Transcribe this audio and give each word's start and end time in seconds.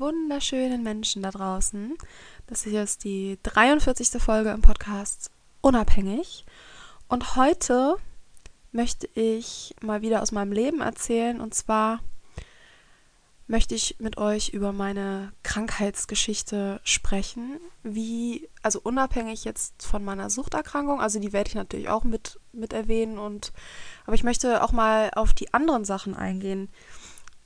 Wunderschönen 0.00 0.82
Menschen 0.82 1.22
da 1.22 1.30
draußen. 1.30 1.96
Das 2.46 2.64
ist 2.64 3.04
die 3.04 3.38
43. 3.42 4.20
Folge 4.22 4.50
im 4.50 4.62
Podcast 4.62 5.30
Unabhängig. 5.60 6.46
Und 7.06 7.36
heute 7.36 7.96
möchte 8.72 9.06
ich 9.14 9.74
mal 9.82 10.00
wieder 10.00 10.22
aus 10.22 10.32
meinem 10.32 10.52
Leben 10.52 10.80
erzählen. 10.80 11.40
Und 11.40 11.54
zwar 11.54 12.00
möchte 13.46 13.74
ich 13.74 13.96
mit 13.98 14.16
euch 14.16 14.50
über 14.50 14.72
meine 14.72 15.34
Krankheitsgeschichte 15.42 16.80
sprechen. 16.82 17.60
Wie, 17.82 18.48
also 18.62 18.80
unabhängig 18.82 19.44
jetzt 19.44 19.82
von 19.82 20.02
meiner 20.02 20.30
Suchterkrankung, 20.30 21.00
also 21.00 21.18
die 21.18 21.34
werde 21.34 21.48
ich 21.48 21.54
natürlich 21.54 21.90
auch 21.90 22.04
mit, 22.04 22.40
mit 22.52 22.72
erwähnen. 22.72 23.18
Und, 23.18 23.52
aber 24.06 24.14
ich 24.14 24.24
möchte 24.24 24.62
auch 24.62 24.72
mal 24.72 25.10
auf 25.14 25.34
die 25.34 25.52
anderen 25.52 25.84
Sachen 25.84 26.14
eingehen 26.14 26.70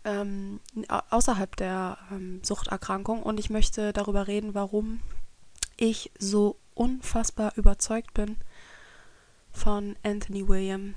ähm, 0.05 0.61
außerhalb 0.89 1.55
der 1.57 1.99
ähm, 2.11 2.41
Suchterkrankung 2.43 3.23
und 3.23 3.39
ich 3.39 3.51
möchte 3.51 3.93
darüber 3.93 4.27
reden, 4.27 4.55
warum 4.55 5.01
ich 5.77 6.11
so 6.19 6.57
unfassbar 6.75 7.53
überzeugt 7.57 8.15
bin 8.15 8.37
von 9.53 9.97
Anthony 10.03 10.49
William. 10.49 10.95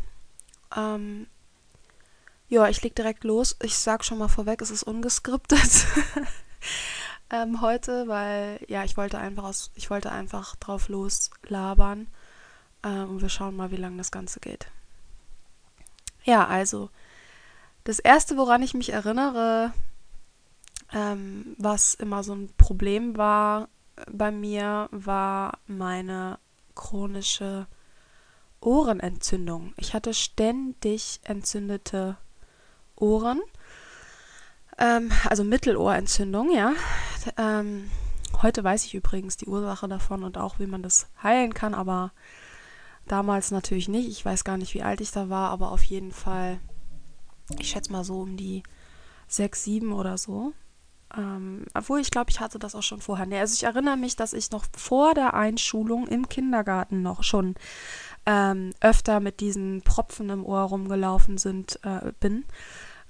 Ähm, 0.76 1.28
ja, 2.48 2.68
ich 2.70 2.82
leg 2.84 2.96
direkt 2.96 3.24
los. 3.24 3.58
Ich 3.62 3.78
sag 3.78 4.06
schon 4.06 4.18
mal 4.18 4.28
vorweg, 4.28 4.62
es 4.62 4.72
ist 4.72 4.84
ungeskriptet. 4.84 5.88
ähm, 7.30 7.62
heute, 7.62 8.08
weil 8.08 8.60
ja, 8.68 8.84
ich 8.84 8.98
wollte 8.98 9.18
einfach 9.18 9.44
aus, 9.44 9.72
ich 9.76 9.90
wollte 9.90 10.12
einfach 10.12 10.56
drauf 10.56 10.90
loslabern 10.90 12.08
ähm, 12.84 13.10
und 13.10 13.22
wir 13.22 13.30
schauen 13.30 13.56
mal, 13.56 13.72
wie 13.72 13.78
lange 13.78 13.98
das 13.98 14.12
Ganze 14.12 14.40
geht. 14.40 14.68
Ja, 16.24 16.48
also 16.48 16.90
das 17.86 18.00
erste, 18.00 18.36
woran 18.36 18.64
ich 18.64 18.74
mich 18.74 18.92
erinnere, 18.92 19.72
ähm, 20.92 21.56
was 21.58 21.94
immer 21.94 22.24
so 22.24 22.34
ein 22.34 22.50
Problem 22.58 23.16
war 23.16 23.70
bei 24.12 24.32
mir, 24.32 24.90
war 24.92 25.60
meine 25.68 26.40
chronische 26.74 27.68
Ohrenentzündung. 28.60 29.74
Ich 29.78 29.94
hatte 29.94 30.14
ständig 30.14 31.20
entzündete 31.24 32.18
Ohren, 32.96 33.40
ähm, 34.80 35.12
also 35.30 35.44
Mittelohrentzündung, 35.44 36.52
ja. 36.52 36.74
Ähm, 37.38 37.92
heute 38.42 38.64
weiß 38.64 38.86
ich 38.86 38.96
übrigens 38.96 39.38
die 39.38 39.46
Ursache 39.46 39.88
davon 39.88 40.24
und 40.24 40.40
auch, 40.40 40.58
wie 40.58 40.68
man 40.68 40.82
das 40.82 41.08
heilen 41.22 41.54
kann, 41.54 41.76
aber 41.76 42.12
damals 43.08 43.52
natürlich 43.52 43.88
nicht. 43.88 44.10
Ich 44.10 44.26
weiß 44.26 44.44
gar 44.44 44.58
nicht, 44.58 44.74
wie 44.74 44.84
alt 44.84 45.02
ich 45.02 45.12
da 45.12 45.30
war, 45.30 45.52
aber 45.52 45.72
auf 45.72 45.84
jeden 45.84 46.12
Fall 46.12 46.60
ich 47.60 47.70
schätze 47.70 47.92
mal 47.92 48.04
so 48.04 48.22
um 48.22 48.38
die 48.38 48.64
sechs, 49.28 49.64
sieben 49.64 49.94
oder 49.94 50.18
so. 50.18 50.54
Ähm, 51.16 51.66
obwohl 51.74 52.00
ich 52.00 52.12
glaube, 52.12 52.32
ich 52.32 52.40
hatte 52.40 52.60
das 52.60 52.76
auch 52.76 52.84
schon 52.84 53.02
vorher. 53.02 53.28
Also 53.40 53.54
ich 53.54 53.64
erinnere 53.64 53.98
mich, 53.98 54.16
dass 54.16 54.34
ich 54.34 54.52
noch 54.52 54.66
vor 54.76 55.14
der 55.14 55.34
Einschulung 55.34 56.08
im 56.08 56.28
Kindergarten 56.28 57.02
noch 57.02 57.24
schon 57.24 57.56
ähm, 58.26 58.72
öfter 58.82 59.20
mit 59.20 59.40
diesen 59.40 59.82
Propfen 59.82 60.30
im 60.30 60.46
Ohr 60.46 60.62
rumgelaufen 60.62 61.38
sind, 61.38 61.80
äh, 61.84 62.12
bin, 62.20 62.46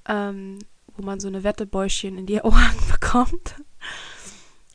ähm, 0.07 0.59
wo 0.95 1.03
man 1.03 1.19
so 1.19 1.27
eine 1.27 1.43
Wettebäuschen 1.43 2.17
in 2.17 2.25
die 2.25 2.41
Ohren 2.43 2.77
bekommt. 2.91 3.55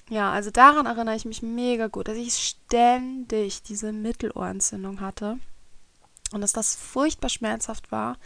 Ja, 0.08 0.32
also 0.32 0.50
daran 0.50 0.86
erinnere 0.86 1.14
ich 1.14 1.24
mich 1.24 1.40
mega 1.42 1.86
gut, 1.86 2.08
dass 2.08 2.16
ich 2.16 2.34
ständig 2.34 3.62
diese 3.62 3.92
Mittelohrentzündung 3.92 5.00
hatte 5.00 5.38
und 6.32 6.40
dass 6.40 6.52
das 6.52 6.74
furchtbar 6.74 7.28
schmerzhaft 7.28 7.92
war. 7.92 8.16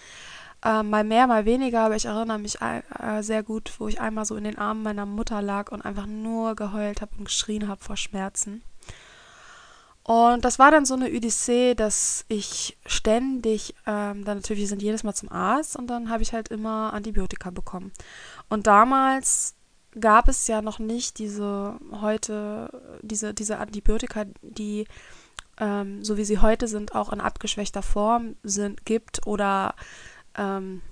Äh, 0.64 0.82
mal 0.82 1.04
mehr, 1.04 1.26
mal 1.26 1.44
weniger, 1.44 1.80
aber 1.80 1.97
ich 1.97 2.06
erinnere 2.06 2.38
mich 2.38 2.58
äh, 2.62 3.22
sehr 3.22 3.42
gut, 3.42 3.72
wo 3.78 3.86
ich 3.86 4.00
einmal 4.00 4.25
so 4.25 4.34
in 4.34 4.44
den 4.44 4.56
Armen 4.56 4.82
meiner 4.82 5.04
Mutter 5.04 5.42
lag 5.42 5.70
und 5.70 5.84
einfach 5.84 6.06
nur 6.06 6.56
geheult 6.56 7.02
habe 7.02 7.12
und 7.19 7.26
geschrien 7.26 7.69
habe 7.69 7.84
vor 7.84 7.98
Schmerzen. 7.98 8.62
Und 10.04 10.44
das 10.44 10.58
war 10.58 10.70
dann 10.70 10.84
so 10.86 10.94
eine 10.94 11.10
Odyssee, 11.10 11.74
dass 11.74 12.24
ich 12.28 12.78
ständig, 12.86 13.74
ähm, 13.86 14.24
dann 14.24 14.38
natürlich, 14.38 14.62
wir 14.62 14.69
sind 14.69 14.82
jedes 14.82 15.03
Mal 15.03 15.14
zum 15.14 15.30
Arzt 15.30 15.76
und 15.76 15.86
dann 15.86 16.08
habe 16.08 16.22
ich 16.22 16.32
halt 16.32 16.48
immer 16.48 16.92
Antibiotika 16.92 17.50
bekommen. 17.50 17.92
Und 18.48 18.66
damals 18.66 19.54
gab 19.98 20.28
es 20.28 20.47
ja 20.47 20.62
noch 20.62 20.78
nicht 20.78 21.19
diese 21.19 21.78
heute, 22.00 22.98
diese, 23.03 23.34
diese 23.34 23.58
Antibiotika, 23.58 24.24
die 24.42 24.86
ähm, 25.58 26.04
so 26.04 26.16
wie 26.16 26.24
sie 26.24 26.38
heute 26.38 26.69
sind, 26.69 26.94
auch 26.94 27.12
in 27.12 27.20
abgeschwächter 27.20 27.82
Form 27.82 28.36
sind, 28.42 28.84
gibt 28.84 29.26
oder 29.26 29.74
ähm, 30.37 30.83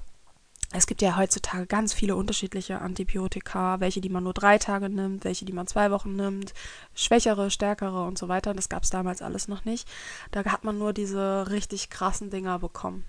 es 0.75 0.87
gibt 0.87 1.03
ja 1.03 1.17
heutzutage 1.17 1.67
ganz 1.67 1.93
viele 1.93 2.17
unterschiedliche 2.17 2.81
Antibiotika, 2.81 3.81
welche, 3.81 4.01
die 4.01 4.09
man 4.09 4.25
nur 4.25 4.33
drei 4.33 4.57
Tage 4.57 4.89
nimmt, 4.89 5.25
welche, 5.25 5.45
die 5.45 5.53
man 5.53 5.67
zwei 5.67 5.91
Wochen 5.91 6.17
nimmt, 6.17 6.55
schwächere, 6.95 7.51
stärkere 7.51 8.05
und 8.07 8.17
so 8.17 8.29
weiter. 8.29 8.55
Das 8.55 8.71
gab 8.71 8.83
es 8.83 8.91
damals 8.91 9.21
alles 9.21 9.49
noch 9.49 9.67
nicht. 9.67 9.87
Da 10.31 10.45
hat 10.47 10.65
man 10.65 10.79
nur 10.79 10.95
diese 10.95 11.51
richtig 11.51 11.91
krassen 11.91 12.31
Dinger 12.31 12.59
bekommen. 12.59 13.05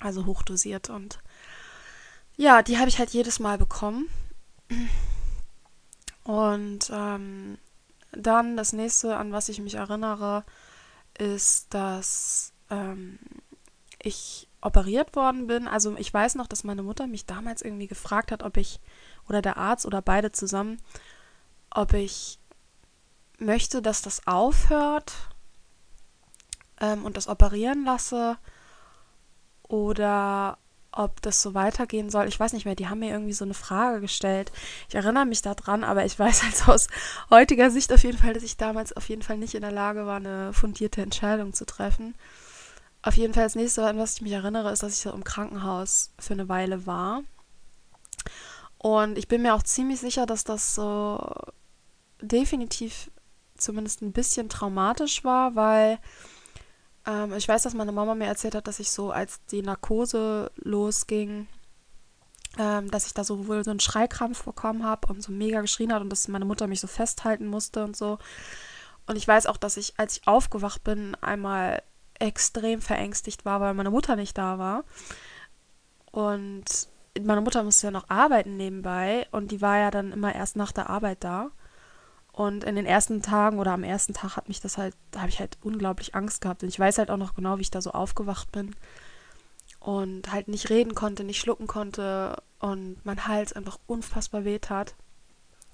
Also 0.00 0.24
hochdosiert 0.24 0.88
und 0.90 1.20
ja, 2.36 2.62
die 2.62 2.78
habe 2.78 2.88
ich 2.88 2.98
halt 2.98 3.10
jedes 3.10 3.38
Mal 3.38 3.58
bekommen. 3.58 4.08
Und 6.24 6.90
ähm, 6.92 7.58
dann 8.12 8.56
das 8.56 8.72
nächste, 8.72 9.16
an 9.16 9.32
was 9.32 9.48
ich 9.48 9.60
mich 9.60 9.74
erinnere, 9.74 10.44
ist, 11.18 11.72
dass 11.74 12.52
ähm, 12.70 13.18
ich 14.02 14.48
operiert 14.62 15.14
worden 15.14 15.46
bin. 15.46 15.68
Also 15.68 15.96
ich 15.96 16.12
weiß 16.12 16.36
noch, 16.36 16.46
dass 16.46 16.64
meine 16.64 16.82
Mutter 16.82 17.06
mich 17.06 17.26
damals 17.26 17.60
irgendwie 17.60 17.88
gefragt 17.88 18.32
hat, 18.32 18.42
ob 18.42 18.56
ich, 18.56 18.80
oder 19.28 19.42
der 19.42 19.58
Arzt 19.58 19.84
oder 19.84 20.00
beide 20.00 20.32
zusammen, 20.32 20.80
ob 21.70 21.92
ich 21.92 22.38
möchte, 23.38 23.82
dass 23.82 24.02
das 24.02 24.26
aufhört 24.26 25.12
ähm, 26.80 27.04
und 27.04 27.16
das 27.16 27.28
operieren 27.28 27.84
lasse 27.84 28.38
oder 29.62 30.58
ob 30.92 31.22
das 31.22 31.40
so 31.40 31.54
weitergehen 31.54 32.10
soll. 32.10 32.28
Ich 32.28 32.38
weiß 32.38 32.52
nicht 32.52 32.66
mehr, 32.66 32.74
die 32.74 32.88
haben 32.88 33.00
mir 33.00 33.10
irgendwie 33.10 33.32
so 33.32 33.44
eine 33.44 33.54
Frage 33.54 34.00
gestellt. 34.00 34.52
Ich 34.88 34.94
erinnere 34.94 35.24
mich 35.24 35.42
daran, 35.42 35.84
aber 35.84 36.04
ich 36.04 36.18
weiß 36.18 36.42
halt 36.42 36.68
aus 36.68 36.88
heutiger 37.30 37.70
Sicht 37.70 37.92
auf 37.92 38.04
jeden 38.04 38.18
Fall, 38.18 38.34
dass 38.34 38.42
ich 38.42 38.58
damals 38.58 38.94
auf 38.96 39.08
jeden 39.08 39.22
Fall 39.22 39.38
nicht 39.38 39.54
in 39.54 39.62
der 39.62 39.72
Lage 39.72 40.06
war, 40.06 40.16
eine 40.16 40.52
fundierte 40.52 41.02
Entscheidung 41.02 41.54
zu 41.54 41.64
treffen. 41.64 42.14
Auf 43.02 43.16
jeden 43.16 43.34
Fall 43.34 43.42
das 43.42 43.56
nächste, 43.56 43.84
an 43.84 43.98
was 43.98 44.14
ich 44.14 44.22
mich 44.22 44.32
erinnere, 44.32 44.70
ist, 44.70 44.82
dass 44.82 44.94
ich 44.94 45.00
so 45.00 45.10
im 45.10 45.24
Krankenhaus 45.24 46.12
für 46.18 46.34
eine 46.34 46.48
Weile 46.48 46.86
war. 46.86 47.22
Und 48.78 49.18
ich 49.18 49.28
bin 49.28 49.42
mir 49.42 49.54
auch 49.54 49.62
ziemlich 49.62 50.00
sicher, 50.00 50.24
dass 50.24 50.44
das 50.44 50.74
so 50.74 51.34
definitiv 52.20 53.10
zumindest 53.56 54.02
ein 54.02 54.12
bisschen 54.12 54.48
traumatisch 54.48 55.24
war, 55.24 55.54
weil 55.56 55.98
ähm, 57.06 57.32
ich 57.34 57.48
weiß, 57.48 57.62
dass 57.62 57.74
meine 57.74 57.92
Mama 57.92 58.14
mir 58.14 58.26
erzählt 58.26 58.54
hat, 58.54 58.66
dass 58.66 58.80
ich 58.80 58.90
so, 58.90 59.10
als 59.10 59.44
die 59.46 59.62
Narkose 59.62 60.50
losging, 60.56 61.48
ähm, 62.58 62.90
dass 62.90 63.06
ich 63.06 63.14
da 63.14 63.24
so 63.24 63.46
wohl 63.48 63.64
so 63.64 63.70
einen 63.70 63.80
Schreikrampf 63.80 64.44
bekommen 64.44 64.84
habe 64.84 65.08
und 65.12 65.22
so 65.22 65.32
mega 65.32 65.60
geschrien 65.60 65.92
hat 65.92 66.02
und 66.02 66.10
dass 66.10 66.28
meine 66.28 66.44
Mutter 66.44 66.66
mich 66.66 66.80
so 66.80 66.86
festhalten 66.86 67.46
musste 67.46 67.84
und 67.84 67.96
so. 67.96 68.18
Und 69.06 69.16
ich 69.16 69.26
weiß 69.26 69.46
auch, 69.46 69.56
dass 69.56 69.76
ich, 69.76 69.94
als 69.96 70.18
ich 70.18 70.28
aufgewacht 70.28 70.84
bin, 70.84 71.16
einmal 71.16 71.82
extrem 72.22 72.80
verängstigt 72.80 73.44
war, 73.44 73.60
weil 73.60 73.74
meine 73.74 73.90
Mutter 73.90 74.16
nicht 74.16 74.38
da 74.38 74.58
war. 74.58 74.84
Und 76.12 76.64
meine 77.20 77.40
Mutter 77.40 77.62
musste 77.62 77.88
ja 77.88 77.90
noch 77.90 78.08
arbeiten 78.08 78.56
nebenbei 78.56 79.26
und 79.32 79.50
die 79.50 79.60
war 79.60 79.78
ja 79.78 79.90
dann 79.90 80.12
immer 80.12 80.34
erst 80.34 80.56
nach 80.56 80.72
der 80.72 80.88
Arbeit 80.88 81.24
da. 81.24 81.50
Und 82.32 82.64
in 82.64 82.76
den 82.76 82.86
ersten 82.86 83.20
Tagen 83.20 83.58
oder 83.58 83.72
am 83.72 83.84
ersten 83.84 84.14
Tag 84.14 84.36
hat 84.36 84.48
mich 84.48 84.60
das 84.60 84.78
halt, 84.78 84.96
da 85.10 85.20
habe 85.20 85.28
ich 85.28 85.38
halt 85.38 85.58
unglaublich 85.62 86.14
Angst 86.14 86.40
gehabt. 86.40 86.62
Und 86.62 86.70
ich 86.70 86.78
weiß 86.78 86.96
halt 86.96 87.10
auch 87.10 87.18
noch 87.18 87.34
genau, 87.34 87.58
wie 87.58 87.62
ich 87.62 87.70
da 87.70 87.82
so 87.82 87.90
aufgewacht 87.90 88.50
bin. 88.52 88.74
Und 89.80 90.32
halt 90.32 90.48
nicht 90.48 90.70
reden 90.70 90.94
konnte, 90.94 91.24
nicht 91.24 91.40
schlucken 91.40 91.66
konnte 91.66 92.40
und 92.60 93.04
mein 93.04 93.26
Hals 93.26 93.52
einfach 93.52 93.78
unfassbar 93.86 94.44
weh 94.44 94.60
tat. 94.60 94.94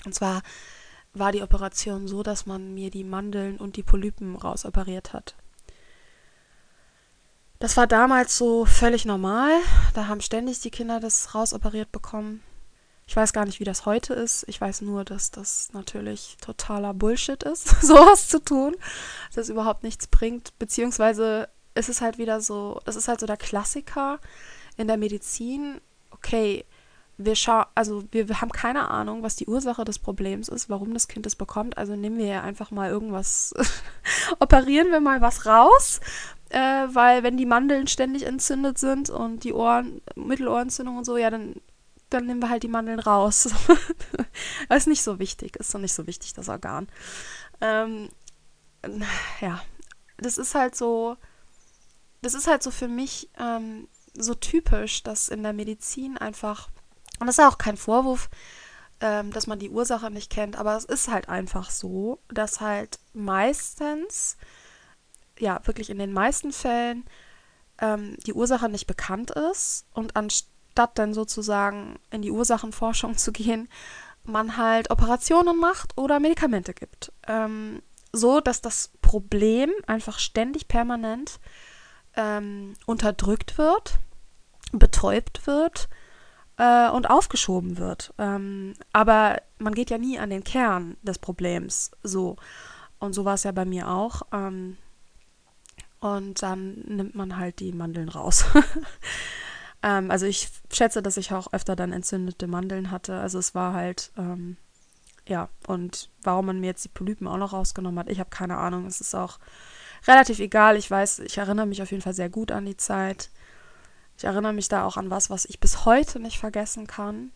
Und 0.04 0.14
zwar 0.14 0.42
war 1.12 1.30
die 1.30 1.42
Operation 1.42 2.08
so, 2.08 2.22
dass 2.22 2.46
man 2.46 2.74
mir 2.74 2.90
die 2.90 3.04
Mandeln 3.04 3.58
und 3.58 3.76
die 3.76 3.82
Polypen 3.82 4.34
rausoperiert 4.34 5.12
hat. 5.12 5.36
Das 7.58 7.76
war 7.76 7.86
damals 7.88 8.38
so 8.38 8.64
völlig 8.64 9.04
normal. 9.04 9.50
Da 9.94 10.06
haben 10.06 10.20
ständig 10.20 10.60
die 10.60 10.70
Kinder 10.70 11.00
das 11.00 11.34
rausoperiert 11.34 11.90
bekommen. 11.90 12.42
Ich 13.08 13.16
weiß 13.16 13.32
gar 13.32 13.46
nicht, 13.46 13.58
wie 13.58 13.64
das 13.64 13.84
heute 13.86 14.14
ist. 14.14 14.44
Ich 14.48 14.60
weiß 14.60 14.82
nur, 14.82 15.04
dass 15.04 15.30
das 15.30 15.72
natürlich 15.72 16.36
totaler 16.40 16.94
Bullshit 16.94 17.42
ist, 17.42 17.68
sowas 17.82 18.28
zu 18.28 18.38
tun, 18.38 18.76
dass 19.34 19.44
es 19.44 19.48
überhaupt 19.48 19.82
nichts 19.82 20.06
bringt. 20.06 20.56
Beziehungsweise 20.58 21.48
ist 21.74 21.88
es 21.88 22.00
halt 22.00 22.18
wieder 22.18 22.40
so, 22.40 22.80
das 22.84 22.96
ist 22.96 23.08
halt 23.08 23.18
so 23.18 23.26
der 23.26 23.36
Klassiker 23.36 24.20
in 24.76 24.86
der 24.86 24.98
Medizin. 24.98 25.80
Okay, 26.10 26.64
wir 27.16 27.34
schauen, 27.34 27.64
also 27.74 28.04
wir, 28.12 28.28
wir 28.28 28.40
haben 28.40 28.52
keine 28.52 28.88
Ahnung, 28.88 29.24
was 29.24 29.34
die 29.34 29.46
Ursache 29.46 29.84
des 29.84 29.98
Problems 29.98 30.48
ist, 30.48 30.70
warum 30.70 30.94
das 30.94 31.08
Kind 31.08 31.26
es 31.26 31.34
bekommt. 31.34 31.76
Also 31.76 31.96
nehmen 31.96 32.18
wir 32.18 32.44
einfach 32.44 32.70
mal 32.70 32.90
irgendwas, 32.90 33.52
operieren 34.38 34.92
wir 34.92 35.00
mal 35.00 35.20
was 35.20 35.44
raus, 35.44 36.00
äh, 36.50 36.86
weil 36.92 37.22
wenn 37.22 37.36
die 37.36 37.46
Mandeln 37.46 37.86
ständig 37.86 38.24
entzündet 38.24 38.78
sind 38.78 39.10
und 39.10 39.44
die 39.44 39.52
Ohren, 39.52 40.00
Mittelohrentzündung 40.14 40.96
und 40.96 41.04
so, 41.04 41.16
ja, 41.16 41.30
dann, 41.30 41.56
dann 42.10 42.26
nehmen 42.26 42.40
wir 42.40 42.48
halt 42.48 42.62
die 42.62 42.68
Mandeln 42.68 43.00
raus. 43.00 43.48
das 44.68 44.78
ist 44.78 44.86
nicht 44.86 45.02
so 45.02 45.18
wichtig, 45.18 45.56
ist 45.56 45.74
doch 45.74 45.80
nicht 45.80 45.94
so 45.94 46.06
wichtig, 46.06 46.32
das 46.32 46.48
Organ. 46.48 46.88
Ähm, 47.60 48.08
ja, 49.40 49.60
das 50.16 50.38
ist 50.38 50.54
halt 50.54 50.74
so, 50.74 51.16
das 52.22 52.34
ist 52.34 52.46
halt 52.46 52.62
so 52.62 52.70
für 52.70 52.88
mich 52.88 53.30
ähm, 53.38 53.88
so 54.14 54.34
typisch, 54.34 55.02
dass 55.02 55.28
in 55.28 55.42
der 55.42 55.52
Medizin 55.52 56.18
einfach, 56.18 56.68
und 57.20 57.26
das 57.26 57.38
ist 57.38 57.44
auch 57.44 57.58
kein 57.58 57.76
Vorwurf, 57.76 58.30
ähm, 59.00 59.32
dass 59.32 59.46
man 59.46 59.58
die 59.58 59.70
Ursache 59.70 60.10
nicht 60.10 60.30
kennt, 60.30 60.56
aber 60.56 60.76
es 60.76 60.84
ist 60.84 61.08
halt 61.08 61.28
einfach 61.28 61.70
so, 61.70 62.18
dass 62.28 62.60
halt 62.60 62.98
meistens 63.12 64.36
ja 65.38 65.60
wirklich 65.64 65.90
in 65.90 65.98
den 65.98 66.12
meisten 66.12 66.52
Fällen 66.52 67.04
ähm, 67.80 68.16
die 68.26 68.32
Ursache 68.32 68.68
nicht 68.68 68.86
bekannt 68.86 69.30
ist 69.30 69.86
und 69.94 70.16
anstatt 70.16 70.98
dann 70.98 71.14
sozusagen 71.14 71.98
in 72.10 72.22
die 72.22 72.30
Ursachenforschung 72.30 73.16
zu 73.16 73.32
gehen, 73.32 73.68
man 74.24 74.56
halt 74.56 74.90
Operationen 74.90 75.58
macht 75.58 75.96
oder 75.96 76.20
Medikamente 76.20 76.74
gibt. 76.74 77.12
Ähm, 77.26 77.82
so 78.12 78.40
dass 78.40 78.60
das 78.60 78.90
Problem 79.02 79.70
einfach 79.86 80.18
ständig 80.18 80.68
permanent 80.68 81.40
ähm, 82.16 82.74
unterdrückt 82.86 83.58
wird, 83.58 83.98
betäubt 84.72 85.46
wird 85.46 85.88
äh, 86.56 86.90
und 86.90 87.08
aufgeschoben 87.10 87.78
wird. 87.78 88.12
Ähm, 88.18 88.74
aber 88.92 89.40
man 89.58 89.74
geht 89.74 89.90
ja 89.90 89.98
nie 89.98 90.18
an 90.18 90.30
den 90.30 90.44
Kern 90.44 90.96
des 91.02 91.18
Problems 91.18 91.90
so. 92.02 92.36
Und 92.98 93.12
so 93.12 93.24
war 93.24 93.34
es 93.34 93.44
ja 93.44 93.52
bei 93.52 93.64
mir 93.64 93.88
auch. 93.88 94.22
Ähm, 94.32 94.76
und 96.00 96.42
dann 96.42 96.74
nimmt 96.86 97.14
man 97.14 97.36
halt 97.36 97.60
die 97.60 97.72
Mandeln 97.72 98.08
raus. 98.08 98.44
ähm, 99.82 100.10
also 100.10 100.26
ich 100.26 100.48
schätze, 100.72 101.02
dass 101.02 101.16
ich 101.16 101.32
auch 101.32 101.52
öfter 101.52 101.76
dann 101.76 101.92
entzündete 101.92 102.46
Mandeln 102.46 102.90
hatte. 102.90 103.18
Also 103.18 103.38
es 103.38 103.54
war 103.54 103.72
halt, 103.72 104.12
ähm, 104.16 104.56
ja, 105.26 105.48
und 105.66 106.10
warum 106.22 106.46
man 106.46 106.60
mir 106.60 106.66
jetzt 106.66 106.84
die 106.84 106.90
Polypen 106.90 107.26
auch 107.26 107.36
noch 107.36 107.52
rausgenommen 107.52 107.98
hat, 107.98 108.08
ich 108.08 108.20
habe 108.20 108.30
keine 108.30 108.56
Ahnung. 108.58 108.86
Es 108.86 109.00
ist 109.00 109.14
auch 109.14 109.38
relativ 110.06 110.38
egal. 110.38 110.76
Ich 110.76 110.90
weiß, 110.90 111.20
ich 111.20 111.38
erinnere 111.38 111.66
mich 111.66 111.82
auf 111.82 111.90
jeden 111.90 112.02
Fall 112.02 112.14
sehr 112.14 112.30
gut 112.30 112.52
an 112.52 112.64
die 112.64 112.76
Zeit. 112.76 113.30
Ich 114.16 114.24
erinnere 114.24 114.52
mich 114.52 114.68
da 114.68 114.84
auch 114.84 114.96
an 114.96 115.10
was, 115.10 115.30
was 115.30 115.44
ich 115.44 115.60
bis 115.60 115.84
heute 115.84 116.20
nicht 116.20 116.38
vergessen 116.38 116.86
kann. 116.86 117.32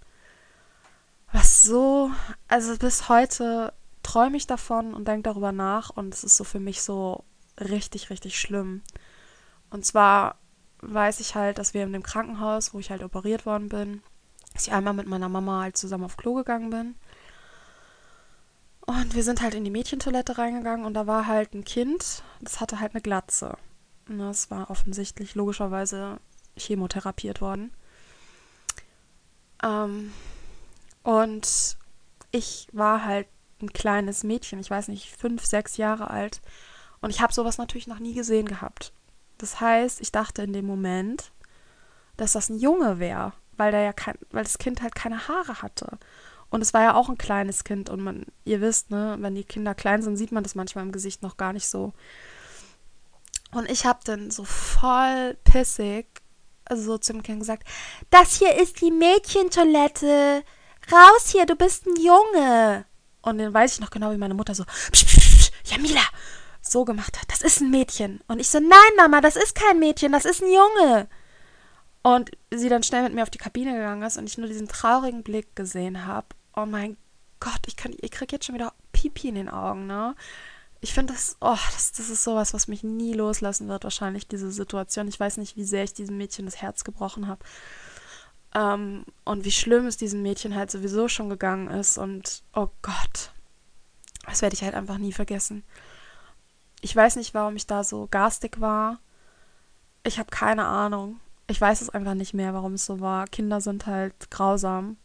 Was 1.33 1.65
so, 1.65 2.11
also 2.49 2.77
bis 2.77 3.09
heute 3.09 3.73
träume 4.03 4.37
ich 4.37 4.47
davon 4.47 4.95
und 4.95 5.09
denke 5.09 5.23
darüber 5.23 5.53
nach 5.53 5.91
und 5.91 6.13
es 6.13 6.25
ist 6.25 6.37
so 6.37 6.45
für 6.45 6.61
mich 6.61 6.83
so 6.83 7.25
richtig, 7.61 8.11
richtig 8.11 8.39
schlimm. 8.39 8.83
Und 9.71 9.85
zwar 9.85 10.37
weiß 10.81 11.21
ich 11.21 11.35
halt, 11.35 11.59
dass 11.59 11.75
wir 11.75 11.85
in 11.85 11.93
dem 11.93 12.03
Krankenhaus, 12.03 12.75
wo 12.75 12.79
ich 12.79 12.91
halt 12.91 13.03
operiert 13.03 13.47
worden 13.47 13.69
bin, 13.69 14.03
dass 14.53 14.67
ich 14.67 14.73
einmal 14.73 14.95
mit 14.95 15.07
meiner 15.07 15.29
Mama 15.29 15.63
halt 15.63 15.77
zusammen 15.77 16.05
auf 16.05 16.17
Klo 16.17 16.35
gegangen 16.35 16.71
bin. 16.71 16.95
Und 18.85 19.15
wir 19.15 19.23
sind 19.23 19.43
halt 19.43 19.55
in 19.55 19.65
die 19.65 19.71
Mädchentoilette 19.71 20.39
reingegangen 20.39 20.85
und 20.85 20.95
da 20.95 21.07
war 21.07 21.27
halt 21.27 21.55
ein 21.55 21.65
Kind, 21.65 22.23
das 22.41 22.61
hatte 22.61 22.81
halt 22.81 22.95
eine 22.95 23.01
Glatze. 23.01 23.57
Das 24.09 24.51
war 24.51 24.71
offensichtlich 24.71 25.37
logischerweise 25.37 26.19
chemotherapiert 26.57 27.41
worden. 27.41 27.73
Ähm, 29.63 30.13
und 31.05 31.77
ich 32.33 32.67
war 32.73 33.05
halt 33.05 33.29
ein 33.61 33.73
kleines 33.73 34.25
Mädchen, 34.25 34.59
ich 34.59 34.71
weiß 34.71 34.89
nicht, 34.89 35.17
fünf, 35.17 35.47
sechs 35.47 35.77
Jahre 35.77 36.11
alt. 36.11 36.41
Und 37.03 37.11
ich 37.11 37.21
habe 37.21 37.35
sowas 37.35 37.59
natürlich 37.59 37.87
noch 37.87 37.99
nie 37.99 38.15
gesehen 38.15 38.47
gehabt. 38.47 38.93
Das 39.37 39.61
heißt, 39.61 40.01
ich 40.01 40.13
dachte 40.13 40.43
in 40.43 40.53
dem 40.53 40.65
Moment, 40.65 41.33
dass 42.17 42.33
das 42.33 42.49
ein 42.49 42.59
Junge 42.59 42.99
wäre, 42.99 43.33
weil 43.57 43.73
der 43.73 43.83
ja 43.83 43.93
kein, 43.93 44.17
weil 44.31 44.45
das 44.45 44.59
Kind 44.59 44.81
halt 44.81 44.95
keine 44.95 45.29
Haare 45.29 45.61
hatte. 45.61 45.99
Und 46.49 46.63
es 46.63 46.73
war 46.73 46.83
ja 46.83 46.95
auch 46.95 47.09
ein 47.09 47.19
kleines 47.19 47.65
Kind 47.65 47.91
und 47.91 48.01
man, 48.01 48.27
ihr 48.45 48.61
wisst, 48.61 48.91
ne, 48.91 49.17
wenn 49.19 49.35
die 49.35 49.45
Kinder 49.45 49.75
klein 49.75 50.03
sind, 50.03 50.17
sieht 50.17 50.33
man 50.33 50.43
das 50.43 50.55
manchmal 50.55 50.85
im 50.85 50.93
Gesicht 50.93 51.23
noch 51.23 51.37
gar 51.37 51.53
nicht 51.53 51.67
so. 51.67 51.93
Und 53.53 53.71
ich 53.71 53.85
habe 53.85 54.01
dann 54.05 54.31
so 54.31 54.45
voll 54.45 55.37
pissig, 55.45 56.07
also 56.65 56.83
so 56.83 56.99
zum 56.99 57.23
Kind 57.23 57.41
gesagt, 57.41 57.67
das 58.11 58.39
hier 58.39 58.55
ist 58.61 58.81
die 58.81 58.91
Mädchentoilette. 58.91 60.45
Raus 60.91 61.31
hier, 61.31 61.47
du 61.47 61.57
bist 61.57 61.87
ein 61.87 61.97
Junge. 61.97 62.85
Und 63.23 63.39
dann 63.39 63.55
weiß 63.55 63.75
ich 63.75 63.81
noch 63.81 63.91
genau, 63.91 64.13
wie 64.13 64.19
meine 64.19 64.35
Mutter 64.35 64.55
so, 64.55 64.65
psch, 64.65 65.05
psch, 65.05 65.19
psch, 65.19 65.51
Jamila, 65.65 66.03
so 66.73 66.85
gemacht 66.85 67.21
hat. 67.21 67.31
Das 67.31 67.43
ist 67.43 67.61
ein 67.61 67.71
Mädchen. 67.71 68.21
Und 68.27 68.41
ich 68.41 68.49
so, 68.49 68.59
nein, 68.59 68.97
Mama, 68.97 69.21
das 69.21 69.37
ist 69.37 69.55
kein 69.55 69.79
Mädchen, 69.79 70.13
das 70.13 70.25
ist 70.25 70.43
ein 70.43 70.51
Junge. 70.51 71.09
Und 72.03 72.33
sie 72.51 72.69
dann 72.69 72.83
schnell 72.83 73.05
mit 73.05 73.15
mir 73.15 73.23
auf 73.23 73.31
die 73.31 73.39
Kabine 73.39 73.75
gegangen 73.75 74.03
ist 74.03 74.17
und 74.17 74.27
ich 74.27 74.39
nur 74.39 74.49
diesen 74.49 74.69
traurigen 74.69 75.23
Blick 75.23 75.55
gesehen 75.55 76.07
habe. 76.07 76.27
Oh 76.57 76.67
mein 76.67 76.97
Gott, 77.39 77.61
ich, 77.67 77.77
kann, 77.77 77.95
ich 78.01 78.11
krieg 78.11 78.33
jetzt 78.33 78.47
schon 78.47 78.55
wieder 78.55 78.73
Pipi 78.93 79.29
in 79.29 79.37
den 79.37 79.49
Augen, 79.49 79.87
ne? 79.87 80.15
Ich 80.81 80.95
finde 80.95 81.13
das, 81.13 81.37
oh, 81.41 81.57
das, 81.73 81.93
das 81.93 82.11
ist 82.11 82.25
sowas, 82.25 82.55
was 82.55 82.67
mich 82.67 82.83
nie 82.83 83.13
loslassen 83.13 83.69
wird, 83.69 83.85
wahrscheinlich, 83.85 84.27
diese 84.27 84.51
Situation. 84.51 85.07
Ich 85.07 85.21
weiß 85.21 85.37
nicht, 85.37 85.57
wie 85.57 85.65
sehr 85.65 85.85
ich 85.85 85.95
diesem 85.95 86.19
Mädchen 86.19 86.45
das 86.45 86.61
Herz 86.61 86.83
gebrochen 86.83 87.29
habe. 87.29 87.45
Ähm, 88.55 89.05
und 89.25 89.45
wie 89.45 89.53
schlimm 89.53 89.87
es 89.87 89.97
diesem 89.97 90.23
Mädchen 90.23 90.57
halt 90.57 90.73
sowieso 90.73 91.07
schon 91.07 91.31
gegangen 91.31 91.69
ist. 91.69 91.99
Und 91.99 92.43
oh 92.53 92.69
Gott, 92.83 93.31
das 94.27 94.43
werde 94.43 94.55
ich 94.55 94.65
halt 94.65 94.75
einfach 94.75 94.99
nie 94.99 95.13
vergessen. 95.13 95.63
Ich 96.83 96.95
weiß 96.95 97.17
nicht, 97.17 97.33
warum 97.33 97.57
ich 97.57 97.67
da 97.67 97.85
so 97.85 98.07
garstig 98.11 98.61
war. 98.61 98.99
Ich 100.03 100.19
habe 100.19 100.31
keine 100.31 100.67
Ahnung. 100.67 101.21
Ich 101.47 101.61
weiß 101.61 101.81
es 101.81 101.91
einfach 101.91 102.15
nicht 102.15 102.35
mehr, 102.35 102.53
warum 102.55 102.75
es 102.75 102.85
so 102.85 103.01
war. 103.01 103.27
Kinder 103.29 103.61
sind 103.61 103.87
halt 103.87 104.31
grausam. 104.31 104.97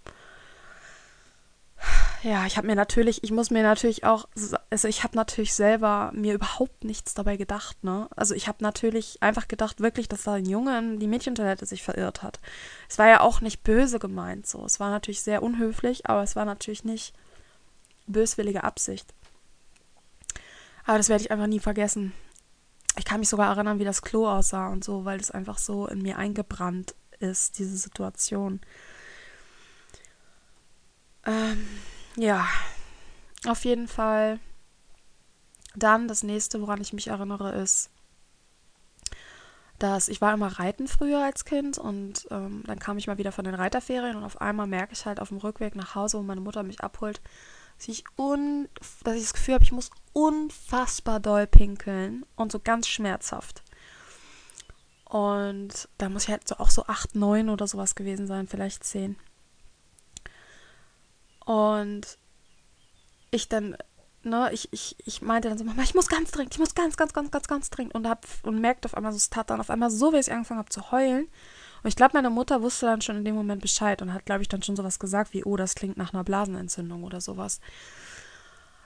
Ja, 2.24 2.48
ich 2.48 2.58
habe 2.58 2.66
mir 2.66 2.76
natürlich, 2.76 3.24
ich 3.24 3.32
muss 3.32 3.52
mir 3.52 3.62
natürlich 3.62 4.04
auch, 4.04 4.28
also 4.72 4.88
ich 4.88 5.04
habe 5.04 5.16
natürlich 5.16 5.54
selber 5.54 6.12
mir 6.16 6.34
überhaupt 6.34 6.84
nichts 6.84 7.14
dabei 7.14 7.38
gedacht, 7.38 7.84
ne? 7.84 8.08
Also 8.16 8.34
ich 8.34 8.48
habe 8.48 8.58
natürlich 8.64 9.22
einfach 9.22 9.48
gedacht, 9.48 9.80
wirklich, 9.80 10.10
dass 10.10 10.24
da 10.24 10.34
ein 10.34 10.46
Junge 10.46 10.80
in 10.80 11.00
die 11.00 11.08
Mädchentoilette 11.08 11.68
sich 11.68 11.84
verirrt 11.84 12.24
hat. 12.24 12.40
Es 12.90 12.98
war 12.98 13.08
ja 13.08 13.22
auch 13.22 13.42
nicht 13.42 13.64
böse 13.64 14.00
gemeint, 14.00 14.48
so. 14.48 14.66
Es 14.66 14.80
war 14.80 14.90
natürlich 14.90 15.22
sehr 15.22 15.44
unhöflich, 15.44 16.10
aber 16.10 16.24
es 16.24 16.36
war 16.36 16.46
natürlich 16.46 16.84
nicht 16.84 17.14
böswillige 18.08 18.64
Absicht. 18.64 19.14
Aber 20.88 20.98
das 20.98 21.10
werde 21.10 21.22
ich 21.22 21.32
einfach 21.32 21.48
nie 21.48 21.60
vergessen. 21.60 22.14
Ich 22.98 23.06
kann 23.06 23.20
mich 23.20 23.30
sogar 23.30 23.54
erinnern, 23.54 23.78
wie 23.78 23.84
das 23.84 24.02
Klo 24.02 24.28
aussah 24.28 24.70
und 24.70 24.84
so, 24.84 25.04
weil 25.06 25.20
es 25.20 25.30
einfach 25.30 25.58
so 25.58 25.86
in 25.86 26.02
mir 26.02 26.18
eingebrannt 26.18 26.96
ist, 27.20 27.60
diese 27.60 27.78
Situation. 27.78 28.62
Ähm, 31.26 31.68
ja, 32.16 32.48
auf 33.46 33.66
jeden 33.66 33.88
Fall. 33.88 34.40
Dann 35.76 36.08
das 36.08 36.24
nächste, 36.24 36.62
woran 36.62 36.82
ich 36.82 36.94
mich 36.94 37.08
erinnere, 37.08 37.52
ist, 37.52 37.92
dass 39.78 40.08
ich 40.08 40.22
war 40.22 40.34
immer 40.34 40.58
reiten 40.58 40.88
früher 40.88 41.24
als 41.24 41.46
Kind 41.46 41.78
und 41.78 42.28
ähm, 42.32 42.64
dann 42.66 42.80
kam 42.80 42.98
ich 42.98 43.06
mal 43.06 43.20
wieder 43.20 43.32
von 43.32 43.46
den 43.46 43.54
Reiterferien 43.54 44.16
und 44.16 44.24
auf 44.24 44.42
einmal 44.42 44.66
merke 44.66 44.94
ich 44.94 45.06
halt 45.06 45.20
auf 45.20 45.30
dem 45.30 45.38
Rückweg 45.38 45.76
nach 45.76 45.94
Hause, 45.94 46.18
wo 46.18 46.24
meine 46.24 46.42
Mutter 46.42 46.64
mich 46.64 46.80
abholt, 46.80 47.22
dass 47.78 47.88
ich, 47.88 48.04
un 48.18 48.68
dass 49.04 49.16
ich 49.16 49.24
das 49.24 49.34
Gefühl 49.34 49.56
habe, 49.56 49.64
ich 49.64 49.72
muss 49.72 49.92
unfassbar 50.14 51.20
doll 51.20 51.48
pinkeln 51.48 52.26
und 52.36 52.52
so 52.52 52.60
ganz 52.60 52.88
schmerzhaft. 52.88 53.64
Und 55.06 55.88
da 55.98 56.10
muss 56.10 56.24
ich 56.24 56.30
halt 56.30 56.48
so 56.48 56.58
auch 56.58 56.70
so 56.70 56.86
acht, 56.88 57.16
neun 57.16 57.50
oder 57.50 57.68
sowas 57.68 57.96
gewesen 57.96 58.28
sein, 58.28 58.48
vielleicht 58.48 58.84
zehn. 58.84 59.16
Und 61.46 62.18
ich 63.32 63.48
dann, 63.48 63.78
ne, 64.24 64.50
ich, 64.52 64.68
ich, 64.74 64.98
ich 65.06 65.22
meinte 65.22 65.48
dann 65.48 65.58
so, 65.58 65.64
Mama, 65.64 65.84
ich 65.84 65.96
muss 65.96 66.10
ganz 66.10 66.32
dringend, 66.32 66.56
ich 66.56 66.60
muss 66.60 66.76
ganz, 66.76 66.98
ganz, 66.98 67.14
ganz, 67.14 67.32
ganz, 67.32 67.48
ganz 67.48 67.70
dringend. 67.70 67.96
Und, 67.96 68.08
und 68.44 68.60
merkte 68.60 68.88
auf 68.88 68.96
einmal 68.96 69.14
so, 69.14 69.18
es 69.18 69.30
tat 69.30 69.50
dann 69.50 69.62
auf 69.62 69.70
einmal 69.70 69.90
so, 69.90 70.12
wie 70.12 70.18
ich 70.18 70.32
angefangen 70.32 70.60
habe 70.60 70.70
zu 70.70 70.92
heulen. 70.92 71.30
Und 71.84 71.88
ich 71.88 71.96
glaube, 71.96 72.12
meine 72.14 72.30
Mutter 72.30 72.62
wusste 72.62 72.86
dann 72.86 73.02
schon 73.02 73.18
in 73.18 73.26
dem 73.26 73.36
Moment 73.36 73.62
Bescheid 73.62 74.02
und 74.02 74.14
hat, 74.14 74.26
glaube 74.26 74.42
ich, 74.42 74.50
dann 74.50 74.64
schon 74.64 74.76
sowas 74.76 75.00
gesagt 75.00 75.34
wie, 75.34 75.44
oh, 75.44 75.56
das 75.56 75.76
klingt 75.76 75.98
nach 75.98 76.14
einer 76.14 76.24
Blasenentzündung 76.24 77.04
oder 77.04 77.22
sowas. 77.22 77.60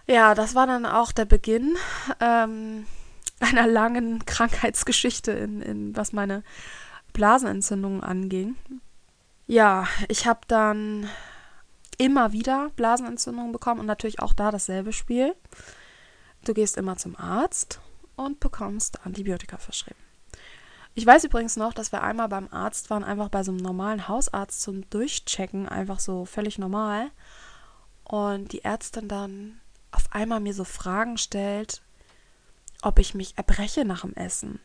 Ja, 0.07 0.36
das 0.36 0.55
war 0.55 0.67
dann 0.67 0.86
auch 0.86 1.12
der 1.12 1.25
Beginn 1.25 1.75
ähm, 2.19 2.86
einer 3.39 3.67
langen 3.67 4.25
Krankheitsgeschichte, 4.25 5.31
in, 5.31 5.62
in 5.62 5.95
was 5.95 6.13
meine 6.13 6.43
Blasenentzündungen 7.13 8.01
anging. 8.01 8.55
Ja, 9.48 9.88
ich 10.07 10.27
habe 10.27 10.41
dann 10.48 11.10
immer 11.98 12.31
wieder 12.31 12.71
Blasenentzündungen 12.75 13.51
bekommen 13.51 13.79
und 13.79 13.86
natürlich 13.86 14.19
auch 14.19 14.33
da 14.33 14.51
dasselbe 14.51 14.93
Spiel. 14.93 15.36
Du 16.45 16.53
gehst 16.53 16.77
immer 16.77 16.98
zum 16.98 17.15
Arzt 17.15 17.79
und 18.15 18.39
bekommst 18.39 19.05
Antibiotika 19.05 19.57
verschrieben. 19.57 20.00
Ich 20.93 21.05
weiß 21.05 21.24
übrigens 21.24 21.55
noch, 21.55 21.74
dass 21.74 21.91
wir 21.91 22.03
einmal 22.03 22.27
beim 22.27 22.50
Arzt 22.51 22.89
waren, 22.89 23.03
einfach 23.03 23.29
bei 23.29 23.43
so 23.43 23.51
einem 23.51 23.62
normalen 23.62 24.07
Hausarzt 24.07 24.62
zum 24.62 24.89
Durchchecken, 24.89 25.69
einfach 25.69 26.00
so 26.00 26.25
völlig 26.25 26.57
normal. 26.57 27.12
Und 28.03 28.51
die 28.51 28.65
Ärztin 28.65 29.07
dann 29.07 29.62
auf 29.91 30.12
einmal 30.12 30.41
mir 30.41 30.53
so 30.53 30.65
Fragen 30.65 31.17
stellt, 31.17 31.81
ob 32.81 33.00
ich 33.00 33.13
mich 33.13 33.38
erbreche 33.38 33.86
nach 33.86 34.01
dem 34.01 34.13
Essen. 34.15 34.60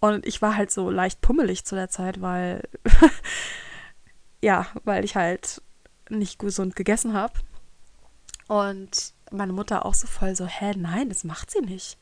Und 0.00 0.26
ich 0.26 0.40
war 0.42 0.56
halt 0.56 0.70
so 0.70 0.90
leicht 0.90 1.20
pummelig 1.20 1.64
zu 1.64 1.74
der 1.74 1.88
Zeit, 1.88 2.20
weil 2.20 2.62
ja, 4.40 4.66
weil 4.84 5.04
ich 5.04 5.16
halt 5.16 5.60
nicht 6.08 6.38
gesund 6.38 6.76
gegessen 6.76 7.14
habe. 7.14 7.34
Und 8.46 9.12
meine 9.32 9.52
Mutter 9.52 9.84
auch 9.84 9.94
so 9.94 10.06
voll 10.06 10.36
so, 10.36 10.46
hä, 10.46 10.72
nein, 10.76 11.08
das 11.08 11.24
macht 11.24 11.50
sie 11.50 11.60
nicht. 11.60 11.98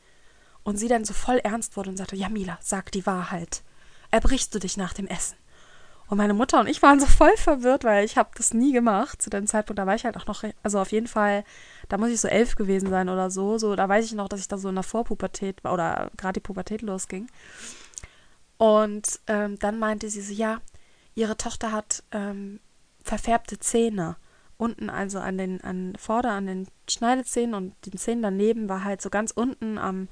Und 0.67 0.75
sie 0.75 0.89
dann 0.89 1.05
so 1.05 1.13
voll 1.13 1.37
ernst 1.37 1.77
wurde 1.77 1.91
und 1.91 1.95
sagte, 1.95 2.17
ja, 2.17 2.27
Mila, 2.27 2.57
sag 2.59 2.91
die 2.91 3.05
Wahrheit. 3.05 3.63
Erbrichst 4.11 4.53
du 4.53 4.59
dich 4.59 4.75
nach 4.75 4.93
dem 4.93 5.07
Essen? 5.07 5.37
Und 6.09 6.17
meine 6.17 6.33
Mutter 6.33 6.59
und 6.59 6.67
ich 6.67 6.81
waren 6.81 6.99
so 6.99 7.05
voll 7.05 7.37
verwirrt, 7.37 7.85
weil 7.85 8.03
ich 8.03 8.17
habe 8.17 8.31
das 8.35 8.53
nie 8.53 8.73
gemacht. 8.73 9.21
Zu 9.21 9.29
dem 9.29 9.47
Zeitpunkt, 9.47 9.79
da 9.79 9.87
war 9.87 9.95
ich 9.95 10.03
halt 10.03 10.17
auch 10.17 10.25
noch, 10.25 10.43
also 10.63 10.81
auf 10.81 10.91
jeden 10.91 11.07
Fall, 11.07 11.45
da 11.87 11.97
muss 11.97 12.09
ich 12.09 12.19
so 12.19 12.27
elf 12.27 12.55
gewesen 12.55 12.89
sein 12.89 13.07
oder 13.07 13.31
so. 13.31 13.57
So, 13.57 13.77
da 13.77 13.87
weiß 13.87 14.03
ich 14.03 14.11
noch, 14.11 14.27
dass 14.27 14.41
ich 14.41 14.49
da 14.49 14.57
so 14.57 14.67
in 14.67 14.75
der 14.75 14.83
Vorpubertät 14.83 15.63
war 15.63 15.73
oder 15.73 16.11
gerade 16.17 16.33
die 16.33 16.43
Pubertät 16.43 16.81
losging. 16.81 17.27
Und 18.57 19.21
ähm, 19.27 19.57
dann 19.59 19.79
meinte 19.79 20.09
sie 20.09 20.21
so, 20.21 20.33
ja, 20.33 20.59
ihre 21.15 21.37
Tochter 21.37 21.71
hat 21.71 22.03
ähm, 22.11 22.59
verfärbte 23.01 23.57
Zähne. 23.57 24.17
Unten, 24.57 24.89
also 24.89 25.19
an 25.19 25.37
den, 25.37 25.63
an 25.63 25.93
vorder, 25.97 26.31
an 26.31 26.47
den 26.47 26.67
Schneidezähnen 26.89 27.55
und 27.55 27.73
den 27.85 27.97
Zähnen 27.97 28.21
daneben 28.21 28.67
war 28.67 28.83
halt 28.83 29.01
so 29.01 29.09
ganz 29.09 29.31
unten 29.31 29.77
am, 29.77 30.09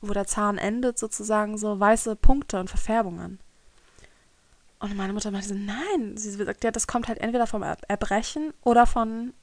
wo 0.00 0.12
der 0.12 0.26
Zahn 0.26 0.58
endet, 0.58 0.98
sozusagen 0.98 1.58
so 1.58 1.78
weiße 1.78 2.16
Punkte 2.16 2.58
und 2.58 2.70
Verfärbungen. 2.70 3.38
Und 4.78 4.96
meine 4.96 5.12
Mutter 5.12 5.30
meinte 5.30 5.48
so, 5.48 5.54
nein, 5.54 6.16
sie 6.16 6.30
sagt, 6.30 6.64
ja, 6.64 6.70
das 6.70 6.86
kommt 6.86 7.08
halt 7.08 7.18
entweder 7.18 7.46
vom 7.46 7.62
Erbrechen 7.62 8.54
oder 8.62 8.86
von 8.86 9.34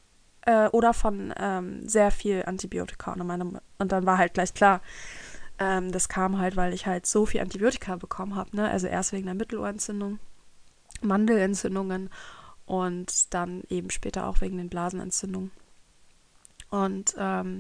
äh, 0.48 0.68
oder 0.70 0.94
von 0.94 1.34
ähm, 1.38 1.88
sehr 1.88 2.10
viel 2.10 2.44
Antibiotika. 2.46 3.14
Und, 3.14 3.28
meine, 3.28 3.62
und 3.78 3.92
dann 3.92 4.06
war 4.06 4.18
halt 4.18 4.34
gleich 4.34 4.54
klar, 4.56 4.82
ähm, 5.60 5.92
das 5.92 6.10
kam 6.10 6.40
halt, 6.40 6.56
weil 6.56 6.74
ich 6.74 6.88
halt 6.88 7.06
so 7.06 7.26
viel 7.26 7.42
Antibiotika 7.42 7.98
bekommen 7.98 8.36
habe. 8.36 8.56
Ne? 8.56 8.68
Also 8.68 8.88
erst 8.88 9.12
wegen 9.12 9.26
der 9.26 9.36
Mittelohrentzündung, 9.36 10.20
Mandelentzündungen 11.02 12.10
und 12.66 13.34
dann 13.34 13.64
eben 13.70 13.92
später 13.92 14.26
auch 14.28 14.42
wegen 14.42 14.58
den 14.58 14.70
Blasenentzündungen. 14.70 15.52
Und 16.70 17.16
ähm, 17.18 17.60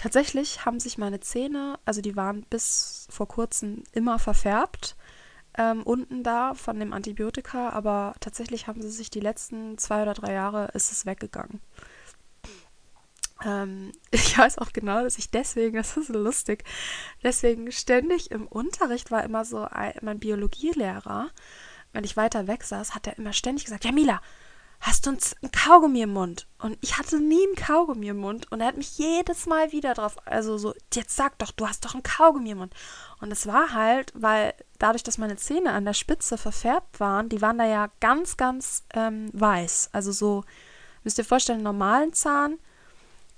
tatsächlich 0.00 0.64
haben 0.64 0.80
sich 0.80 0.98
meine 0.98 1.20
Zähne, 1.20 1.78
also 1.84 2.00
die 2.00 2.16
waren 2.16 2.42
bis 2.48 3.06
vor 3.10 3.28
kurzem 3.28 3.84
immer 3.92 4.18
verfärbt 4.18 4.96
ähm, 5.58 5.82
unten 5.82 6.22
da 6.22 6.54
von 6.54 6.78
dem 6.78 6.92
Antibiotika, 6.92 7.70
aber 7.70 8.14
tatsächlich 8.20 8.66
haben 8.66 8.80
sie 8.80 8.90
sich 8.90 9.10
die 9.10 9.20
letzten 9.20 9.78
zwei 9.78 10.02
oder 10.02 10.14
drei 10.14 10.32
Jahre 10.32 10.70
ist 10.74 10.92
es 10.92 11.06
weggegangen. 11.06 11.60
Ähm, 13.44 13.92
ich 14.10 14.38
weiß 14.38 14.58
auch 14.58 14.72
genau, 14.72 15.02
dass 15.02 15.18
ich 15.18 15.30
deswegen, 15.30 15.76
das 15.76 15.96
ist 15.96 16.06
so 16.08 16.18
lustig, 16.18 16.64
deswegen 17.22 17.70
ständig 17.72 18.30
im 18.30 18.46
Unterricht 18.46 19.10
war 19.10 19.24
immer 19.24 19.44
so 19.44 19.64
ein, 19.64 19.94
mein 20.02 20.20
Biologielehrer, 20.20 21.30
wenn 21.92 22.04
ich 22.04 22.16
weiter 22.16 22.46
weg 22.46 22.62
saß, 22.62 22.94
hat 22.94 23.06
er 23.08 23.18
immer 23.18 23.32
ständig 23.32 23.64
gesagt, 23.64 23.84
ja 23.84 23.92
Mila, 23.92 24.22
hast 24.80 25.06
du 25.06 25.10
ein 25.10 25.50
Kaugummi 25.52 26.02
im 26.02 26.12
Mund? 26.14 26.46
Und 26.58 26.78
ich 26.80 26.98
hatte 26.98 27.20
nie 27.20 27.44
ein 27.46 27.54
Kaugummi 27.54 28.08
im 28.08 28.16
Mund. 28.16 28.50
Und 28.50 28.60
er 28.60 28.68
hat 28.68 28.76
mich 28.78 28.98
jedes 28.98 29.46
Mal 29.46 29.72
wieder 29.72 29.94
drauf, 29.94 30.16
also 30.24 30.56
so, 30.56 30.74
jetzt 30.94 31.14
sag 31.14 31.38
doch, 31.38 31.50
du 31.50 31.68
hast 31.68 31.84
doch 31.84 31.94
ein 31.94 32.02
Kaugummi 32.02 32.50
im 32.50 32.58
Mund. 32.58 32.74
Und 33.20 33.30
es 33.30 33.46
war 33.46 33.74
halt, 33.74 34.12
weil 34.14 34.54
dadurch, 34.78 35.02
dass 35.02 35.18
meine 35.18 35.36
Zähne 35.36 35.72
an 35.72 35.84
der 35.84 35.92
Spitze 35.92 36.38
verfärbt 36.38 36.98
waren, 36.98 37.28
die 37.28 37.42
waren 37.42 37.58
da 37.58 37.66
ja 37.66 37.90
ganz, 38.00 38.38
ganz 38.38 38.84
ähm, 38.94 39.28
weiß. 39.34 39.90
Also 39.92 40.12
so, 40.12 40.44
müsst 41.04 41.18
ihr 41.18 41.24
vorstellen, 41.26 41.62
normalen 41.62 42.14
Zahn, 42.14 42.58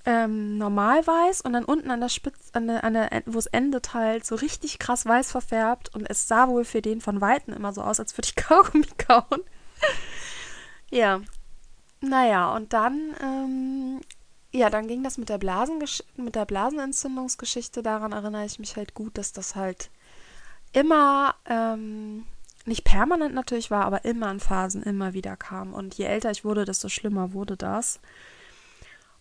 ähm, 0.05 0.59
normal 0.59 1.07
weiß 1.07 1.43
und 1.43 1.53
dann 1.53 1.65
unten 1.65 1.91
an 1.91 2.01
der 2.01 2.09
Spitze, 2.09 2.55
an 2.55 2.67
der, 2.67 2.83
an 2.83 2.95
der, 2.95 3.23
wo 3.27 3.39
es 3.39 3.47
endet 3.47 3.95
halt, 3.95 4.27
so 4.27 4.35
richtig 4.37 4.79
krass 4.79 5.07
weiß 5.07 5.33
verfärbt. 5.33 5.93
Und 5.93 6.09
es 6.09 6.29
sah 6.29 6.47
wohl 6.47 6.65
für 6.65 6.83
den 6.83 7.01
von 7.01 7.21
Weitem 7.21 7.53
immer 7.53 7.73
so 7.73 7.83
aus, 7.83 7.99
als 7.99 8.17
würde 8.17 8.29
ich 8.29 8.37
Kaugummi 8.45 8.87
kauen. 8.97 9.43
Ja. 10.93 11.21
Naja, 12.01 12.55
und 12.55 12.73
dann, 12.73 13.15
ähm, 13.21 14.01
ja, 14.53 14.71
dann 14.71 14.87
ging 14.89 15.03
das 15.03 15.19
mit 15.19 15.29
der, 15.29 15.39
mit 16.17 16.35
der 16.35 16.45
Blasenentzündungsgeschichte. 16.45 17.83
Daran 17.83 18.13
erinnere 18.13 18.45
ich 18.45 18.59
mich 18.59 18.77
halt 18.77 18.95
gut, 18.95 19.17
dass 19.17 19.33
das 19.33 19.57
halt 19.57 19.91
immer, 20.73 21.35
ähm, 21.47 22.27
nicht 22.65 22.85
permanent 22.85 23.35
natürlich 23.35 23.71
war, 23.71 23.85
aber 23.85 24.05
immer 24.05 24.31
in 24.31 24.41
Phasen 24.41 24.83
immer 24.83 25.15
wieder 25.15 25.37
kam. 25.37 25.75
Und 25.75 25.95
je 25.95 26.05
älter 26.05 26.31
ich 26.31 26.45
wurde, 26.45 26.65
desto 26.65 26.89
schlimmer 26.89 27.33
wurde 27.33 27.57
das. 27.57 28.01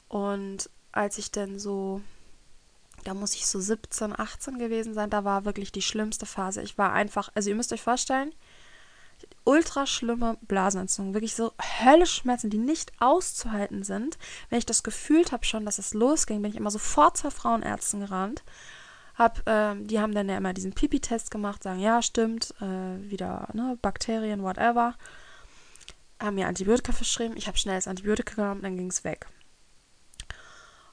Und 0.07 0.69
als 0.91 1.17
ich 1.17 1.31
dann 1.31 1.57
so, 1.57 2.01
da 3.03 3.13
muss 3.13 3.35
ich 3.35 3.47
so 3.47 3.59
17, 3.59 4.19
18 4.19 4.59
gewesen 4.59 4.93
sein, 4.93 5.09
da 5.09 5.23
war 5.23 5.45
wirklich 5.45 5.71
die 5.71 5.81
schlimmste 5.81 6.25
Phase. 6.25 6.61
Ich 6.61 6.77
war 6.77 6.93
einfach, 6.93 7.29
also 7.33 7.49
ihr 7.49 7.55
müsst 7.55 7.73
euch 7.73 7.81
vorstellen, 7.81 8.33
ultra 9.43 9.85
schlimme 9.85 10.37
Blasenentzündung, 10.41 11.13
wirklich 11.13 11.35
so 11.35 11.53
höllisch 11.83 12.15
Schmerzen, 12.15 12.49
die 12.49 12.57
nicht 12.57 12.91
auszuhalten 12.99 13.83
sind. 13.83 14.17
Wenn 14.49 14.59
ich 14.59 14.65
das 14.65 14.83
gefühlt 14.83 15.31
habe 15.31 15.45
schon, 15.45 15.65
dass 15.65 15.79
es 15.79 15.93
losging, 15.93 16.41
bin 16.41 16.51
ich 16.51 16.57
immer 16.57 16.71
sofort 16.71 17.17
zur 17.17 17.31
Frauenärztin 17.31 18.01
gerannt. 18.01 18.43
Hab, 19.15 19.47
äh, 19.47 19.75
die 19.75 19.99
haben 19.99 20.15
dann 20.15 20.29
ja 20.29 20.37
immer 20.37 20.53
diesen 20.53 20.73
Pipi-Test 20.73 21.31
gemacht, 21.31 21.63
sagen, 21.63 21.79
ja, 21.79 22.01
stimmt, 22.01 22.53
äh, 22.61 23.09
wieder 23.09 23.49
ne, 23.53 23.77
Bakterien, 23.81 24.43
whatever. 24.43 24.95
Haben 26.19 26.35
mir 26.35 26.47
Antibiotika 26.47 26.91
verschrieben. 26.91 27.35
Ich 27.35 27.47
habe 27.47 27.57
schnell 27.57 27.75
das 27.75 27.87
Antibiotika 27.87 28.35
genommen, 28.35 28.61
dann 28.61 28.77
ging 28.77 28.89
es 28.89 29.03
weg. 29.03 29.27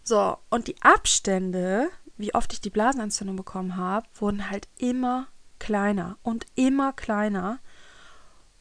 So, 0.02 0.38
und 0.48 0.68
die 0.68 0.80
Abstände, 0.80 1.90
wie 2.16 2.34
oft 2.34 2.52
ich 2.52 2.60
die 2.60 2.70
Blasenentzündung 2.70 3.36
bekommen 3.36 3.76
habe, 3.76 4.06
wurden 4.14 4.50
halt 4.50 4.68
immer 4.78 5.28
kleiner 5.58 6.16
und 6.22 6.46
immer 6.54 6.92
kleiner 6.92 7.60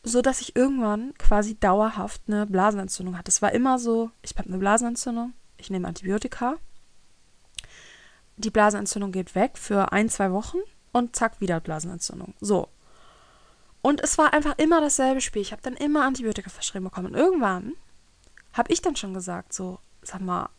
so 0.08 0.22
dass 0.22 0.42
ich 0.42 0.56
irgendwann 0.56 1.14
quasi 1.18 1.56
dauerhaft 1.60 2.22
eine 2.28 2.46
Blasenentzündung 2.46 3.18
hatte. 3.18 3.30
Es 3.30 3.42
war 3.42 3.52
immer 3.52 3.80
so, 3.80 4.12
ich 4.22 4.36
habe 4.38 4.50
eine 4.50 4.58
Blasenentzündung, 4.58 5.34
ich 5.58 5.70
nehme 5.70 5.88
Antibiotika, 5.88 6.56
die 8.38 8.52
Blasenentzündung 8.52 9.12
geht 9.12 9.36
weg 9.36 9.58
für 9.58 9.92
ein, 9.92 10.10
zwei 10.10 10.32
Wochen 10.32 10.58
und 10.92 11.16
zack, 11.16 11.42
wieder 11.42 11.60
Blasenentzündung. 11.60 12.34
So. 12.40 12.70
Und 13.82 14.02
es 14.02 14.18
war 14.18 14.34
einfach 14.34 14.56
immer 14.58 14.82
dasselbe 14.82 15.22
Spiel. 15.22 15.42
Ich 15.42 15.52
habe 15.52 15.62
dann 15.62 15.76
immer 15.76 16.04
Antibiotika 16.04 16.50
verschrieben 16.50 16.86
bekommen. 16.86 17.08
Und 17.08 17.16
irgendwann 17.16 17.74
habe 18.54 18.72
ich 18.72 18.82
dann 18.82 18.96
schon 18.96 19.14
gesagt, 19.14 19.54
so, 19.54 19.80
sag 20.02 20.22
mal, 20.22 20.50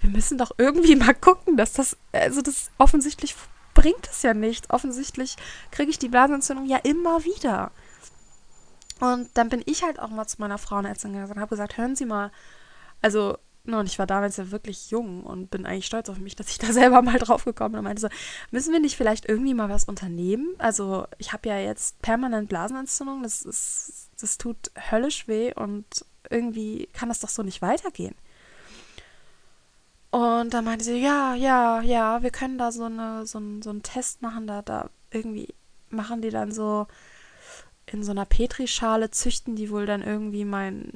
wir 0.00 0.10
müssen 0.10 0.38
doch 0.38 0.52
irgendwie 0.58 0.96
mal 0.96 1.14
gucken, 1.14 1.56
dass 1.56 1.72
das, 1.72 1.96
also 2.12 2.42
das 2.42 2.70
offensichtlich 2.78 3.34
bringt 3.74 4.08
es 4.10 4.22
ja 4.22 4.34
nichts. 4.34 4.68
Offensichtlich 4.70 5.36
kriege 5.70 5.90
ich 5.90 5.98
die 5.98 6.08
Blasenentzündung 6.08 6.66
ja 6.66 6.78
immer 6.78 7.24
wieder. 7.24 7.70
Und 9.02 9.30
dann 9.34 9.48
bin 9.48 9.62
ich 9.66 9.82
halt 9.82 9.98
auch 9.98 10.10
mal 10.10 10.28
zu 10.28 10.36
meiner 10.38 10.58
Frauenärztin 10.58 11.12
gegangen 11.12 11.32
und 11.32 11.40
habe 11.40 11.50
gesagt, 11.50 11.76
hören 11.76 11.96
Sie 11.96 12.06
mal, 12.06 12.30
also, 13.00 13.36
no, 13.64 13.80
und 13.80 13.86
ich 13.86 13.98
war 13.98 14.06
damals 14.06 14.36
ja 14.36 14.52
wirklich 14.52 14.92
jung 14.92 15.24
und 15.24 15.50
bin 15.50 15.66
eigentlich 15.66 15.86
stolz 15.86 16.08
auf 16.08 16.18
mich, 16.18 16.36
dass 16.36 16.50
ich 16.50 16.58
da 16.60 16.72
selber 16.72 17.02
mal 17.02 17.18
drauf 17.18 17.44
gekommen 17.44 17.72
bin 17.72 17.78
und 17.80 17.84
meinte 17.86 18.00
so, 18.00 18.08
müssen 18.52 18.72
wir 18.72 18.78
nicht 18.78 18.96
vielleicht 18.96 19.28
irgendwie 19.28 19.54
mal 19.54 19.68
was 19.68 19.86
unternehmen? 19.86 20.54
Also, 20.58 21.08
ich 21.18 21.32
habe 21.32 21.48
ja 21.48 21.58
jetzt 21.58 22.00
permanent 22.00 22.48
Blasenentzündung, 22.48 23.24
das 23.24 23.42
ist, 23.42 24.10
das 24.20 24.38
tut 24.38 24.70
höllisch 24.92 25.26
weh 25.26 25.52
und 25.52 25.84
irgendwie 26.30 26.88
kann 26.92 27.08
das 27.08 27.18
doch 27.18 27.28
so 27.28 27.42
nicht 27.42 27.60
weitergehen. 27.60 28.14
Und 30.12 30.54
dann 30.54 30.64
meinte 30.64 30.84
sie, 30.84 31.02
ja, 31.02 31.34
ja, 31.34 31.80
ja, 31.80 32.22
wir 32.22 32.30
können 32.30 32.56
da 32.56 32.70
so, 32.70 32.84
eine, 32.84 33.26
so, 33.26 33.40
ein, 33.40 33.62
so 33.62 33.70
einen 33.70 33.82
Test 33.82 34.22
machen, 34.22 34.46
da, 34.46 34.62
da 34.62 34.90
irgendwie 35.10 35.52
machen 35.90 36.22
die 36.22 36.30
dann 36.30 36.52
so 36.52 36.86
in 37.92 38.02
so 38.02 38.10
einer 38.10 38.24
Petrischale, 38.24 39.10
züchten 39.10 39.56
die 39.56 39.70
wohl 39.70 39.86
dann 39.86 40.02
irgendwie 40.02 40.44
mein, 40.44 40.92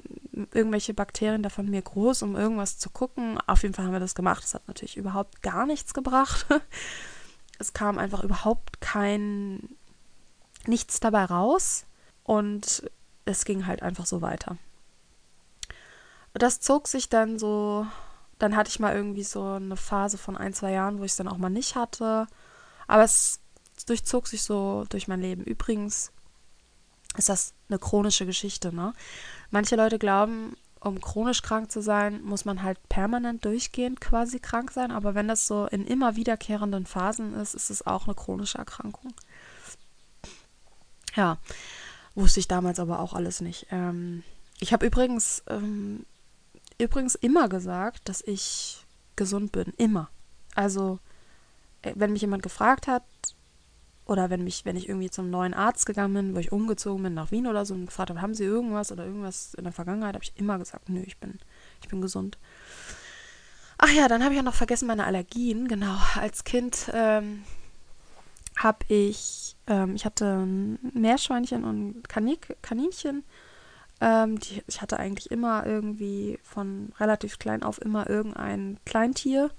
irgendwelche 0.53 0.95
Bakterien 0.95 1.43
da 1.43 1.49
von 1.49 1.69
mir 1.69 1.83
groß, 1.83 2.23
um 2.23 2.37
irgendwas 2.37 2.79
zu 2.79 2.91
gucken. 2.91 3.39
Auf 3.47 3.63
jeden 3.63 3.75
Fall 3.75 3.87
haben 3.87 3.93
wir 3.93 4.01
das 4.01 4.15
gemacht. 4.15 4.43
Das 4.43 4.55
hat 4.55 4.69
natürlich 4.69 4.97
überhaupt 4.97 5.43
gar 5.43 5.67
nichts 5.67 5.95
gebracht. 5.95 6.47
es 7.59 7.73
kam 7.73 7.99
einfach 7.99 8.23
überhaupt 8.23 8.81
kein, 8.81 9.69
nichts 10.67 11.01
dabei 11.01 11.25
raus 11.25 11.87
und 12.25 12.91
es 13.25 13.45
ging 13.45 13.67
halt 13.67 13.83
einfach 13.83 14.07
so 14.07 14.23
weiter. 14.23 14.57
Das 16.35 16.61
zog 16.61 16.87
sich 16.87 17.09
dann 17.09 17.39
so, 17.39 17.87
dann 18.39 18.57
hatte 18.57 18.69
ich 18.69 18.79
mal 18.79 18.95
irgendwie 18.95 19.25
so 19.25 19.43
eine 19.43 19.77
Phase 19.77 20.19
von 20.19 20.37
ein, 20.37 20.53
zwei 20.53 20.73
Jahren, 20.73 20.99
wo 20.99 21.05
ich 21.05 21.13
es 21.13 21.17
dann 21.17 21.29
auch 21.29 21.39
mal 21.39 21.49
nicht 21.49 21.77
hatte. 21.77 22.27
Aber 22.87 23.05
es 23.05 23.41
durchzog 23.87 24.27
sich 24.27 24.43
so 24.43 24.85
durch 24.89 25.09
mein 25.09 25.21
Leben. 25.21 25.45
Übrigens 25.45 26.13
ist 27.19 27.29
das 27.29 27.55
eine 27.69 27.79
chronische 27.79 28.27
Geschichte, 28.27 28.75
ne? 28.75 28.93
Manche 29.51 29.77
Leute 29.77 29.99
glauben, 29.99 30.57
um 30.81 31.01
chronisch 31.01 31.43
krank 31.43 31.71
zu 31.71 31.83
sein, 31.83 32.23
muss 32.23 32.45
man 32.45 32.63
halt 32.63 32.79
permanent 32.89 33.45
durchgehend 33.45 34.01
quasi 34.01 34.39
krank 34.39 34.71
sein. 34.71 34.91
Aber 34.91 35.15
wenn 35.15 35.29
das 35.29 35.47
so 35.47 35.67
in 35.67 35.87
immer 35.87 36.17
wiederkehrenden 36.17 36.87
Phasen 36.87 37.35
ist, 37.35 37.55
ist 37.55 37.71
es 37.71 37.87
auch 37.87 38.07
eine 38.07 38.15
chronische 38.15 38.59
Erkrankung. 38.59 39.13
Ja, 41.15 41.39
wusste 42.15 42.41
ich 42.41 42.49
damals 42.49 42.79
aber 42.79 43.01
auch 43.01 43.15
alles 43.15 43.41
nicht. 43.41 43.67
Ähm, 43.71 44.23
ich 44.61 44.73
habe 44.73 44.87
übrigens, 44.87 45.43
ähm, 45.49 46.07
übrigens 46.79 47.15
immer 47.15 47.49
gesagt, 47.49 48.09
dass 48.09 48.21
ich 48.21 48.85
gesund 49.17 49.53
bin. 49.53 49.73
Immer. 49.79 50.09
Also, 50.55 50.99
äh, 51.83 51.93
wenn 51.97 52.13
mich 52.13 52.23
jemand 52.23 52.43
gefragt 52.43 52.87
hat, 52.87 53.03
oder 54.07 54.31
wenn 54.31 54.45
mich, 54.45 54.65
wenn 54.65 54.77
ich 54.77 54.89
irgendwie 54.89 55.11
zum 55.11 55.31
neuen 55.31 55.53
Arzt 55.53 55.85
gegangen 55.85 56.15
bin, 56.15 56.35
wo 56.35 56.39
ich 56.39 56.53
umgezogen 56.53 57.03
bin 57.03 57.15
nach 57.15 57.33
Wien 57.33 57.47
oder 57.47 57.67
so 57.67 57.75
und 57.75 57.87
gefragt 57.87 58.11
habe, 58.11 58.23
haben 58.23 58.35
Sie 58.35 58.45
irgendwas 58.45 58.93
oder 58.93 59.05
irgendwas 59.05 59.55
in 59.55 59.65
der 59.65 59.73
Vergangenheit, 59.73 60.15
habe 60.15 60.25
ich 60.25 60.33
immer 60.37 60.59
gesagt, 60.59 60.89
nö, 60.89 61.03
ich 61.05 61.19
bin, 61.19 61.39
ich 61.83 61.89
bin 61.89 62.01
gesund. 62.01 62.39
Ach 63.79 63.91
ja, 63.91 64.09
dann 64.09 64.23
habe 64.23 64.33
ich 64.33 64.37
ja 64.39 64.43
noch 64.43 64.55
vergessen 64.55 64.87
meine 64.87 65.05
Allergien. 65.05 65.69
Genau, 65.69 65.97
als 66.15 66.45
Kind 66.45 66.91
ähm, 66.95 67.43
habe 68.57 68.79
ich, 68.89 69.57
ähm, 69.67 69.97
ich 69.97 70.05
hatte 70.05 70.25
ein 70.25 70.79
Meerschweinchen 70.95 71.65
und 71.65 72.09
Kanik, 72.09 72.57
Kaninchen. 72.63 73.25
Ähm, 74.01 74.39
die, 74.39 74.63
ich 74.67 74.81
hatte 74.81 74.99
eigentlich 74.99 75.31
immer 75.31 75.67
irgendwie 75.67 76.39
von 76.43 76.93
relativ 77.01 77.39
klein 77.39 77.63
auf 77.63 77.81
immer 77.81 78.09
irgendein 78.09 78.79
Kleintier. 78.85 79.51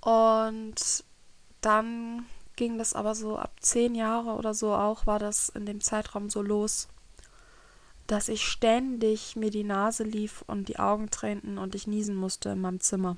Und 0.00 1.04
dann 1.60 2.26
ging 2.56 2.78
das 2.78 2.94
aber 2.94 3.14
so 3.14 3.36
ab 3.36 3.52
zehn 3.60 3.94
Jahre 3.94 4.32
oder 4.34 4.54
so 4.54 4.74
auch, 4.74 5.06
war 5.06 5.18
das 5.18 5.48
in 5.48 5.66
dem 5.66 5.80
Zeitraum 5.80 6.30
so 6.30 6.42
los, 6.42 6.88
dass 8.06 8.28
ich 8.28 8.44
ständig 8.44 9.36
mir 9.36 9.50
die 9.50 9.64
Nase 9.64 10.04
lief 10.04 10.44
und 10.46 10.68
die 10.68 10.78
Augen 10.78 11.10
tränten 11.10 11.58
und 11.58 11.74
ich 11.74 11.86
niesen 11.86 12.14
musste 12.16 12.50
in 12.50 12.60
meinem 12.60 12.80
Zimmer. 12.80 13.16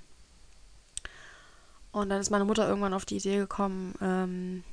Und 1.93 2.11
dann 2.11 2.21
ist 2.21 2.31
meine 2.31 2.45
Mutter 2.45 2.69
irgendwann 2.69 2.95
auf 2.95 3.07
die 3.07 3.17
Idee 3.17 3.39
gekommen, 3.39 3.95
ähm, 4.03 4.65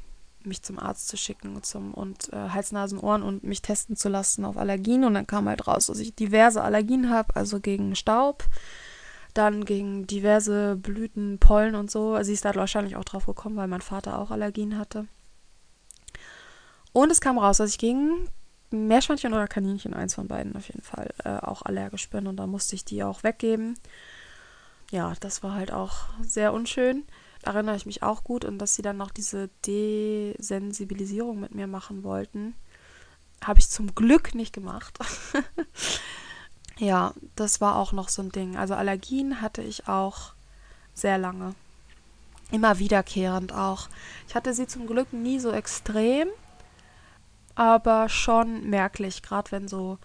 mich 0.46 0.62
zum 0.62 0.78
Arzt 0.78 1.08
zu 1.08 1.16
schicken 1.16 1.62
zum, 1.64 1.94
und 1.94 2.32
äh, 2.34 2.50
Hals, 2.50 2.72
Nasen, 2.74 3.00
Ohren 3.00 3.24
und 3.24 3.44
mich 3.44 3.62
testen 3.62 3.96
zu 3.96 4.10
lassen 4.10 4.44
auf 4.44 4.58
Allergien. 4.58 5.06
Und 5.06 5.14
dann 5.14 5.26
kam 5.26 5.48
halt 5.48 5.66
raus, 5.66 5.88
dass 5.88 6.00
ich 6.00 6.16
diverse 6.16 6.62
Allergien 6.62 7.10
habe, 7.10 7.36
also 7.36 7.60
gegen 7.62 7.96
Staub, 7.96 8.44
dann 9.34 9.66
gegen 9.66 10.08
diverse 10.08 10.76
Blüten, 10.76 11.40
Pollen 11.40 11.76
und 11.76 11.90
so. 11.90 12.22
Sie 12.24 12.34
ist 12.34 12.46
da 12.46 12.54
wahrscheinlich 12.56 12.96
auch 12.96 13.04
drauf 13.04 13.26
gekommen, 13.26 13.56
weil 13.56 13.68
mein 13.68 13.82
Vater 13.82 14.20
auch 14.20 14.32
Allergien 14.32 14.78
hatte. 14.78 15.08
Und 16.92 17.12
es 17.12 17.22
kam 17.22 17.40
raus, 17.40 17.58
dass 17.58 17.72
ich 17.72 17.78
gegen 17.80 18.30
Meerschweinchen 18.70 19.34
oder 19.34 19.48
Kaninchen, 19.48 19.94
eins 19.94 20.16
von 20.16 20.28
beiden 20.28 20.56
auf 20.56 20.68
jeden 20.68 20.82
Fall, 20.82 21.14
äh, 21.24 21.38
auch 21.38 21.64
allergisch 21.64 22.10
bin. 22.10 22.28
Und 22.28 22.38
da 22.38 22.48
musste 22.48 22.76
ich 22.76 22.86
die 22.86 23.04
auch 23.04 23.24
weggeben. 23.24 23.78
Ja, 24.92 25.14
das 25.20 25.42
war 25.44 25.56
halt 25.56 25.72
auch 25.72 26.06
sehr 26.22 26.54
unschön. 26.54 27.04
Da 27.42 27.54
erinnere 27.54 27.76
ich 27.76 27.86
mich 27.86 28.04
auch 28.04 28.24
gut. 28.24 28.46
Und 28.46 28.60
dass 28.60 28.76
sie 28.76 28.82
dann 28.84 28.98
noch 28.98 29.12
diese 29.12 29.50
Desensibilisierung 29.66 31.40
mit 31.40 31.56
mir 31.56 31.68
machen 31.68 32.04
wollten, 32.04 32.56
habe 33.44 33.60
ich 33.60 33.70
zum 33.70 33.96
Glück 33.96 34.36
nicht 34.36 34.54
gemacht. 34.54 34.98
Ja, 36.78 37.14
das 37.36 37.62
war 37.62 37.76
auch 37.76 37.92
noch 37.92 38.10
so 38.10 38.22
ein 38.22 38.32
Ding. 38.32 38.58
Also 38.58 38.74
Allergien 38.74 39.42
hatte 39.42 39.62
ich 39.62 39.88
auch 39.88 40.34
sehr 40.94 41.18
lange. 41.18 41.56
Immer 42.52 42.80
wiederkehrend 42.80 43.54
auch. 43.54 43.90
Ich 44.28 44.36
hatte 44.36 44.54
sie 44.54 44.68
zum 44.68 44.88
Glück 44.88 45.14
nie 45.14 45.40
so 45.40 45.52
extrem, 45.52 46.28
aber 47.56 48.10
schon 48.10 48.70
merklich, 48.70 49.22
gerade 49.22 49.52
wenn 49.52 49.68
so 49.68 49.98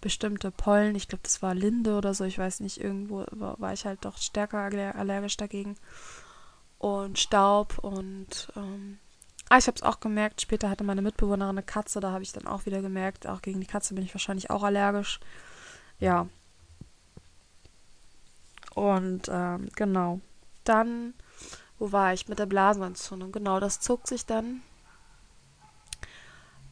bestimmte 0.00 0.50
Pollen, 0.50 0.94
ich 0.94 1.08
glaube, 1.08 1.22
das 1.22 1.42
war 1.42 1.54
Linde 1.54 1.96
oder 1.96 2.14
so, 2.14 2.24
ich 2.24 2.38
weiß 2.38 2.60
nicht, 2.60 2.78
irgendwo 2.80 3.24
war, 3.30 3.72
ich 3.72 3.86
halt 3.86 4.04
doch 4.04 4.18
stärker 4.18 4.58
allergisch 4.94 5.36
dagegen. 5.36 5.76
Und 6.78 7.18
Staub 7.18 7.78
und 7.78 8.52
ähm, 8.56 8.98
ah, 9.48 9.56
ich 9.56 9.66
habe 9.66 9.76
es 9.76 9.82
auch 9.82 10.00
gemerkt, 10.00 10.42
später 10.42 10.68
hatte 10.68 10.84
meine 10.84 11.02
Mitbewohnerin 11.02 11.56
eine 11.56 11.62
Katze, 11.62 12.00
da 12.00 12.12
habe 12.12 12.22
ich 12.22 12.32
dann 12.32 12.46
auch 12.46 12.66
wieder 12.66 12.82
gemerkt, 12.82 13.26
auch 13.26 13.40
gegen 13.40 13.60
die 13.60 13.66
Katze 13.66 13.94
bin 13.94 14.04
ich 14.04 14.14
wahrscheinlich 14.14 14.50
auch 14.50 14.62
allergisch 14.62 15.18
ja. 15.98 16.28
Und 18.74 19.28
ähm, 19.30 19.68
genau. 19.74 20.20
Dann, 20.64 21.14
wo 21.78 21.92
war 21.92 22.12
ich? 22.12 22.28
Mit 22.28 22.38
der 22.38 22.46
Blasenentzündung. 22.46 23.32
Genau, 23.32 23.60
das 23.60 23.80
zog 23.80 24.06
sich 24.06 24.26
dann, 24.26 24.62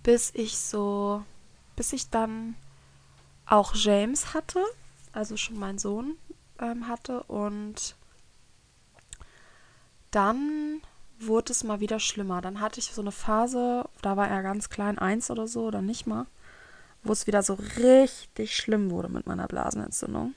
bis 0.03 0.31
ich 0.35 0.59
so, 0.59 1.25
bis 1.77 1.93
ich 1.93 2.11
dann 2.11 2.57
auch 3.47 3.75
James 3.75 4.35
hatte, 4.35 4.63
also 5.13 5.37
schon 5.37 5.59
meinen 5.59 5.79
Sohn 5.79 6.17
ähm, 6.59 6.89
hatte. 6.89 7.23
Und 7.25 7.97
dann 10.11 10.83
wurde 11.19 11.53
es 11.53 11.65
mal 11.65 11.81
wieder 11.81 12.01
schlimmer. 12.01 12.43
Dann 12.43 12.61
hatte 12.61 12.81
ich 12.81 12.93
so 12.93 13.01
eine 13.01 13.13
Phase, 13.13 13.89
da 14.03 14.17
war 14.17 14.29
er 14.29 14.43
ganz 14.43 14.69
klein, 14.69 14.99
eins 14.99 15.31
oder 15.31 15.47
so, 15.47 15.67
oder 15.67 15.81
nicht 15.81 16.07
mal 16.07 16.27
wo 17.05 17.13
es 17.13 17.27
wieder 17.27 17.43
so 17.43 17.55
richtig 17.79 18.57
schlimm 18.57 18.91
wurde 18.91 19.09
mit 19.09 19.27
meiner 19.27 19.47
Blasenentzündung. 19.47 20.35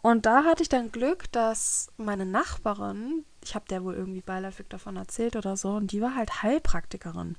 Und 0.00 0.26
da 0.26 0.44
hatte 0.44 0.62
ich 0.62 0.68
dann 0.68 0.92
Glück, 0.92 1.30
dass 1.32 1.88
meine 1.96 2.24
Nachbarin, 2.24 3.24
ich 3.42 3.54
habe 3.54 3.66
der 3.68 3.84
wohl 3.84 3.94
irgendwie 3.94 4.20
beiläufig 4.20 4.66
davon 4.68 4.96
erzählt 4.96 5.36
oder 5.36 5.56
so, 5.56 5.70
und 5.72 5.92
die 5.92 6.00
war 6.00 6.14
halt 6.14 6.42
Heilpraktikerin. 6.42 7.36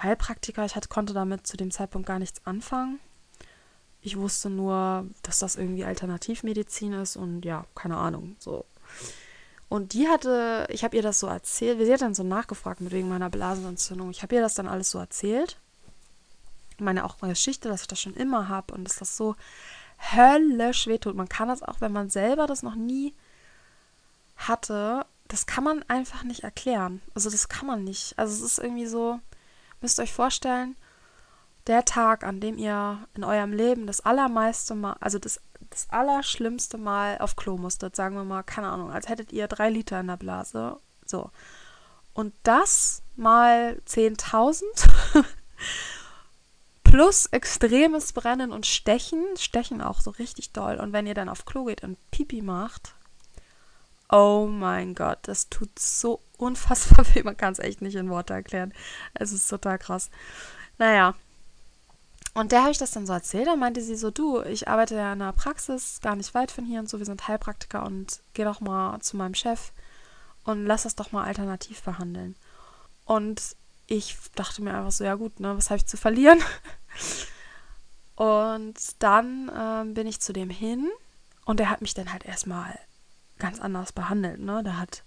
Heilpraktiker, 0.00 0.64
ich 0.64 0.76
hatte, 0.76 0.88
konnte 0.88 1.12
damit 1.12 1.46
zu 1.46 1.56
dem 1.56 1.70
Zeitpunkt 1.70 2.06
gar 2.06 2.18
nichts 2.18 2.44
anfangen. 2.46 3.00
Ich 4.00 4.18
wusste 4.18 4.50
nur, 4.50 5.06
dass 5.22 5.38
das 5.38 5.56
irgendwie 5.56 5.84
Alternativmedizin 5.84 6.92
ist 6.92 7.16
und 7.16 7.44
ja, 7.44 7.64
keine 7.74 7.96
Ahnung, 7.96 8.36
so. 8.38 8.64
Und 9.68 9.94
die 9.94 10.08
hatte, 10.08 10.66
ich 10.68 10.84
habe 10.84 10.96
ihr 10.96 11.02
das 11.02 11.20
so 11.20 11.26
erzählt, 11.26 11.78
sie 11.80 11.92
hat 11.92 12.02
dann 12.02 12.14
so 12.14 12.22
nachgefragt 12.22 12.82
mit 12.82 12.92
wegen 12.92 13.08
meiner 13.08 13.30
Blasenentzündung. 13.30 14.10
Ich 14.10 14.22
habe 14.22 14.34
ihr 14.34 14.42
das 14.42 14.54
dann 14.54 14.68
alles 14.68 14.90
so 14.90 14.98
erzählt 14.98 15.56
meine 16.82 17.04
auch 17.04 17.16
meine 17.20 17.34
Geschichte, 17.34 17.68
dass 17.68 17.82
ich 17.82 17.88
das 17.88 18.00
schon 18.00 18.14
immer 18.14 18.48
habe 18.48 18.74
und 18.74 18.84
dass 18.84 18.96
das 18.96 19.16
so 19.16 19.36
höllisch 19.98 20.86
wehtut. 20.86 21.14
Man 21.14 21.28
kann 21.28 21.48
das 21.48 21.62
auch, 21.62 21.80
wenn 21.80 21.92
man 21.92 22.10
selber 22.10 22.46
das 22.46 22.62
noch 22.62 22.74
nie 22.74 23.14
hatte, 24.36 25.06
das 25.28 25.46
kann 25.46 25.64
man 25.64 25.82
einfach 25.88 26.24
nicht 26.24 26.44
erklären. 26.44 27.00
Also 27.14 27.30
das 27.30 27.48
kann 27.48 27.66
man 27.66 27.84
nicht. 27.84 28.18
Also 28.18 28.34
es 28.34 28.52
ist 28.52 28.58
irgendwie 28.58 28.86
so, 28.86 29.20
müsst 29.80 29.98
ihr 29.98 30.02
euch 30.02 30.12
vorstellen, 30.12 30.76
der 31.66 31.84
Tag, 31.84 32.24
an 32.24 32.40
dem 32.40 32.58
ihr 32.58 32.98
in 33.14 33.24
eurem 33.24 33.52
Leben 33.52 33.86
das 33.86 34.00
allermeiste 34.00 34.74
Mal, 34.74 34.96
also 35.00 35.18
das, 35.18 35.40
das 35.70 35.88
allerschlimmste 35.90 36.76
Mal 36.76 37.18
auf 37.18 37.36
Klo 37.36 37.56
musstet, 37.56 37.96
sagen 37.96 38.16
wir 38.16 38.24
mal, 38.24 38.42
keine 38.42 38.68
Ahnung, 38.68 38.90
als 38.90 39.08
hättet 39.08 39.32
ihr 39.32 39.48
drei 39.48 39.70
Liter 39.70 40.00
in 40.00 40.08
der 40.08 40.16
Blase. 40.16 40.76
So. 41.06 41.30
Und 42.14 42.34
das 42.42 43.02
mal 43.16 43.80
10.000 43.86 44.64
Plus 46.92 47.24
extremes 47.24 48.12
Brennen 48.12 48.52
und 48.52 48.66
Stechen. 48.66 49.24
Stechen 49.38 49.80
auch 49.80 50.02
so 50.02 50.10
richtig 50.10 50.52
doll. 50.52 50.76
Und 50.76 50.92
wenn 50.92 51.06
ihr 51.06 51.14
dann 51.14 51.30
auf 51.30 51.46
Klo 51.46 51.64
geht 51.64 51.82
und 51.82 51.96
Pipi 52.10 52.42
macht, 52.42 52.94
oh 54.10 54.46
mein 54.46 54.94
Gott, 54.94 55.20
das 55.22 55.48
tut 55.48 55.78
so 55.78 56.20
unfassbar 56.36 57.06
weh. 57.14 57.22
Man 57.22 57.38
kann 57.38 57.54
es 57.54 57.60
echt 57.60 57.80
nicht 57.80 57.94
in 57.94 58.10
Worte 58.10 58.34
erklären. 58.34 58.74
Es 59.14 59.32
ist 59.32 59.48
total 59.48 59.78
krass. 59.78 60.10
Naja. 60.76 61.14
Und 62.34 62.52
der 62.52 62.60
habe 62.60 62.72
ich 62.72 62.78
das 62.78 62.90
dann 62.90 63.06
so 63.06 63.14
erzählt. 63.14 63.46
Da 63.46 63.56
meinte 63.56 63.80
sie 63.80 63.96
so, 63.96 64.10
du, 64.10 64.42
ich 64.42 64.68
arbeite 64.68 64.94
ja 64.96 65.14
in 65.14 65.22
einer 65.22 65.32
Praxis, 65.32 65.98
gar 66.02 66.14
nicht 66.14 66.34
weit 66.34 66.50
von 66.50 66.66
hier 66.66 66.80
und 66.80 66.90
so. 66.90 66.98
Wir 66.98 67.06
sind 67.06 67.26
Heilpraktiker 67.26 67.86
und 67.86 68.20
geh 68.34 68.44
doch 68.44 68.60
mal 68.60 69.00
zu 69.00 69.16
meinem 69.16 69.34
Chef 69.34 69.72
und 70.44 70.66
lass 70.66 70.82
das 70.82 70.94
doch 70.94 71.10
mal 71.10 71.24
alternativ 71.24 71.80
behandeln. 71.84 72.36
Und 73.06 73.56
ich 73.86 74.18
dachte 74.34 74.62
mir 74.62 74.74
einfach 74.74 74.92
so, 74.92 75.04
ja 75.04 75.14
gut, 75.14 75.40
ne, 75.40 75.56
was 75.56 75.70
habe 75.70 75.78
ich 75.78 75.86
zu 75.86 75.96
verlieren? 75.96 76.40
Und 78.14 78.74
dann 78.98 79.50
ähm, 79.56 79.94
bin 79.94 80.06
ich 80.06 80.20
zu 80.20 80.32
dem 80.32 80.50
hin 80.50 80.88
und 81.44 81.58
der 81.58 81.70
hat 81.70 81.80
mich 81.80 81.94
dann 81.94 82.12
halt 82.12 82.24
erstmal 82.24 82.78
ganz 83.38 83.60
anders 83.60 83.92
behandelt. 83.92 84.40
Ne? 84.40 84.62
Der 84.62 84.78
hat 84.78 85.02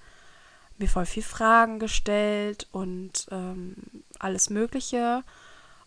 mir 0.78 0.88
voll 0.88 1.06
viel 1.06 1.24
Fragen 1.24 1.80
gestellt 1.80 2.68
und 2.72 3.28
ähm, 3.32 3.76
alles 4.20 4.50
Mögliche 4.50 5.24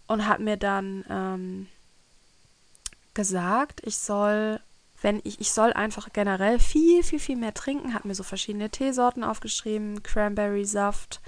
und 0.07 0.27
hat 0.27 0.41
mir 0.41 0.57
dann 0.57 1.05
ähm, 1.11 1.69
gesagt, 3.15 3.83
ich 3.85 3.99
soll, 3.99 4.61
wenn 5.03 5.21
ich, 5.25 5.41
ich 5.41 5.53
soll 5.53 5.73
einfach 5.73 6.13
generell 6.13 6.59
viel, 6.59 7.03
viel, 7.03 7.21
viel 7.21 7.37
mehr 7.37 7.53
trinken, 7.53 7.93
hat 7.93 8.05
mir 8.05 8.15
so 8.15 8.23
verschiedene 8.23 8.71
Teesorten 8.71 9.23
aufgeschrieben, 9.23 10.03
Cranberry-Saft, 10.03 11.21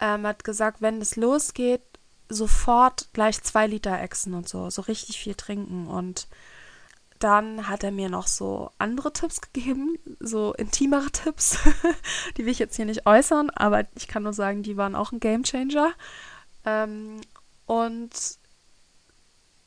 ähm, 0.00 0.26
hat 0.26 0.44
gesagt, 0.44 0.82
wenn 0.82 1.00
es 1.00 1.16
losgeht, 1.16 1.82
sofort 2.28 3.08
gleich 3.12 3.42
zwei 3.42 3.66
Liter 3.66 4.00
Echsen 4.00 4.34
und 4.34 4.48
so, 4.48 4.70
so 4.70 4.82
richtig 4.82 5.18
viel 5.18 5.34
trinken 5.34 5.86
und 5.86 6.26
dann 7.18 7.68
hat 7.68 7.84
er 7.84 7.92
mir 7.92 8.10
noch 8.10 8.26
so 8.26 8.70
andere 8.78 9.12
Tipps 9.12 9.40
gegeben, 9.40 9.98
so 10.20 10.52
intimere 10.52 11.10
Tipps. 11.10 11.58
die 12.36 12.44
will 12.44 12.52
ich 12.52 12.58
jetzt 12.58 12.76
hier 12.76 12.84
nicht 12.84 13.06
äußern, 13.06 13.50
aber 13.50 13.86
ich 13.94 14.08
kann 14.08 14.24
nur 14.24 14.34
sagen, 14.34 14.62
die 14.62 14.76
waren 14.76 14.94
auch 14.94 15.12
ein 15.12 15.20
Gamechanger. 15.20 15.92
Ähm, 16.64 17.20
und 17.66 18.10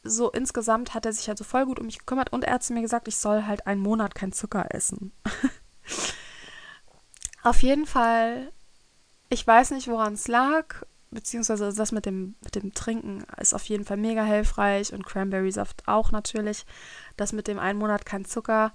so 0.03 0.31
insgesamt 0.31 0.93
hat 0.93 1.05
er 1.05 1.13
sich 1.13 1.27
halt 1.27 1.37
so 1.37 1.43
voll 1.43 1.65
gut 1.65 1.79
um 1.79 1.85
mich 1.85 1.99
gekümmert 1.99 2.31
und 2.31 2.43
er 2.43 2.53
hat 2.53 2.63
zu 2.63 2.73
mir 2.73 2.81
gesagt, 2.81 3.07
ich 3.07 3.17
soll 3.17 3.45
halt 3.45 3.65
einen 3.65 3.81
Monat 3.81 4.15
kein 4.15 4.33
Zucker 4.33 4.67
essen. 4.69 5.11
Auf 7.43 7.61
jeden 7.63 7.85
Fall, 7.85 8.51
ich 9.29 9.45
weiß 9.45 9.71
nicht, 9.71 9.87
woran 9.87 10.13
es 10.13 10.27
lag 10.27 10.83
beziehungsweise 11.11 11.73
das 11.73 11.91
mit 11.91 12.05
dem, 12.05 12.35
mit 12.43 12.55
dem 12.55 12.73
Trinken 12.73 13.23
ist 13.39 13.53
auf 13.53 13.63
jeden 13.65 13.85
Fall 13.85 13.97
mega 13.97 14.23
hilfreich 14.23 14.93
und 14.93 15.05
Cranberry-Saft 15.05 15.87
auch 15.87 16.11
natürlich. 16.11 16.65
Das 17.15 17.33
mit 17.33 17.47
dem 17.47 17.59
einen 17.59 17.79
Monat 17.79 18.05
kein 18.05 18.25
Zucker. 18.25 18.73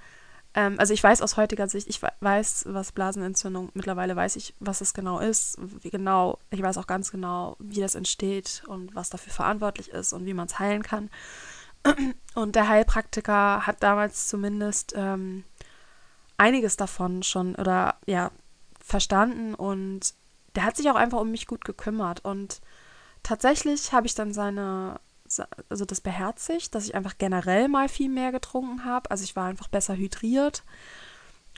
Ähm, 0.54 0.76
also 0.78 0.92
ich 0.94 1.02
weiß 1.02 1.22
aus 1.22 1.36
heutiger 1.36 1.68
Sicht, 1.68 1.88
ich 1.88 2.00
weiß, 2.20 2.64
was 2.68 2.92
Blasenentzündung, 2.92 3.70
mittlerweile 3.74 4.16
weiß 4.16 4.36
ich, 4.36 4.54
was 4.60 4.80
es 4.80 4.94
genau 4.94 5.18
ist, 5.18 5.56
wie 5.82 5.90
genau, 5.90 6.38
ich 6.50 6.62
weiß 6.62 6.78
auch 6.78 6.86
ganz 6.86 7.10
genau, 7.10 7.56
wie 7.58 7.80
das 7.80 7.94
entsteht 7.94 8.62
und 8.66 8.94
was 8.94 9.10
dafür 9.10 9.32
verantwortlich 9.32 9.90
ist 9.90 10.12
und 10.12 10.26
wie 10.26 10.34
man 10.34 10.46
es 10.46 10.58
heilen 10.58 10.82
kann. 10.82 11.10
Und 12.34 12.54
der 12.54 12.68
Heilpraktiker 12.68 13.66
hat 13.66 13.82
damals 13.82 14.28
zumindest 14.28 14.94
ähm, 14.96 15.44
einiges 16.36 16.76
davon 16.76 17.22
schon 17.22 17.54
oder 17.56 17.96
ja 18.06 18.30
verstanden 18.80 19.54
und 19.54 20.14
der 20.54 20.64
hat 20.64 20.76
sich 20.76 20.90
auch 20.90 20.96
einfach 20.96 21.20
um 21.20 21.30
mich 21.30 21.46
gut 21.46 21.64
gekümmert. 21.64 22.24
Und 22.24 22.60
tatsächlich 23.22 23.92
habe 23.92 24.06
ich 24.06 24.14
dann 24.14 24.32
seine, 24.32 25.00
also 25.68 25.84
das 25.84 26.00
beherzigt, 26.00 26.74
dass 26.74 26.84
ich 26.84 26.94
einfach 26.94 27.18
generell 27.18 27.68
mal 27.68 27.88
viel 27.88 28.08
mehr 28.08 28.32
getrunken 28.32 28.84
habe. 28.84 29.10
Also 29.10 29.24
ich 29.24 29.36
war 29.36 29.46
einfach 29.46 29.68
besser 29.68 29.96
hydriert. 29.96 30.62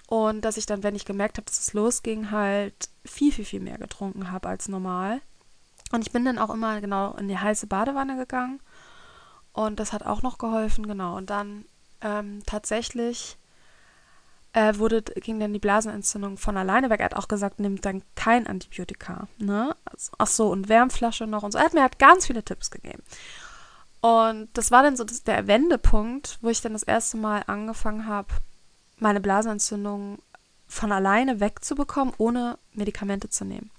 Und 0.06 0.42
dass 0.42 0.56
ich 0.56 0.66
dann, 0.66 0.82
wenn 0.82 0.94
ich 0.94 1.06
gemerkt 1.06 1.38
habe, 1.38 1.46
dass 1.46 1.58
es 1.58 1.72
losging, 1.72 2.30
halt 2.30 2.90
viel, 3.04 3.32
viel, 3.32 3.44
viel 3.44 3.60
mehr 3.60 3.78
getrunken 3.78 4.30
habe 4.30 4.48
als 4.48 4.68
normal. 4.68 5.20
Und 5.92 6.02
ich 6.06 6.12
bin 6.12 6.24
dann 6.24 6.38
auch 6.38 6.50
immer 6.50 6.80
genau 6.80 7.14
in 7.14 7.28
die 7.28 7.38
heiße 7.38 7.66
Badewanne 7.66 8.16
gegangen. 8.16 8.60
Und 9.52 9.80
das 9.80 9.92
hat 9.92 10.04
auch 10.04 10.22
noch 10.22 10.38
geholfen, 10.38 10.86
genau. 10.86 11.16
Und 11.16 11.30
dann 11.30 11.64
ähm, 12.00 12.42
tatsächlich 12.44 13.38
äh, 14.54 14.78
wurde, 14.78 15.02
ging 15.02 15.40
dann 15.40 15.52
die 15.52 15.58
Blasenentzündung 15.58 16.38
von 16.38 16.56
alleine 16.56 16.88
weg. 16.88 17.00
Er 17.00 17.06
hat 17.06 17.16
auch 17.16 17.28
gesagt, 17.28 17.58
nimmt 17.58 17.84
dann 17.84 18.02
kein 18.14 18.46
Antibiotika. 18.46 19.26
Ne? 19.38 19.76
Also, 19.84 20.12
ach 20.16 20.28
so, 20.28 20.48
und 20.48 20.68
Wärmflasche 20.68 21.26
noch 21.26 21.42
und 21.42 21.52
so. 21.52 21.58
Er 21.58 21.64
hat 21.64 21.74
mir 21.74 21.82
halt 21.82 21.98
ganz 21.98 22.26
viele 22.26 22.44
Tipps 22.44 22.70
gegeben. 22.70 23.02
Und 24.00 24.48
das 24.52 24.70
war 24.70 24.82
dann 24.82 24.96
so 24.96 25.02
das, 25.02 25.24
der 25.24 25.46
Wendepunkt, 25.48 26.38
wo 26.40 26.50
ich 26.50 26.60
dann 26.60 26.72
das 26.72 26.84
erste 26.84 27.16
Mal 27.16 27.42
angefangen 27.46 28.06
habe, 28.06 28.28
meine 28.98 29.20
Blasenentzündung 29.20 30.18
von 30.68 30.92
alleine 30.92 31.40
wegzubekommen, 31.40 32.14
ohne 32.18 32.58
Medikamente 32.74 33.28
zu 33.30 33.44
nehmen. 33.44 33.70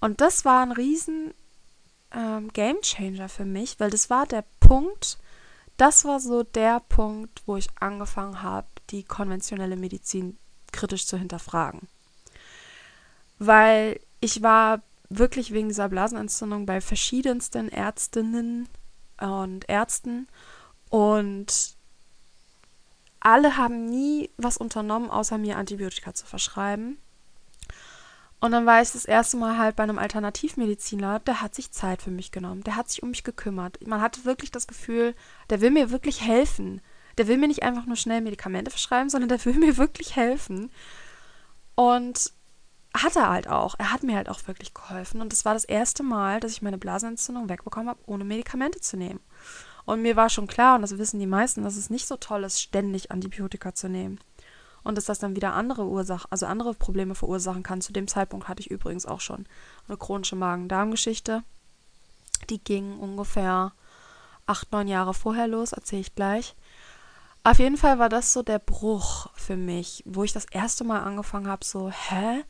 Und 0.00 0.20
das 0.20 0.44
war 0.44 0.62
ein 0.62 0.72
riesen 0.72 1.32
ähm, 2.14 2.52
Game 2.52 2.80
Changer 2.82 3.28
für 3.28 3.44
mich, 3.46 3.80
weil 3.80 3.90
das 3.90 4.10
war 4.10 4.26
der 4.26 4.44
Punkt, 4.60 5.18
das 5.80 6.04
war 6.04 6.20
so 6.20 6.42
der 6.42 6.80
Punkt, 6.80 7.42
wo 7.46 7.56
ich 7.56 7.68
angefangen 7.80 8.42
habe, 8.42 8.66
die 8.90 9.02
konventionelle 9.02 9.76
Medizin 9.76 10.36
kritisch 10.72 11.06
zu 11.06 11.16
hinterfragen. 11.16 11.88
Weil 13.38 13.98
ich 14.20 14.42
war 14.42 14.82
wirklich 15.08 15.52
wegen 15.52 15.68
dieser 15.68 15.88
Blasenentzündung 15.88 16.66
bei 16.66 16.82
verschiedensten 16.82 17.70
Ärztinnen 17.70 18.68
und 19.20 19.68
Ärzten 19.70 20.28
und 20.90 21.74
alle 23.20 23.56
haben 23.56 23.86
nie 23.86 24.30
was 24.36 24.58
unternommen, 24.58 25.10
außer 25.10 25.38
mir 25.38 25.56
Antibiotika 25.56 26.12
zu 26.12 26.26
verschreiben. 26.26 26.98
Und 28.40 28.52
dann 28.52 28.64
war 28.64 28.80
ich 28.80 28.90
das 28.90 29.04
erste 29.04 29.36
Mal 29.36 29.58
halt 29.58 29.76
bei 29.76 29.82
einem 29.82 29.98
Alternativmediziner, 29.98 31.20
der 31.20 31.42
hat 31.42 31.54
sich 31.54 31.72
Zeit 31.72 32.00
für 32.00 32.10
mich 32.10 32.32
genommen, 32.32 32.64
der 32.64 32.76
hat 32.76 32.88
sich 32.88 33.02
um 33.02 33.10
mich 33.10 33.22
gekümmert. 33.22 33.86
Man 33.86 34.00
hatte 34.00 34.24
wirklich 34.24 34.50
das 34.50 34.66
Gefühl, 34.66 35.14
der 35.50 35.60
will 35.60 35.70
mir 35.70 35.90
wirklich 35.90 36.22
helfen. 36.22 36.80
Der 37.18 37.28
will 37.28 37.36
mir 37.36 37.48
nicht 37.48 37.62
einfach 37.62 37.84
nur 37.84 37.96
schnell 37.96 38.22
Medikamente 38.22 38.70
verschreiben, 38.70 39.10
sondern 39.10 39.28
der 39.28 39.44
will 39.44 39.54
mir 39.58 39.76
wirklich 39.76 40.16
helfen. 40.16 40.70
Und 41.74 42.32
hat 42.94 43.14
er 43.16 43.28
halt 43.28 43.46
auch. 43.46 43.74
Er 43.78 43.92
hat 43.92 44.02
mir 44.02 44.16
halt 44.16 44.28
auch 44.28 44.46
wirklich 44.48 44.72
geholfen. 44.74 45.20
Und 45.20 45.32
das 45.32 45.44
war 45.44 45.54
das 45.54 45.64
erste 45.64 46.02
Mal, 46.02 46.40
dass 46.40 46.52
ich 46.52 46.62
meine 46.62 46.78
Blasenentzündung 46.78 47.48
wegbekommen 47.48 47.90
habe, 47.90 48.00
ohne 48.06 48.24
Medikamente 48.24 48.80
zu 48.80 48.96
nehmen. 48.96 49.20
Und 49.84 50.02
mir 50.02 50.16
war 50.16 50.28
schon 50.28 50.46
klar, 50.46 50.76
und 50.76 50.82
das 50.82 50.98
wissen 50.98 51.20
die 51.20 51.26
meisten, 51.26 51.62
dass 51.62 51.76
es 51.76 51.90
nicht 51.90 52.06
so 52.06 52.16
toll 52.16 52.44
ist, 52.44 52.60
ständig 52.60 53.10
Antibiotika 53.10 53.74
zu 53.74 53.88
nehmen. 53.88 54.18
Und 54.82 54.96
dass 54.96 55.04
das 55.04 55.18
dann 55.18 55.36
wieder 55.36 55.54
andere 55.54 55.86
Ursachen, 55.86 56.28
also 56.30 56.46
andere 56.46 56.74
Probleme 56.74 57.14
verursachen 57.14 57.62
kann. 57.62 57.80
Zu 57.80 57.92
dem 57.92 58.08
Zeitpunkt 58.08 58.48
hatte 58.48 58.60
ich 58.60 58.70
übrigens 58.70 59.06
auch 59.06 59.20
schon 59.20 59.46
eine 59.88 59.96
chronische 59.96 60.36
Magen-Darm-Geschichte. 60.36 61.42
Die 62.48 62.62
ging 62.62 62.98
ungefähr 62.98 63.72
acht, 64.46 64.72
neun 64.72 64.88
Jahre 64.88 65.14
vorher 65.14 65.46
los, 65.46 65.72
erzähle 65.72 66.00
ich 66.00 66.14
gleich. 66.14 66.56
Auf 67.42 67.58
jeden 67.58 67.76
Fall 67.76 67.98
war 67.98 68.08
das 68.08 68.32
so 68.32 68.42
der 68.42 68.58
Bruch 68.58 69.28
für 69.34 69.56
mich, 69.56 70.02
wo 70.06 70.24
ich 70.24 70.32
das 70.32 70.44
erste 70.46 70.84
Mal 70.84 71.00
angefangen 71.00 71.48
habe, 71.48 71.64
so, 71.64 71.90
hä? 71.90 72.44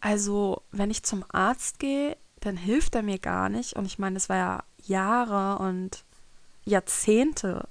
Also, 0.00 0.62
wenn 0.70 0.90
ich 0.90 1.02
zum 1.02 1.24
Arzt 1.28 1.78
gehe, 1.78 2.16
dann 2.40 2.56
hilft 2.56 2.94
er 2.94 3.02
mir 3.02 3.18
gar 3.18 3.48
nicht. 3.48 3.74
Und 3.74 3.86
ich 3.86 3.98
meine, 3.98 4.14
das 4.14 4.28
war 4.28 4.36
ja 4.36 4.64
Jahre 4.84 5.62
und 5.62 6.04
Jahrzehnte 6.64 7.68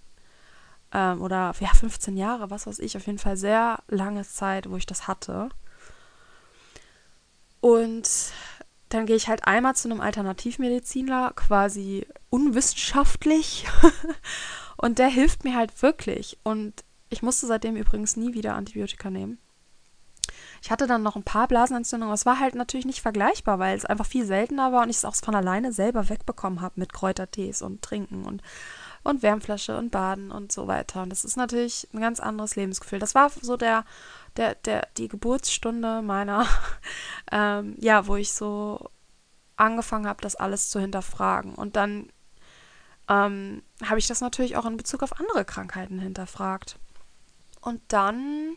ähm, 0.93 1.21
oder 1.21 1.54
ja, 1.60 1.73
15 1.73 2.17
Jahre, 2.17 2.50
was 2.50 2.67
weiß 2.67 2.80
ich, 2.80 2.97
auf 2.97 3.06
jeden 3.06 3.19
Fall 3.19 3.38
sehr 3.38 3.80
lange 3.88 4.23
Zeit, 4.23 4.69
wo 4.69 4.78
ich 4.78 4.86
das 4.86 5.08
hatte. 5.08 5.50
Und 7.60 8.10
dann 8.89 9.06
gehe 9.06 9.15
ich 9.15 9.28
halt 9.28 9.45
einmal 9.45 9.76
zu 9.76 9.89
einem 9.89 10.02
Alternativmediziner, 10.02 11.34
quasi 11.36 12.08
unwissenschaftlich. 12.30 13.65
Und 14.78 15.00
der 15.00 15.08
hilft 15.08 15.43
mir 15.43 15.56
halt 15.56 15.82
wirklich. 15.82 16.38
Und 16.43 16.84
ich 17.10 17.21
musste 17.21 17.47
seitdem 17.47 17.76
übrigens 17.76 18.15
nie 18.15 18.34
wieder 18.34 18.56
Antibiotika 18.56 19.10
nehmen. 19.10 19.39
Ich 20.62 20.72
hatte 20.72 20.88
dann 20.88 21.04
noch 21.04 21.16
ein 21.16 21.24
paar 21.24 21.48
Blasenentzündungen, 21.48 22.10
aber 22.10 22.16
es 22.16 22.26
war 22.26 22.40
halt 22.40 22.56
natürlich 22.56 22.86
nicht 22.86 23.02
vergleichbar, 23.02 23.60
weil 23.60 23.78
es 23.78 23.86
einfach 23.86 24.06
viel 24.06 24.26
seltener 24.26 24.72
war 24.72 24.84
und 24.84 24.90
ich 24.90 24.98
es 24.98 25.06
auch 25.06 25.16
von 25.16 25.36
alleine 25.36 25.72
selber 25.72 26.10
wegbekommen 26.10 26.62
habe 26.62 26.80
mit 26.80 26.94
Kräutertees 26.94 27.62
und 27.62 27.82
Trinken 27.82 28.26
und, 28.26 28.42
und 29.04 29.22
Wärmflasche 29.24 29.78
und 29.78 29.92
Baden 29.92 30.32
und 30.32 30.52
so 30.52 30.68
weiter. 30.68 31.04
Und 31.04 31.10
das 31.10 31.26
ist 31.26 31.38
natürlich 31.38 31.88
ein 31.94 32.02
ganz 32.02 32.20
anderes 32.20 32.56
Lebensgefühl. 32.56 33.00
Das 33.00 33.16
war 33.16 33.30
so 33.30 33.58
der, 33.58 33.86
der, 34.36 34.56
der, 34.56 34.88
die 34.98 35.08
Geburtsstunde 35.08 36.02
meiner, 36.02 36.46
ähm, 37.32 37.76
ja, 37.80 38.08
wo 38.08 38.16
ich 38.16 38.34
so 38.34 38.90
angefangen 39.56 40.08
habe, 40.08 40.22
das 40.22 40.36
alles 40.36 40.70
zu 40.70 40.80
hinterfragen. 40.80 41.56
Und 41.56 41.76
dann 41.76 42.10
ähm, 43.10 43.63
habe 43.84 44.00
ich 44.00 44.08
das 44.08 44.22
natürlich 44.22 44.56
auch 44.56 44.66
in 44.66 44.78
Bezug 44.78 45.04
auf 45.04 45.20
andere 45.20 45.46
Krankheiten 45.46 46.00
hinterfragt. 46.00 46.78
Und 47.62 47.82
dann, 47.90 48.56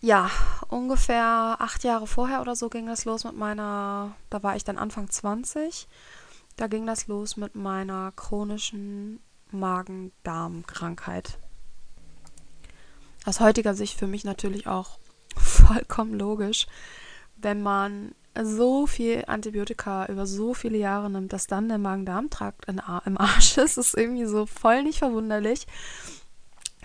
ja, 0.00 0.30
ungefähr 0.68 1.56
acht 1.58 1.84
Jahre 1.84 2.06
vorher 2.06 2.40
oder 2.40 2.56
so 2.56 2.68
ging 2.68 2.86
das 2.86 3.04
los 3.04 3.24
mit 3.24 3.36
meiner, 3.36 4.16
da 4.30 4.42
war 4.42 4.56
ich 4.56 4.64
dann 4.64 4.78
Anfang 4.78 5.10
20, 5.10 5.86
da 6.56 6.66
ging 6.66 6.86
das 6.86 7.06
los 7.06 7.36
mit 7.36 7.54
meiner 7.54 8.12
chronischen 8.12 9.20
Magen-Darm-Krankheit. 9.50 11.38
Aus 13.26 13.40
heutiger 13.40 13.74
Sicht 13.74 13.98
für 13.98 14.06
mich 14.06 14.24
natürlich 14.24 14.66
auch 14.66 14.98
vollkommen 15.36 16.18
logisch, 16.18 16.66
wenn 17.36 17.62
man 17.62 18.14
so 18.42 18.86
viel 18.86 19.24
Antibiotika 19.26 20.06
über 20.06 20.24
so 20.24 20.54
viele 20.54 20.78
Jahre 20.78 21.10
nimmt, 21.10 21.32
dass 21.32 21.46
dann 21.46 21.68
der 21.68 21.78
Magen-Darm-Trakt 21.78 22.66
im 22.68 23.18
Arsch 23.18 23.58
ist, 23.58 23.76
ist 23.76 23.96
irgendwie 23.96 24.26
so 24.26 24.46
voll 24.46 24.82
nicht 24.82 24.98
verwunderlich. 24.98 25.66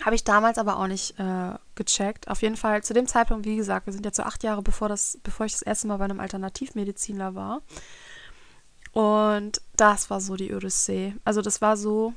Habe 0.04 0.14
ich 0.14 0.24
damals 0.24 0.58
aber 0.58 0.78
auch 0.78 0.86
nicht 0.86 1.18
äh, 1.18 1.54
gecheckt. 1.74 2.28
Auf 2.28 2.42
jeden 2.42 2.56
Fall 2.56 2.82
zu 2.84 2.92
dem 2.92 3.06
Zeitpunkt, 3.06 3.46
wie 3.46 3.56
gesagt, 3.56 3.86
wir 3.86 3.92
sind 3.92 4.04
jetzt 4.04 4.16
so 4.16 4.22
acht 4.22 4.42
Jahre 4.42 4.62
bevor, 4.62 4.88
das, 4.88 5.18
bevor 5.22 5.46
ich 5.46 5.52
das 5.52 5.62
erste 5.62 5.86
Mal 5.86 5.96
bei 5.96 6.04
einem 6.04 6.20
Alternativmediziner 6.20 7.34
war. 7.34 7.62
Und 8.92 9.60
das 9.76 10.10
war 10.10 10.20
so 10.20 10.36
die 10.36 10.54
Odyssee. 10.54 11.14
Also 11.24 11.42
das 11.42 11.60
war 11.60 11.76
so, 11.76 12.14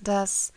dass 0.00 0.52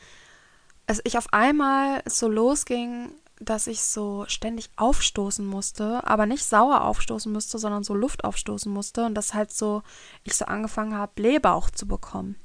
es 0.87 1.01
ich 1.03 1.17
auf 1.17 1.33
einmal 1.33 2.01
so 2.05 2.27
losging, 2.27 3.11
dass 3.39 3.67
ich 3.67 3.81
so 3.81 4.25
ständig 4.27 4.69
aufstoßen 4.75 5.45
musste, 5.45 6.05
aber 6.07 6.25
nicht 6.25 6.45
sauer 6.45 6.83
aufstoßen 6.83 7.31
musste, 7.31 7.57
sondern 7.57 7.83
so 7.83 7.93
Luft 7.93 8.23
aufstoßen 8.23 8.71
musste 8.71 9.05
und 9.05 9.15
dass 9.15 9.33
halt 9.33 9.51
so, 9.51 9.81
ich 10.23 10.35
so 10.35 10.45
angefangen 10.45 10.95
habe, 10.95 11.11
Blähbauch 11.15 11.71
zu 11.71 11.87
bekommen. 11.87 12.35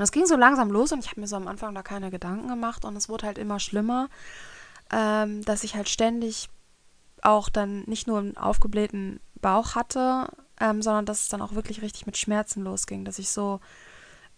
Und 0.00 0.04
es 0.04 0.12
ging 0.12 0.24
so 0.24 0.34
langsam 0.34 0.70
los 0.70 0.92
und 0.92 1.04
ich 1.04 1.10
habe 1.10 1.20
mir 1.20 1.26
so 1.26 1.36
am 1.36 1.46
Anfang 1.46 1.74
da 1.74 1.82
keine 1.82 2.10
Gedanken 2.10 2.48
gemacht 2.48 2.86
und 2.86 2.96
es 2.96 3.10
wurde 3.10 3.26
halt 3.26 3.36
immer 3.36 3.60
schlimmer, 3.60 4.08
ähm, 4.90 5.44
dass 5.44 5.62
ich 5.62 5.74
halt 5.74 5.90
ständig 5.90 6.48
auch 7.20 7.50
dann 7.50 7.82
nicht 7.82 8.06
nur 8.06 8.18
einen 8.18 8.34
aufgeblähten 8.38 9.20
Bauch 9.42 9.74
hatte, 9.74 10.28
ähm, 10.58 10.80
sondern 10.80 11.04
dass 11.04 11.24
es 11.24 11.28
dann 11.28 11.42
auch 11.42 11.52
wirklich 11.52 11.82
richtig 11.82 12.06
mit 12.06 12.16
Schmerzen 12.16 12.64
losging, 12.64 13.04
dass 13.04 13.18
ich 13.18 13.28
so 13.28 13.60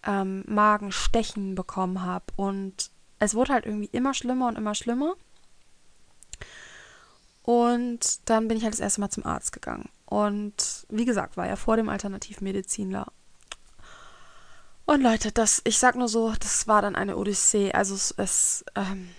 ähm, 0.05 0.43
Magenstechen 0.47 1.55
bekommen 1.55 2.01
habe 2.01 2.25
und 2.35 2.91
es 3.19 3.33
wurde 3.33 3.53
halt 3.53 3.65
irgendwie 3.65 3.89
immer 3.93 4.13
schlimmer 4.13 4.49
und 4.49 4.57
immer 4.57 4.75
schlimmer. 4.75 5.13
Und 7.41 8.29
dann 8.29 8.49
bin 8.49 8.57
ich 8.57 8.63
halt 8.63 8.73
das 8.73 8.81
erste 8.81 8.99
Mal 8.99 9.11
zum 9.11 9.25
Arzt 9.25 9.53
gegangen. 9.53 9.87
Und 10.07 10.85
wie 10.89 11.05
gesagt, 11.05 11.37
war 11.37 11.47
ja 11.47 11.55
vor 11.55 11.77
dem 11.77 11.87
Alternativmedizinler. 11.87 13.13
Und 14.85 15.01
Leute, 15.01 15.31
das, 15.31 15.61
ich 15.63 15.79
sag 15.79 15.95
nur 15.95 16.09
so, 16.09 16.33
das 16.39 16.67
war 16.67 16.81
dann 16.81 16.95
eine 16.95 17.17
Odyssee. 17.17 17.71
Also 17.71 17.95
es, 17.95 18.13
es 18.17 18.65
ähm, 18.75 19.09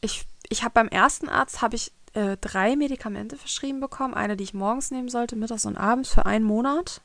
ich, 0.00 0.26
ich 0.48 0.62
habe 0.62 0.74
beim 0.74 0.88
ersten 0.88 1.28
Arzt 1.28 1.62
habe 1.62 1.76
ich 1.76 1.92
äh, 2.14 2.36
drei 2.38 2.76
Medikamente 2.76 3.36
verschrieben 3.36 3.80
bekommen. 3.80 4.14
Eine, 4.14 4.36
die 4.36 4.44
ich 4.44 4.54
morgens 4.54 4.90
nehmen 4.90 5.08
sollte, 5.08 5.36
mittags 5.36 5.64
und 5.64 5.76
abends 5.76 6.10
für 6.12 6.26
einen 6.26 6.44
Monat. 6.44 7.00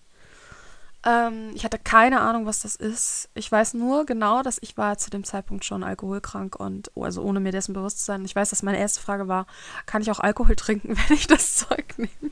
Ähm, 1.05 1.51
ich 1.53 1.65
hatte 1.65 1.79
keine 1.79 2.21
Ahnung, 2.21 2.45
was 2.45 2.61
das 2.61 2.75
ist. 2.75 3.29
Ich 3.33 3.51
weiß 3.51 3.73
nur 3.75 4.05
genau, 4.05 4.41
dass 4.43 4.57
ich 4.61 4.77
war 4.77 4.97
zu 4.97 5.09
dem 5.09 5.23
Zeitpunkt 5.23 5.65
schon 5.65 5.83
alkoholkrank 5.83 6.55
und 6.57 6.91
also 6.95 7.21
ohne 7.21 7.39
mir 7.39 7.51
dessen 7.51 7.73
bewusst 7.73 7.99
zu 7.99 8.05
sein. 8.05 8.25
Ich 8.25 8.35
weiß, 8.35 8.49
dass 8.49 8.63
meine 8.63 8.79
erste 8.79 9.01
Frage 9.01 9.27
war, 9.27 9.47
kann 9.85 10.01
ich 10.01 10.11
auch 10.11 10.19
Alkohol 10.19 10.55
trinken, 10.55 10.97
wenn 11.07 11.17
ich 11.17 11.27
das 11.27 11.55
Zeug 11.55 11.97
nehme? 11.97 12.31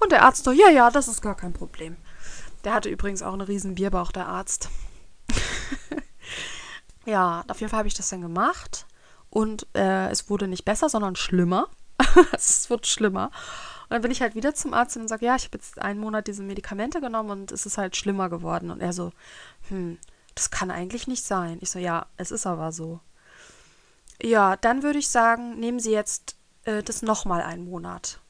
Und 0.00 0.12
der 0.12 0.22
Arzt 0.22 0.44
so, 0.44 0.52
ja, 0.52 0.70
ja, 0.70 0.90
das 0.90 1.08
ist 1.08 1.20
gar 1.20 1.36
kein 1.36 1.52
Problem. 1.52 1.96
Der 2.64 2.74
hatte 2.74 2.88
übrigens 2.88 3.22
auch 3.22 3.32
einen 3.32 3.42
riesen 3.42 3.74
Bierbauch, 3.74 4.12
der 4.12 4.28
Arzt. 4.28 4.68
ja, 7.06 7.44
auf 7.48 7.60
jeden 7.60 7.70
Fall 7.70 7.78
habe 7.78 7.88
ich 7.88 7.94
das 7.94 8.08
dann 8.08 8.20
gemacht 8.20 8.86
und 9.30 9.66
äh, 9.74 10.08
es 10.10 10.28
wurde 10.30 10.46
nicht 10.46 10.64
besser, 10.64 10.88
sondern 10.88 11.16
schlimmer. 11.16 11.68
es 12.32 12.68
wird 12.70 12.86
schlimmer. 12.86 13.30
Und 13.84 13.90
dann 13.90 14.02
bin 14.02 14.10
ich 14.10 14.22
halt 14.22 14.34
wieder 14.34 14.54
zum 14.54 14.74
Arzt 14.74 14.96
und 14.96 15.08
sage, 15.08 15.26
ja, 15.26 15.36
ich 15.36 15.44
habe 15.44 15.58
jetzt 15.58 15.80
einen 15.80 16.00
Monat 16.00 16.26
diese 16.26 16.42
Medikamente 16.42 17.00
genommen 17.00 17.30
und 17.30 17.52
es 17.52 17.66
ist 17.66 17.78
halt 17.78 17.96
schlimmer 17.96 18.28
geworden. 18.28 18.70
Und 18.70 18.80
er 18.80 18.92
so, 18.92 19.12
hm, 19.68 19.98
das 20.34 20.50
kann 20.50 20.70
eigentlich 20.70 21.06
nicht 21.06 21.24
sein. 21.24 21.58
Ich 21.60 21.70
so, 21.70 21.78
ja, 21.78 22.06
es 22.16 22.30
ist 22.30 22.46
aber 22.46 22.72
so. 22.72 23.00
Ja, 24.22 24.56
dann 24.56 24.82
würde 24.82 24.98
ich 24.98 25.08
sagen, 25.08 25.58
nehmen 25.58 25.80
Sie 25.80 25.92
jetzt 25.92 26.36
äh, 26.64 26.82
das 26.82 27.02
nochmal 27.02 27.42
einen 27.42 27.64
Monat. 27.64 28.20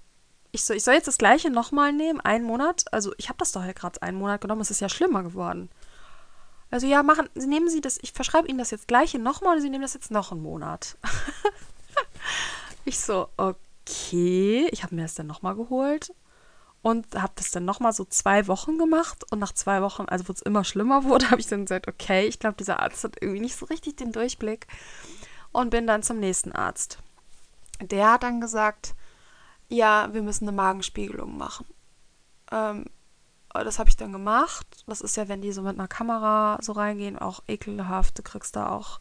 Ich 0.52 0.64
so, 0.64 0.74
ich 0.74 0.84
soll 0.84 0.94
jetzt 0.94 1.08
das 1.08 1.18
gleiche 1.18 1.50
nochmal 1.50 1.92
nehmen, 1.92 2.20
einen 2.20 2.44
Monat. 2.44 2.84
Also 2.92 3.12
ich 3.16 3.28
habe 3.28 3.38
das 3.38 3.52
doch 3.52 3.64
ja 3.64 3.72
gerade 3.72 4.00
einen 4.02 4.18
Monat 4.18 4.40
genommen, 4.40 4.60
es 4.60 4.70
ist 4.70 4.80
ja 4.80 4.88
schlimmer 4.88 5.22
geworden. 5.22 5.70
Also 6.70 6.86
ja, 6.86 7.02
machen, 7.02 7.28
nehmen 7.34 7.68
Sie 7.68 7.80
das, 7.80 7.98
ich 8.02 8.12
verschreibe 8.12 8.48
Ihnen 8.48 8.58
das 8.58 8.70
jetzt 8.70 8.88
gleiche 8.88 9.18
nochmal 9.18 9.56
und 9.56 9.62
Sie 9.62 9.70
nehmen 9.70 9.82
das 9.82 9.94
jetzt 9.94 10.10
noch 10.10 10.32
einen 10.32 10.42
Monat. 10.42 10.96
ich 12.84 12.98
so, 12.98 13.28
okay 13.36 13.58
okay, 13.82 14.68
ich 14.70 14.82
habe 14.82 14.94
mir 14.94 15.02
das 15.02 15.14
dann 15.14 15.26
nochmal 15.26 15.54
geholt 15.54 16.14
und 16.82 17.14
habe 17.14 17.32
das 17.36 17.50
dann 17.50 17.64
nochmal 17.64 17.92
so 17.92 18.04
zwei 18.04 18.46
Wochen 18.46 18.78
gemacht. 18.78 19.24
Und 19.30 19.38
nach 19.38 19.52
zwei 19.52 19.82
Wochen, 19.82 20.04
also 20.06 20.28
wo 20.28 20.32
es 20.32 20.42
immer 20.42 20.64
schlimmer 20.64 21.04
wurde, 21.04 21.26
habe 21.30 21.40
ich 21.40 21.46
dann 21.46 21.64
gesagt, 21.64 21.88
okay, 21.88 22.26
ich 22.26 22.38
glaube, 22.38 22.56
dieser 22.56 22.80
Arzt 22.80 23.04
hat 23.04 23.16
irgendwie 23.20 23.40
nicht 23.40 23.56
so 23.56 23.66
richtig 23.66 23.96
den 23.96 24.12
Durchblick. 24.12 24.66
Und 25.52 25.70
bin 25.70 25.86
dann 25.86 26.02
zum 26.02 26.18
nächsten 26.18 26.52
Arzt. 26.52 26.98
Der 27.80 28.12
hat 28.12 28.22
dann 28.22 28.40
gesagt, 28.40 28.94
ja, 29.72 30.12
wir 30.12 30.22
müssen 30.22 30.46
eine 30.46 30.56
Magenspiegelung 30.56 31.36
machen. 31.36 31.66
Ähm, 32.50 32.84
das 33.52 33.78
habe 33.78 33.88
ich 33.88 33.96
dann 33.96 34.12
gemacht. 34.12 34.66
Das 34.86 35.00
ist 35.00 35.16
ja, 35.16 35.28
wenn 35.28 35.42
die 35.42 35.52
so 35.52 35.62
mit 35.62 35.78
einer 35.78 35.88
Kamera 35.88 36.58
so 36.60 36.72
reingehen, 36.72 37.18
auch 37.18 37.42
ekelhaft. 37.48 38.18
Du 38.18 38.22
kriegst 38.22 38.56
da 38.56 38.70
auch 38.70 39.00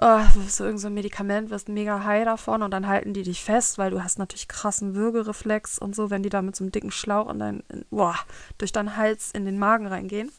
oh, 0.00 0.20
so 0.48 0.64
irgendein 0.64 0.78
so 0.78 0.90
Medikament, 0.90 1.50
wirst 1.50 1.68
mega 1.68 2.04
high 2.04 2.24
davon 2.24 2.62
und 2.62 2.70
dann 2.70 2.86
halten 2.86 3.14
die 3.14 3.22
dich 3.22 3.42
fest, 3.42 3.78
weil 3.78 3.90
du 3.90 4.02
hast 4.02 4.18
natürlich 4.18 4.48
krassen 4.48 4.94
Würgereflex 4.94 5.78
und 5.78 5.94
so, 5.94 6.10
wenn 6.10 6.22
die 6.22 6.30
da 6.30 6.42
mit 6.42 6.56
so 6.56 6.64
einem 6.64 6.72
dicken 6.72 6.90
Schlauch 6.90 7.30
in 7.30 7.38
dein, 7.38 7.62
in, 7.68 7.84
boah, 7.90 8.16
durch 8.58 8.72
deinen 8.72 8.96
Hals 8.96 9.30
in 9.32 9.44
den 9.44 9.58
Magen 9.58 9.86
reingehen. 9.86 10.30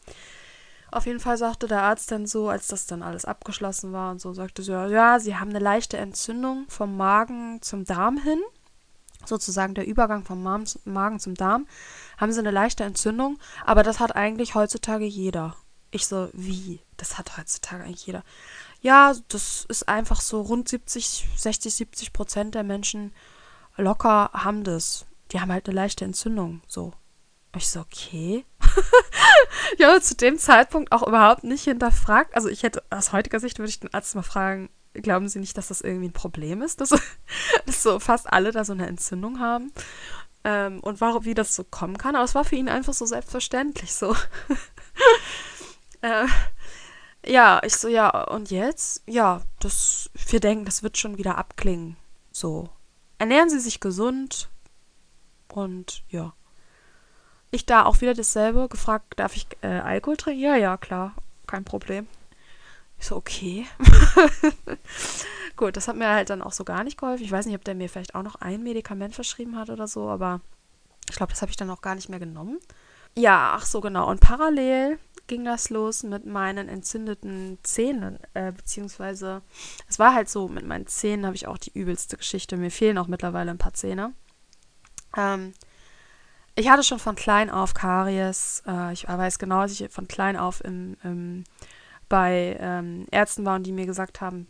Auf 0.92 1.06
jeden 1.06 1.20
Fall 1.20 1.36
sagte 1.36 1.66
der 1.66 1.82
Arzt 1.82 2.12
dann 2.12 2.26
so, 2.26 2.48
als 2.48 2.68
das 2.68 2.86
dann 2.86 3.02
alles 3.02 3.24
abgeschlossen 3.24 3.92
war 3.92 4.12
und 4.12 4.20
so, 4.20 4.32
sagte 4.32 4.62
sie, 4.62 4.72
ja, 4.72 5.18
sie 5.18 5.36
haben 5.36 5.50
eine 5.50 5.58
leichte 5.58 5.96
Entzündung 5.96 6.66
vom 6.68 6.96
Magen 6.96 7.60
zum 7.60 7.84
Darm 7.84 8.18
hin, 8.18 8.40
sozusagen 9.28 9.74
der 9.74 9.86
Übergang 9.86 10.24
vom 10.24 10.42
Magen 10.42 11.18
zum 11.20 11.34
Darm, 11.34 11.66
haben 12.18 12.32
sie 12.32 12.40
eine 12.40 12.50
leichte 12.50 12.84
Entzündung, 12.84 13.38
aber 13.64 13.82
das 13.82 14.00
hat 14.00 14.16
eigentlich 14.16 14.54
heutzutage 14.54 15.04
jeder. 15.04 15.56
Ich 15.90 16.06
so, 16.06 16.28
wie? 16.32 16.80
Das 16.96 17.16
hat 17.18 17.38
heutzutage 17.38 17.84
eigentlich 17.84 18.06
jeder 18.06 18.22
ja, 18.86 19.14
das 19.28 19.64
ist 19.68 19.88
einfach 19.88 20.20
so 20.20 20.40
rund 20.40 20.68
70, 20.68 21.26
60, 21.36 21.74
70 21.74 22.12
Prozent 22.12 22.54
der 22.54 22.62
Menschen 22.62 23.12
locker 23.76 24.30
haben 24.32 24.62
das. 24.62 25.06
Die 25.32 25.40
haben 25.40 25.50
halt 25.50 25.66
eine 25.66 25.74
leichte 25.74 26.04
Entzündung, 26.04 26.62
so. 26.68 26.92
Ich 27.56 27.68
so, 27.68 27.80
okay. 27.80 28.44
ich 29.78 29.84
habe 29.84 30.00
zu 30.00 30.14
dem 30.14 30.38
Zeitpunkt 30.38 30.92
auch 30.92 31.06
überhaupt 31.06 31.42
nicht 31.42 31.64
hinterfragt. 31.64 32.36
Also 32.36 32.48
ich 32.48 32.62
hätte, 32.62 32.82
aus 32.90 33.12
heutiger 33.12 33.40
Sicht 33.40 33.58
würde 33.58 33.70
ich 33.70 33.80
den 33.80 33.92
Arzt 33.92 34.14
mal 34.14 34.22
fragen, 34.22 34.68
glauben 35.02 35.28
Sie 35.28 35.38
nicht, 35.38 35.56
dass 35.56 35.68
das 35.68 35.80
irgendwie 35.80 36.08
ein 36.08 36.12
Problem 36.12 36.62
ist, 36.62 36.80
dass, 36.80 36.90
dass 37.66 37.82
so 37.82 37.98
fast 37.98 38.32
alle 38.32 38.52
da 38.52 38.64
so 38.64 38.72
eine 38.72 38.86
Entzündung 38.86 39.40
haben? 39.40 39.72
Ähm, 40.44 40.80
und 40.80 41.00
warum, 41.00 41.24
wie 41.24 41.34
das 41.34 41.54
so 41.54 41.64
kommen 41.64 41.98
kann. 41.98 42.14
Aber 42.14 42.24
es 42.24 42.34
war 42.34 42.44
für 42.44 42.56
ihn 42.56 42.68
einfach 42.68 42.94
so 42.94 43.06
selbstverständlich 43.06 43.94
so. 43.94 44.14
äh, 46.02 46.26
ja, 47.26 47.60
ich 47.64 47.76
so, 47.76 47.88
ja, 47.88 48.24
und 48.28 48.50
jetzt? 48.50 49.02
Ja, 49.06 49.42
das, 49.58 50.10
wir 50.28 50.40
denken, 50.40 50.64
das 50.64 50.82
wird 50.82 50.98
schon 50.98 51.18
wieder 51.18 51.36
abklingen. 51.36 51.96
So. 52.30 52.68
Ernähren 53.18 53.50
Sie 53.50 53.58
sich 53.58 53.80
gesund. 53.80 54.48
Und 55.48 56.04
ja. 56.08 56.34
Ich 57.50 57.66
da 57.66 57.84
auch 57.84 58.00
wieder 58.00 58.14
dasselbe 58.14 58.68
gefragt, 58.68 59.14
darf 59.16 59.34
ich 59.34 59.46
äh, 59.62 59.66
Alkohol 59.66 60.16
trinken? 60.16 60.42
Ja, 60.42 60.56
ja, 60.56 60.76
klar. 60.76 61.14
Kein 61.46 61.64
Problem. 61.64 62.06
Ich 62.98 63.06
so, 63.06 63.16
okay. 63.16 63.66
Gut, 65.56 65.76
das 65.76 65.88
hat 65.88 65.96
mir 65.96 66.08
halt 66.08 66.30
dann 66.30 66.42
auch 66.42 66.52
so 66.52 66.64
gar 66.64 66.84
nicht 66.84 66.98
geholfen. 66.98 67.24
Ich 67.24 67.32
weiß 67.32 67.46
nicht, 67.46 67.56
ob 67.56 67.64
der 67.64 67.74
mir 67.74 67.88
vielleicht 67.88 68.14
auch 68.14 68.22
noch 68.22 68.36
ein 68.36 68.62
Medikament 68.62 69.14
verschrieben 69.14 69.56
hat 69.56 69.70
oder 69.70 69.86
so, 69.86 70.08
aber 70.08 70.40
ich 71.08 71.16
glaube, 71.16 71.32
das 71.32 71.42
habe 71.42 71.50
ich 71.50 71.56
dann 71.56 71.70
auch 71.70 71.80
gar 71.80 71.94
nicht 71.94 72.08
mehr 72.08 72.18
genommen. 72.18 72.58
Ja, 73.16 73.54
ach 73.56 73.64
so, 73.64 73.80
genau. 73.80 74.10
Und 74.10 74.20
parallel 74.20 74.98
ging 75.26 75.44
das 75.44 75.70
los 75.70 76.02
mit 76.02 76.26
meinen 76.26 76.68
entzündeten 76.68 77.58
Zähnen, 77.62 78.18
äh, 78.34 78.52
beziehungsweise 78.52 79.42
es 79.88 79.98
war 79.98 80.14
halt 80.14 80.28
so, 80.28 80.48
mit 80.48 80.66
meinen 80.66 80.86
Zähnen 80.86 81.26
habe 81.26 81.34
ich 81.34 81.46
auch 81.46 81.58
die 81.58 81.72
übelste 81.72 82.16
Geschichte. 82.16 82.56
Mir 82.56 82.70
fehlen 82.70 82.98
auch 82.98 83.08
mittlerweile 83.08 83.50
ein 83.50 83.58
paar 83.58 83.74
Zähne. 83.74 84.12
Ähm, 85.16 85.54
ich 86.54 86.68
hatte 86.70 86.82
schon 86.82 86.98
von 86.98 87.16
klein 87.16 87.50
auf 87.50 87.74
Karies. 87.74 88.62
Äh, 88.66 88.92
ich 88.92 89.08
weiß 89.08 89.38
genau, 89.38 89.62
dass 89.62 89.78
ich 89.78 89.90
von 89.90 90.08
klein 90.08 90.36
auf 90.36 90.62
im, 90.64 90.96
im 91.02 91.44
bei 92.08 92.56
ähm, 92.60 93.06
Ärzten 93.10 93.44
war 93.44 93.56
und 93.56 93.64
die 93.64 93.72
mir 93.72 93.86
gesagt 93.86 94.20
haben, 94.20 94.46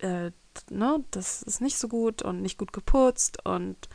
äh, 0.00 0.30
ne, 0.70 1.04
das 1.10 1.42
ist 1.42 1.60
nicht 1.60 1.78
so 1.78 1.88
gut 1.88 2.22
und 2.22 2.42
nicht 2.42 2.58
gut 2.58 2.72
geputzt 2.72 3.44
und 3.44 3.88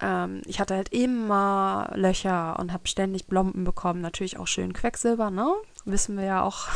ähm, 0.00 0.42
ich 0.46 0.60
hatte 0.60 0.74
halt 0.74 0.92
immer 0.92 1.90
Löcher 1.94 2.58
und 2.58 2.72
habe 2.72 2.86
ständig 2.86 3.26
Blomben 3.26 3.64
bekommen. 3.64 4.00
Natürlich 4.00 4.38
auch 4.38 4.46
schön 4.46 4.72
Quecksilber, 4.72 5.30
ne? 5.30 5.52
Wissen 5.84 6.16
wir 6.16 6.24
ja 6.24 6.42
auch 6.42 6.68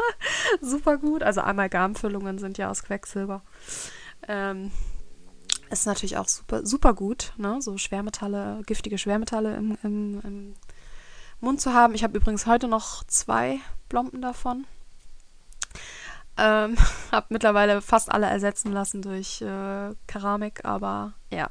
super 0.60 0.96
gut. 0.96 1.22
Also 1.22 1.42
Amalgamfüllungen 1.42 2.38
sind 2.38 2.58
ja 2.58 2.70
aus 2.70 2.82
Quecksilber. 2.82 3.42
Ähm, 4.28 4.70
ist 5.70 5.86
natürlich 5.86 6.16
auch 6.16 6.28
super, 6.28 6.64
super 6.66 6.94
gut, 6.94 7.32
ne? 7.36 7.60
So 7.60 7.76
Schwermetalle, 7.76 8.62
giftige 8.66 8.98
Schwermetalle 8.98 9.56
im, 9.56 9.78
im, 9.82 10.20
im 10.24 10.54
Mund 11.40 11.60
zu 11.60 11.74
haben. 11.74 11.94
Ich 11.94 12.02
habe 12.02 12.16
übrigens 12.16 12.46
heute 12.46 12.66
noch 12.66 13.04
zwei 13.04 13.60
Blomben 13.88 14.22
davon. 14.22 14.66
Ähm, 16.40 16.76
habe 17.12 17.26
mittlerweile 17.28 17.82
fast 17.82 18.10
alle 18.10 18.26
ersetzen 18.26 18.72
lassen 18.72 19.02
durch 19.02 19.42
äh, 19.42 19.94
Keramik, 20.06 20.64
aber 20.64 21.12
ja. 21.30 21.50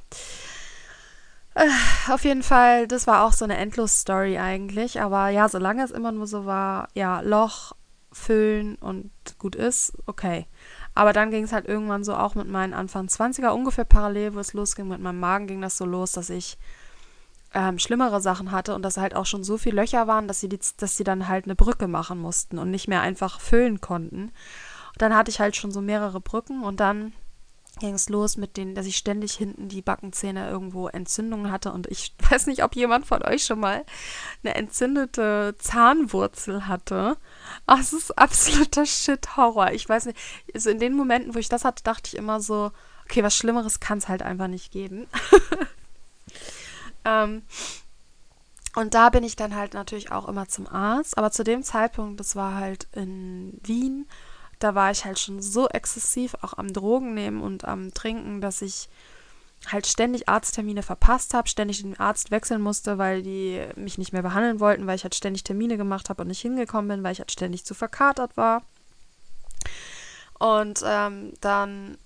Äh, 1.54 1.68
auf 2.12 2.24
jeden 2.24 2.44
Fall, 2.44 2.88
das 2.88 3.06
war 3.06 3.24
auch 3.24 3.34
so 3.34 3.46
eine 3.46 3.58
Endlos-Story 3.58 4.40
eigentlich. 4.40 5.02
Aber 5.02 5.30
ja, 5.30 5.48
solange 5.48 5.84
es 5.84 5.92
immer 5.92 6.12
nur 6.12 6.26
so 6.26 6.46
war, 6.46 6.88
ja, 6.94 7.22
Loch 7.22 7.74
füllen 8.12 8.76
und 8.76 9.12
gut 9.38 9.56
ist, 9.56 9.94
okay. 10.08 10.48
Aber 10.96 11.14
dann 11.14 11.30
ging 11.30 11.44
es 11.44 11.54
halt 11.54 11.68
irgendwann 11.68 12.04
so 12.04 12.16
auch 12.16 12.34
mit 12.34 12.48
meinen 12.50 12.74
Anfang 12.74 13.06
20er, 13.06 13.50
ungefähr 13.50 13.86
parallel, 13.86 14.34
wo 14.34 14.40
es 14.40 14.54
losging. 14.54 14.88
Mit 14.88 15.00
meinem 15.00 15.20
Magen 15.20 15.48
ging 15.48 15.62
das 15.62 15.78
so 15.78 15.86
los, 15.86 16.14
dass 16.14 16.30
ich 16.30 16.58
ähm, 17.54 17.80
schlimmere 17.80 18.22
Sachen 18.22 18.52
hatte 18.52 18.76
und 18.76 18.84
dass 18.84 18.98
halt 18.98 19.16
auch 19.16 19.26
schon 19.26 19.44
so 19.44 19.58
viele 19.58 19.82
Löcher 19.82 20.08
waren, 20.08 20.28
dass 20.28 20.40
sie, 20.40 20.50
die, 20.50 20.60
dass 20.78 20.98
sie 20.98 21.04
dann 21.04 21.28
halt 21.28 21.46
eine 21.46 21.56
Brücke 21.56 21.88
machen 21.88 22.20
mussten 22.20 22.58
und 22.58 22.72
nicht 22.72 22.88
mehr 22.88 23.02
einfach 23.02 23.40
füllen 23.40 23.82
konnten. 23.82 24.32
Dann 25.00 25.16
hatte 25.16 25.32
ich 25.32 25.40
halt 25.40 25.56
schon 25.56 25.72
so 25.72 25.82
mehrere 25.82 26.22
Brücken 26.22 26.64
und 26.64 26.80
dann 26.80 27.14
ging 27.80 27.94
es 27.94 28.10
los 28.10 28.38
mit 28.38 28.58
denen, 28.58 28.76
dass 28.76 28.86
ich 28.86 28.98
ständig 28.98 29.34
hinten 29.34 29.70
die 29.70 29.82
Backenzähne 29.82 30.50
irgendwo 30.50 30.88
Entzündungen 30.88 31.52
hatte 31.52 31.72
und 31.72 31.88
ich 31.88 32.14
weiß 32.30 32.46
nicht, 32.48 32.64
ob 32.64 32.76
jemand 32.76 33.08
von 33.08 33.24
euch 33.24 33.46
schon 33.46 33.60
mal 33.60 33.86
eine 34.44 34.56
entzündete 34.56 35.56
Zahnwurzel 35.58 36.68
hatte. 36.68 37.18
Ach, 37.66 37.80
es 37.80 37.94
ist 37.94 38.18
absoluter 38.18 38.86
Shit-Horror. 38.86 39.72
Ich 39.72 39.88
weiß 39.88 40.06
nicht, 40.06 40.18
also 40.54 40.70
in 40.70 40.80
den 40.80 40.94
Momenten, 40.94 41.34
wo 41.34 41.40
ich 41.40 41.50
das 41.50 41.66
hatte, 41.66 41.84
dachte 41.84 42.08
ich 42.08 42.18
immer 42.18 42.42
so, 42.42 42.72
okay, 43.06 43.24
was 43.24 43.36
Schlimmeres 43.36 43.80
kann 43.80 43.98
es 43.98 44.08
halt 44.08 44.22
einfach 44.22 44.48
nicht 44.48 44.72
geben. 44.72 45.08
ähm, 47.06 47.44
und 48.76 48.94
da 48.94 49.10
bin 49.10 49.24
ich 49.24 49.36
dann 49.36 49.56
halt 49.56 49.74
natürlich 49.74 50.12
auch 50.12 50.28
immer 50.28 50.48
zum 50.48 50.68
Arzt. 50.68 51.18
Aber 51.18 51.32
zu 51.32 51.44
dem 51.44 51.64
Zeitpunkt, 51.64 52.20
das 52.20 52.36
war 52.36 52.56
halt 52.56 52.88
in 52.94 53.60
Wien, 53.64 54.06
da 54.60 54.76
war 54.76 54.92
ich 54.92 55.06
halt 55.06 55.20
schon 55.20 55.42
so 55.42 55.68
exzessiv 55.70 56.36
auch 56.42 56.54
am 56.58 56.72
Drogen 56.72 57.14
nehmen 57.14 57.42
und 57.42 57.66
am 57.66 57.94
Trinken, 57.94 58.42
dass 58.42 58.62
ich 58.62 58.90
halt 59.68 59.88
ständig 59.88 60.30
Arzttermine 60.30 60.84
verpasst 60.84 61.34
habe, 61.34 61.50
ständig 61.50 61.82
den 61.82 62.00
Arzt 62.00 62.32
wechseln 62.32 62.62
musste, 62.62 62.98
weil 62.98 63.22
die 63.22 63.66
mich 63.76 63.98
nicht 63.98 64.14
mehr 64.14 64.22
behandeln 64.22 64.60
wollten, 64.60 64.88
weil 64.88 64.96
ich 64.96 65.04
halt 65.04 65.16
ständig 65.16 65.44
Termine 65.44 65.78
gemacht 65.78 66.10
habe 66.10 66.22
und 66.22 66.30
nicht 66.30 66.42
hingekommen 66.42 66.88
bin, 66.88 67.04
weil 67.04 67.14
ich 67.14 67.20
halt 67.20 67.32
ständig 67.32 67.66
zu 67.66 67.74
verkatert 67.74 68.38
war. 68.38 68.64
Und 70.40 70.82
ähm, 70.86 71.34
dann, 71.42 71.98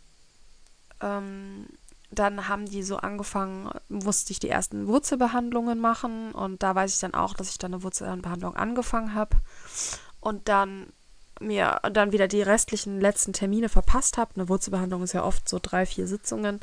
ähm, 1.02 1.68
dann 2.10 2.48
haben 2.48 2.66
die 2.66 2.82
so 2.82 2.98
angefangen, 2.98 3.70
musste 3.90 4.32
ich 4.32 4.40
die 4.40 4.50
ersten 4.50 4.88
Wurzelbehandlungen 4.88 5.80
machen 5.80 6.32
und 6.32 6.64
da 6.64 6.74
weiß 6.74 6.94
ich 6.94 7.00
dann 7.00 7.14
auch, 7.14 7.36
dass 7.36 7.50
ich 7.50 7.60
dann 7.60 7.74
eine 7.74 7.84
Wurzelbehandlung 7.84 8.56
angefangen 8.56 9.14
habe. 9.14 9.38
Und 10.20 10.50
dann 10.50 10.88
mir 11.40 11.80
dann 11.92 12.12
wieder 12.12 12.28
die 12.28 12.42
restlichen 12.42 13.00
letzten 13.02 13.34
Termine 13.34 13.70
verpasst 13.70 14.18
habe. 14.18 14.32
Eine 14.36 14.50
Wurzelbehandlung 14.50 15.04
ist 15.04 15.14
ja 15.14 15.24
oft 15.24 15.48
so 15.48 15.60
drei, 15.62 15.86
vier 15.86 16.08
Sitzungen. 16.08 16.60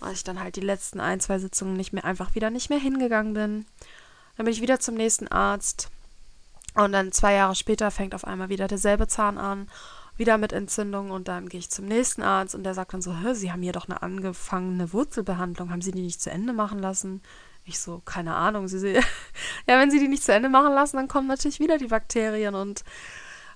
Und 0.00 0.12
ich 0.12 0.24
dann 0.24 0.40
halt 0.40 0.56
die 0.56 0.60
letzten 0.60 1.00
ein, 1.00 1.20
zwei 1.20 1.38
Sitzungen 1.38 1.76
nicht 1.76 1.92
mehr, 1.92 2.04
einfach 2.04 2.34
wieder 2.34 2.50
nicht 2.50 2.70
mehr 2.70 2.78
hingegangen 2.78 3.34
bin. 3.34 3.66
Dann 4.36 4.44
bin 4.44 4.52
ich 4.52 4.60
wieder 4.60 4.80
zum 4.80 4.94
nächsten 4.94 5.28
Arzt. 5.28 5.88
Und 6.74 6.92
dann 6.92 7.12
zwei 7.12 7.34
Jahre 7.34 7.54
später 7.54 7.90
fängt 7.90 8.14
auf 8.14 8.26
einmal 8.26 8.48
wieder 8.48 8.66
derselbe 8.66 9.06
Zahn 9.06 9.38
an, 9.38 9.68
wieder 10.16 10.38
mit 10.38 10.52
Entzündung. 10.52 11.10
Und 11.10 11.28
dann 11.28 11.48
gehe 11.48 11.60
ich 11.60 11.70
zum 11.70 11.86
nächsten 11.86 12.22
Arzt 12.22 12.54
und 12.54 12.64
der 12.64 12.74
sagt 12.74 12.94
dann 12.94 13.02
so: 13.02 13.14
Sie 13.32 13.52
haben 13.52 13.62
hier 13.62 13.72
doch 13.72 13.88
eine 13.88 14.02
angefangene 14.02 14.92
Wurzelbehandlung. 14.92 15.70
Haben 15.70 15.82
Sie 15.82 15.92
die 15.92 16.02
nicht 16.02 16.20
zu 16.20 16.30
Ende 16.30 16.52
machen 16.52 16.80
lassen? 16.80 17.22
Ich 17.64 17.78
so, 17.78 18.02
keine 18.04 18.34
Ahnung. 18.34 18.68
Sie, 18.68 18.92
ja, 18.92 19.02
wenn 19.66 19.90
Sie 19.90 20.00
die 20.00 20.08
nicht 20.08 20.24
zu 20.24 20.32
Ende 20.34 20.48
machen 20.48 20.74
lassen, 20.74 20.96
dann 20.96 21.08
kommen 21.08 21.28
natürlich 21.28 21.60
wieder 21.60 21.78
die 21.78 21.86
Bakterien 21.86 22.54
und 22.54 22.84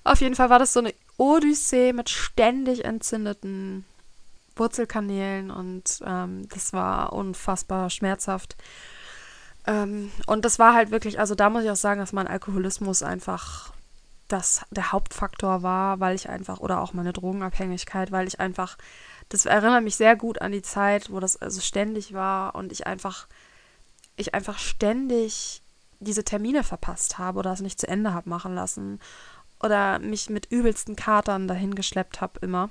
auf 0.09 0.21
jeden 0.21 0.35
Fall 0.35 0.49
war 0.49 0.59
das 0.59 0.73
so 0.73 0.79
eine 0.79 0.93
Odyssee 1.17 1.93
mit 1.93 2.09
ständig 2.09 2.83
entzündeten 2.83 3.85
Wurzelkanälen 4.55 5.51
und 5.51 6.01
ähm, 6.05 6.47
das 6.49 6.73
war 6.73 7.13
unfassbar 7.13 7.89
schmerzhaft. 7.89 8.57
Ähm, 9.67 10.11
und 10.25 10.45
das 10.45 10.57
war 10.57 10.73
halt 10.73 10.89
wirklich, 10.89 11.19
also 11.19 11.35
da 11.35 11.49
muss 11.49 11.63
ich 11.63 11.69
auch 11.69 11.75
sagen, 11.75 11.99
dass 11.99 12.11
mein 12.11 12.27
Alkoholismus 12.27 13.03
einfach 13.03 13.71
das 14.27 14.61
der 14.71 14.91
Hauptfaktor 14.91 15.61
war, 15.61 15.99
weil 15.99 16.15
ich 16.15 16.27
einfach, 16.27 16.59
oder 16.59 16.81
auch 16.81 16.93
meine 16.93 17.13
Drogenabhängigkeit, 17.13 18.11
weil 18.11 18.27
ich 18.27 18.39
einfach, 18.39 18.77
das 19.29 19.45
erinnert 19.45 19.83
mich 19.83 19.95
sehr 19.95 20.15
gut 20.15 20.41
an 20.41 20.51
die 20.51 20.61
Zeit, 20.63 21.11
wo 21.11 21.19
das 21.19 21.37
also 21.37 21.61
ständig 21.61 22.13
war 22.13 22.55
und 22.55 22.71
ich 22.71 22.87
einfach, 22.87 23.27
ich 24.15 24.33
einfach 24.33 24.57
ständig 24.57 25.61
diese 25.99 26.23
Termine 26.23 26.63
verpasst 26.63 27.17
habe 27.17 27.39
oder 27.39 27.51
es 27.51 27.61
nicht 27.61 27.79
zu 27.79 27.87
Ende 27.87 28.13
habe 28.13 28.29
machen 28.29 28.55
lassen 28.55 28.99
oder 29.61 29.99
mich 29.99 30.29
mit 30.29 30.51
übelsten 30.51 30.95
Katern 30.95 31.47
dahin 31.47 31.75
geschleppt 31.75 32.21
habe, 32.21 32.39
immer. 32.41 32.69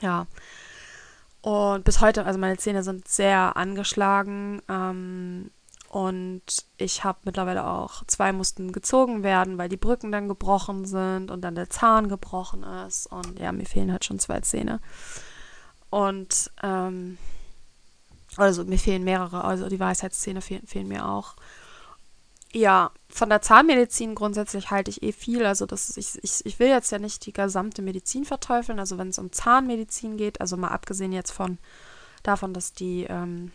Ja. 0.00 0.26
Und 1.40 1.84
bis 1.84 2.00
heute, 2.00 2.24
also 2.24 2.38
meine 2.38 2.56
Zähne 2.56 2.82
sind 2.82 3.08
sehr 3.08 3.56
angeschlagen. 3.56 4.62
Ähm, 4.68 5.50
und 5.88 6.42
ich 6.76 7.04
habe 7.04 7.18
mittlerweile 7.24 7.66
auch, 7.66 8.04
zwei 8.06 8.32
mussten 8.32 8.72
gezogen 8.72 9.22
werden, 9.22 9.56
weil 9.56 9.70
die 9.70 9.78
Brücken 9.78 10.12
dann 10.12 10.28
gebrochen 10.28 10.84
sind 10.84 11.30
und 11.30 11.40
dann 11.40 11.54
der 11.54 11.70
Zahn 11.70 12.08
gebrochen 12.08 12.62
ist. 12.62 13.06
Und 13.06 13.38
ja, 13.38 13.52
mir 13.52 13.64
fehlen 13.64 13.90
halt 13.90 14.04
schon 14.04 14.18
zwei 14.18 14.40
Zähne. 14.40 14.80
Und, 15.90 16.50
ähm, 16.62 17.16
also 18.36 18.64
mir 18.64 18.78
fehlen 18.78 19.04
mehrere, 19.04 19.44
also 19.44 19.68
die 19.68 19.80
Weisheitszähne 19.80 20.42
fehlen, 20.42 20.66
fehlen 20.66 20.88
mir 20.88 21.08
auch 21.08 21.34
ja, 22.52 22.90
von 23.08 23.28
der 23.28 23.42
Zahnmedizin 23.42 24.14
grundsätzlich 24.14 24.70
halte 24.70 24.90
ich 24.90 25.02
eh 25.02 25.12
viel. 25.12 25.44
Also 25.44 25.66
das 25.66 25.90
ist, 25.90 25.98
ich, 25.98 26.24
ich, 26.24 26.46
ich 26.46 26.58
will 26.58 26.68
jetzt 26.68 26.90
ja 26.90 26.98
nicht 26.98 27.26
die 27.26 27.32
gesamte 27.32 27.82
Medizin 27.82 28.24
verteufeln. 28.24 28.78
Also 28.78 28.98
wenn 28.98 29.08
es 29.08 29.18
um 29.18 29.32
Zahnmedizin 29.32 30.16
geht, 30.16 30.40
also 30.40 30.56
mal 30.56 30.68
abgesehen 30.68 31.12
jetzt 31.12 31.30
von 31.30 31.58
davon, 32.22 32.54
dass 32.54 32.72
die 32.72 33.04
ähm, 33.04 33.52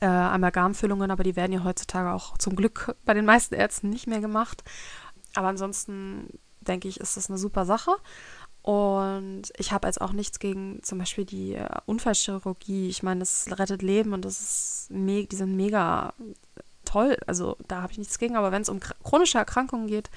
äh, 0.00 0.06
Amalgamfüllungen, 0.06 1.10
aber 1.10 1.24
die 1.24 1.36
werden 1.36 1.52
ja 1.52 1.64
heutzutage 1.64 2.12
auch 2.12 2.36
zum 2.38 2.56
Glück 2.56 2.96
bei 3.04 3.14
den 3.14 3.24
meisten 3.24 3.54
Ärzten 3.54 3.90
nicht 3.90 4.06
mehr 4.06 4.20
gemacht. 4.20 4.62
Aber 5.34 5.48
ansonsten 5.48 6.28
denke 6.60 6.88
ich, 6.88 7.00
ist 7.00 7.16
das 7.16 7.30
eine 7.30 7.38
super 7.38 7.64
Sache. 7.64 7.92
Und 8.62 9.44
ich 9.56 9.72
habe 9.72 9.88
jetzt 9.88 10.00
auch 10.00 10.12
nichts 10.12 10.38
gegen 10.38 10.82
zum 10.82 10.98
Beispiel 10.98 11.24
die 11.24 11.54
äh, 11.54 11.68
Unfallchirurgie. 11.86 12.88
Ich 12.88 13.02
meine, 13.02 13.20
das 13.20 13.46
rettet 13.50 13.82
Leben 13.82 14.12
und 14.12 14.24
das 14.24 14.40
ist 14.40 14.90
me 14.90 15.26
die 15.26 15.36
sind 15.36 15.56
mega 15.56 16.14
toll. 16.92 17.16
Also 17.26 17.56
da 17.68 17.82
habe 17.82 17.92
ich 17.92 17.98
nichts 17.98 18.18
gegen. 18.18 18.36
Aber 18.36 18.52
wenn 18.52 18.62
es 18.62 18.68
um 18.68 18.80
chronische 18.80 19.38
Erkrankungen 19.38 19.86
geht, 19.86 20.10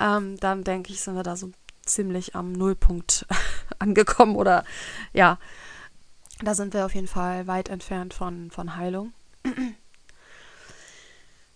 ähm, 0.00 0.38
dann 0.40 0.64
denke 0.64 0.92
ich, 0.92 1.00
sind 1.00 1.14
wir 1.14 1.22
da 1.22 1.36
so 1.36 1.52
ziemlich 1.84 2.34
am 2.34 2.52
Nullpunkt 2.52 3.26
angekommen. 3.78 4.36
Oder 4.36 4.64
ja, 5.12 5.38
da 6.42 6.54
sind 6.54 6.74
wir 6.74 6.84
auf 6.84 6.94
jeden 6.94 7.08
Fall 7.08 7.46
weit 7.46 7.68
entfernt 7.68 8.14
von, 8.14 8.50
von 8.50 8.76
Heilung. 8.76 9.12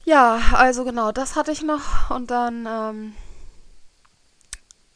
ja, 0.04 0.40
also 0.52 0.84
genau, 0.84 1.12
das 1.12 1.36
hatte 1.36 1.52
ich 1.52 1.62
noch. 1.62 2.10
Und 2.10 2.30
dann, 2.30 2.66
ähm, 2.66 3.14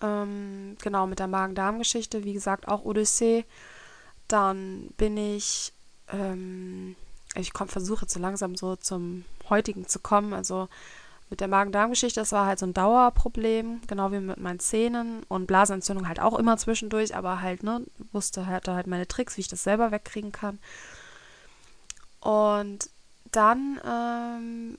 ähm, 0.00 0.76
genau, 0.81 1.07
mit 1.07 1.18
der 1.18 1.26
Magen-Darm-Geschichte, 1.26 2.24
wie 2.24 2.33
gesagt, 2.33 2.68
auch 2.68 2.85
Odyssee. 2.85 3.44
Dann 4.28 4.88
bin 4.96 5.16
ich, 5.16 5.72
ähm, 6.09 6.96
ich 7.34 7.52
versuche 7.52 8.02
jetzt 8.02 8.14
so 8.14 8.20
langsam 8.20 8.56
so 8.56 8.76
zum 8.76 9.24
heutigen 9.48 9.88
zu 9.88 9.98
kommen. 9.98 10.32
Also 10.34 10.68
mit 11.30 11.40
der 11.40 11.48
Magen-Darm-Geschichte, 11.48 12.20
das 12.20 12.32
war 12.32 12.44
halt 12.44 12.58
so 12.58 12.66
ein 12.66 12.74
Dauerproblem, 12.74 13.80
genau 13.86 14.12
wie 14.12 14.18
mit 14.18 14.38
meinen 14.38 14.60
Zähnen 14.60 15.22
und 15.28 15.46
Blasenentzündung 15.46 16.06
halt 16.06 16.20
auch 16.20 16.38
immer 16.38 16.58
zwischendurch, 16.58 17.16
aber 17.16 17.40
halt, 17.40 17.62
ne, 17.62 17.82
wusste 18.12 18.46
halt, 18.46 18.68
halt 18.68 18.86
meine 18.86 19.08
Tricks, 19.08 19.36
wie 19.36 19.40
ich 19.40 19.48
das 19.48 19.62
selber 19.62 19.90
wegkriegen 19.92 20.30
kann. 20.30 20.58
Und 22.20 22.90
dann 23.32 23.80
ähm, 23.82 24.78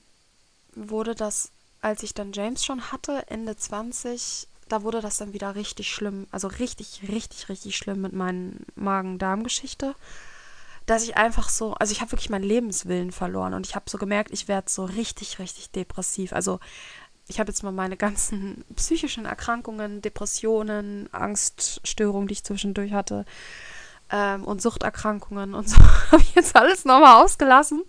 wurde 0.76 1.16
das, 1.16 1.50
als 1.80 2.04
ich 2.04 2.14
dann 2.14 2.32
James 2.32 2.64
schon 2.64 2.92
hatte, 2.92 3.24
Ende 3.26 3.56
20, 3.56 4.46
da 4.68 4.84
wurde 4.84 5.00
das 5.00 5.16
dann 5.16 5.32
wieder 5.32 5.56
richtig 5.56 5.92
schlimm, 5.92 6.28
also 6.30 6.46
richtig, 6.46 7.02
richtig, 7.08 7.48
richtig 7.48 7.76
schlimm 7.76 8.00
mit 8.00 8.12
meinen 8.12 8.64
Magen-Darm-Geschichte 8.76 9.96
dass 10.86 11.02
ich 11.02 11.16
einfach 11.16 11.48
so, 11.48 11.74
also 11.74 11.92
ich 11.92 12.00
habe 12.00 12.12
wirklich 12.12 12.30
meinen 12.30 12.44
Lebenswillen 12.44 13.12
verloren 13.12 13.54
und 13.54 13.66
ich 13.66 13.74
habe 13.74 13.88
so 13.88 13.98
gemerkt, 13.98 14.32
ich 14.32 14.48
werde 14.48 14.70
so 14.70 14.84
richtig, 14.84 15.38
richtig 15.38 15.70
depressiv. 15.70 16.32
Also 16.32 16.60
ich 17.26 17.40
habe 17.40 17.50
jetzt 17.50 17.62
mal 17.62 17.72
meine 17.72 17.96
ganzen 17.96 18.64
psychischen 18.76 19.24
Erkrankungen, 19.24 20.02
Depressionen, 20.02 21.08
Angststörungen, 21.12 22.28
die 22.28 22.34
ich 22.34 22.44
zwischendurch 22.44 22.92
hatte 22.92 23.24
ähm, 24.10 24.44
und 24.44 24.60
Suchterkrankungen 24.60 25.54
und 25.54 25.68
so, 25.68 25.76
habe 26.12 26.22
ich 26.22 26.34
jetzt 26.34 26.54
alles 26.54 26.84
nochmal 26.84 27.22
ausgelassen. 27.24 27.82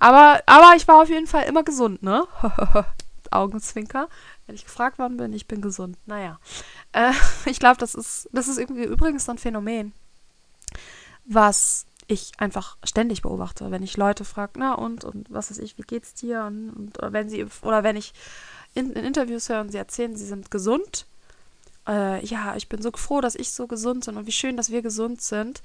Aber, 0.00 0.42
aber 0.46 0.74
ich 0.76 0.88
war 0.88 1.02
auf 1.02 1.08
jeden 1.08 1.28
Fall 1.28 1.44
immer 1.44 1.62
gesund, 1.62 2.02
ne? 2.02 2.26
Augenzwinker. 3.30 4.08
Wenn 4.46 4.56
ich 4.56 4.64
gefragt 4.64 4.98
worden 4.98 5.16
bin, 5.16 5.32
ich 5.32 5.46
bin 5.46 5.60
gesund. 5.60 5.96
Naja. 6.06 6.38
Äh, 6.92 7.12
ich 7.46 7.58
glaube, 7.58 7.78
das 7.78 7.94
ist, 7.94 8.28
das 8.32 8.48
ist 8.48 8.58
irgendwie 8.58 8.84
übrigens 8.84 9.24
so 9.24 9.32
ein 9.32 9.38
Phänomen 9.38 9.92
was 11.24 11.86
ich 12.06 12.32
einfach 12.38 12.76
ständig 12.84 13.22
beobachte, 13.22 13.70
wenn 13.70 13.82
ich 13.82 13.96
Leute 13.96 14.24
frage, 14.24 14.52
na 14.56 14.74
und 14.74 15.04
und 15.04 15.26
was 15.30 15.50
weiß 15.50 15.58
ich, 15.58 15.78
wie 15.78 15.82
geht's 15.82 16.14
dir 16.14 16.44
und, 16.44 16.70
und 16.70 16.98
oder 16.98 17.12
wenn 17.12 17.28
sie 17.28 17.46
oder 17.62 17.82
wenn 17.82 17.96
ich 17.96 18.12
in, 18.74 18.92
in, 18.92 19.04
Interviews 19.04 19.48
höre 19.48 19.60
und 19.60 19.70
sie 19.70 19.78
erzählen, 19.78 20.16
sie 20.16 20.26
sind 20.26 20.50
gesund, 20.50 21.06
äh, 21.88 22.24
ja, 22.24 22.56
ich 22.56 22.68
bin 22.68 22.82
so 22.82 22.90
froh, 22.92 23.20
dass 23.20 23.34
ich 23.34 23.52
so 23.52 23.66
gesund 23.66 24.06
bin 24.06 24.16
und 24.16 24.26
wie 24.26 24.32
schön, 24.32 24.56
dass 24.56 24.70
wir 24.70 24.82
gesund 24.82 25.22
sind. 25.22 25.62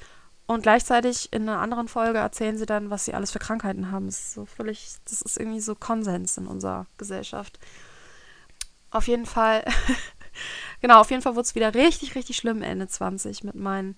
Und 0.48 0.64
gleichzeitig 0.64 1.32
in 1.32 1.44
einer 1.44 1.60
anderen 1.60 1.88
Folge 1.88 2.18
erzählen 2.18 2.58
sie 2.58 2.66
dann, 2.66 2.90
was 2.90 3.06
sie 3.06 3.14
alles 3.14 3.30
für 3.30 3.38
Krankheiten 3.38 3.92
haben. 3.92 4.08
Das 4.08 4.18
ist 4.18 4.34
so 4.34 4.46
völlig, 4.46 4.96
das 5.06 5.22
ist 5.22 5.38
irgendwie 5.38 5.60
so 5.60 5.76
Konsens 5.76 6.38
in 6.38 6.48
unserer 6.48 6.88
Gesellschaft. 6.98 7.60
Auf 8.90 9.08
jeden 9.08 9.28
Fall, 9.28 9.64
genau, 10.82 11.02
auf 11.02 11.12
jeden 11.12 11.22
Fall 11.22 11.36
wurde 11.36 11.46
es 11.46 11.54
wieder 11.54 11.76
richtig, 11.76 12.16
richtig 12.16 12.38
schlimm 12.38 12.64
Ende 12.64 12.88
20 12.88 13.44
mit 13.44 13.54
meinen 13.54 13.96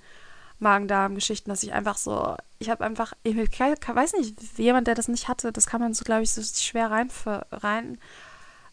Magen-Darm-Geschichten, 0.62 1.50
dass 1.50 1.64
ich 1.64 1.74
einfach 1.74 1.98
so, 1.98 2.36
ich 2.60 2.70
habe 2.70 2.84
einfach, 2.84 3.14
ich 3.24 3.36
weiß 3.36 4.14
nicht, 4.14 4.58
jemand, 4.58 4.88
der 4.88 4.96
das 4.96 5.08
nicht 5.08 5.28
hatte, 5.28 5.52
das 5.52 5.66
kann 5.66 5.82
man 5.82 5.94
so, 5.94 6.04
glaube 6.04 6.24
ich, 6.24 6.32
so 6.32 6.42
schwer 6.42 6.92
rein, 6.92 7.10
rein 7.52 7.98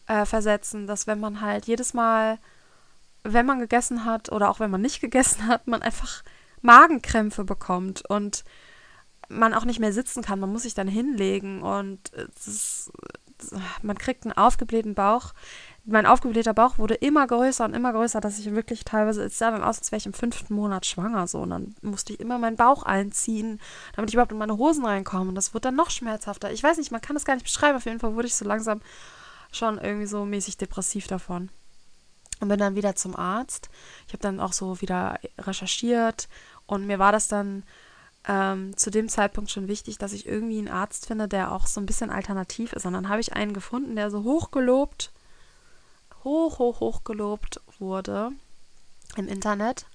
äh, 0.07 0.25
versetzen, 0.25 0.87
dass 0.87 1.07
wenn 1.07 1.19
man 1.19 1.41
halt 1.41 1.65
jedes 1.65 1.93
Mal, 1.93 2.37
wenn 3.23 3.45
man 3.45 3.59
gegessen 3.59 4.05
hat 4.05 4.31
oder 4.31 4.49
auch 4.49 4.59
wenn 4.59 4.71
man 4.71 4.81
nicht 4.81 5.01
gegessen 5.01 5.47
hat, 5.47 5.67
man 5.67 5.81
einfach 5.81 6.23
Magenkrämpfe 6.61 7.43
bekommt 7.43 8.03
und 8.09 8.43
man 9.29 9.53
auch 9.53 9.65
nicht 9.65 9.79
mehr 9.79 9.93
sitzen 9.93 10.23
kann. 10.23 10.39
Man 10.39 10.51
muss 10.51 10.63
sich 10.63 10.73
dann 10.73 10.87
hinlegen 10.87 11.61
und 11.61 12.09
ist, 12.09 12.91
man 13.81 13.97
kriegt 13.97 14.25
einen 14.25 14.37
aufgeblähten 14.37 14.95
Bauch. 14.95 15.33
Mein 15.91 16.05
aufgeblähter 16.05 16.53
Bauch 16.53 16.77
wurde 16.77 16.93
immer 16.93 17.25
größer 17.25 17.65
und 17.65 17.73
immer 17.73 17.91
größer, 17.93 18.21
dass 18.21 18.37
ich 18.37 18.53
wirklich 18.53 18.85
teilweise, 18.85 19.23
es 19.23 19.39
sah 19.39 19.49
dann 19.49 19.63
aus, 19.63 19.79
als 19.79 19.91
wäre 19.91 19.97
ich 19.97 20.05
im 20.05 20.13
fünften 20.13 20.53
Monat 20.53 20.85
schwanger. 20.85 21.27
So. 21.27 21.39
Und 21.39 21.49
dann 21.49 21.75
musste 21.81 22.13
ich 22.13 22.19
immer 22.19 22.37
meinen 22.37 22.57
Bauch 22.57 22.83
einziehen, 22.83 23.59
damit 23.95 24.09
ich 24.09 24.13
überhaupt 24.13 24.31
in 24.31 24.37
meine 24.37 24.57
Hosen 24.57 24.85
reinkomme. 24.85 25.29
Und 25.29 25.35
das 25.35 25.53
wurde 25.53 25.63
dann 25.63 25.75
noch 25.75 25.89
schmerzhafter. 25.89 26.51
Ich 26.51 26.61
weiß 26.61 26.77
nicht, 26.77 26.91
man 26.91 27.01
kann 27.01 27.15
das 27.15 27.25
gar 27.25 27.33
nicht 27.33 27.43
beschreiben. 27.43 27.77
Auf 27.77 27.85
jeden 27.85 27.99
Fall 27.99 28.15
wurde 28.15 28.27
ich 28.27 28.35
so 28.35 28.45
langsam 28.45 28.81
schon 29.51 29.79
irgendwie 29.79 30.05
so 30.05 30.25
mäßig 30.25 30.57
depressiv 30.57 31.07
davon. 31.07 31.49
Und 32.39 32.47
bin 32.47 32.59
dann 32.59 32.75
wieder 32.75 32.95
zum 32.95 33.15
Arzt. 33.15 33.69
Ich 34.07 34.13
habe 34.13 34.21
dann 34.21 34.39
auch 34.39 34.53
so 34.53 34.81
wieder 34.81 35.19
recherchiert 35.37 36.29
und 36.67 36.85
mir 36.87 36.99
war 36.99 37.11
das 37.11 37.27
dann 37.27 37.63
ähm, 38.27 38.77
zu 38.77 38.91
dem 38.91 39.09
Zeitpunkt 39.09 39.49
schon 39.49 39.67
wichtig, 39.67 39.97
dass 39.97 40.13
ich 40.13 40.27
irgendwie 40.27 40.59
einen 40.59 40.69
Arzt 40.69 41.07
finde, 41.07 41.27
der 41.27 41.51
auch 41.51 41.67
so 41.67 41.81
ein 41.81 41.85
bisschen 41.85 42.11
alternativ 42.11 42.73
ist. 42.73 42.85
Und 42.85 42.93
dann 42.93 43.09
habe 43.09 43.21
ich 43.21 43.33
einen 43.33 43.53
gefunden, 43.53 43.95
der 43.95 44.11
so 44.11 44.23
hochgelobt, 44.23 45.11
hoch, 46.29 46.59
hoch, 46.59 46.79
hoch 46.79 47.03
gelobt 47.03 47.59
wurde 47.79 48.31
im 49.15 49.27
Internet. 49.27 49.87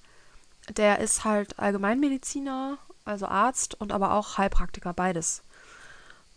Der 0.69 0.99
ist 0.99 1.23
halt 1.23 1.59
Allgemeinmediziner, 1.59 2.77
also 3.05 3.27
Arzt 3.27 3.79
und 3.79 3.93
aber 3.93 4.13
auch 4.13 4.37
Heilpraktiker, 4.37 4.93
beides. 4.93 5.43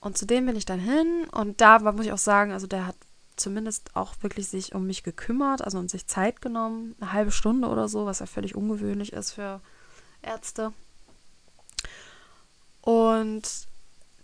Und 0.00 0.16
zu 0.16 0.26
dem 0.26 0.46
bin 0.46 0.54
ich 0.54 0.66
dann 0.66 0.78
hin 0.78 1.26
und 1.32 1.60
da 1.60 1.80
muss 1.80 2.06
ich 2.06 2.12
auch 2.12 2.18
sagen, 2.18 2.52
also 2.52 2.68
der 2.68 2.86
hat 2.86 2.96
zumindest 3.34 3.96
auch 3.96 4.14
wirklich 4.20 4.48
sich 4.48 4.74
um 4.74 4.86
mich 4.86 5.02
gekümmert, 5.02 5.62
also 5.62 5.78
und 5.78 5.90
sich 5.90 6.06
Zeit 6.06 6.40
genommen, 6.40 6.94
eine 7.00 7.12
halbe 7.12 7.32
Stunde 7.32 7.68
oder 7.68 7.88
so, 7.88 8.06
was 8.06 8.20
ja 8.20 8.26
völlig 8.26 8.54
ungewöhnlich 8.54 9.12
ist 9.12 9.32
für 9.32 9.60
Ärzte. 10.22 10.72
Und 12.82 13.66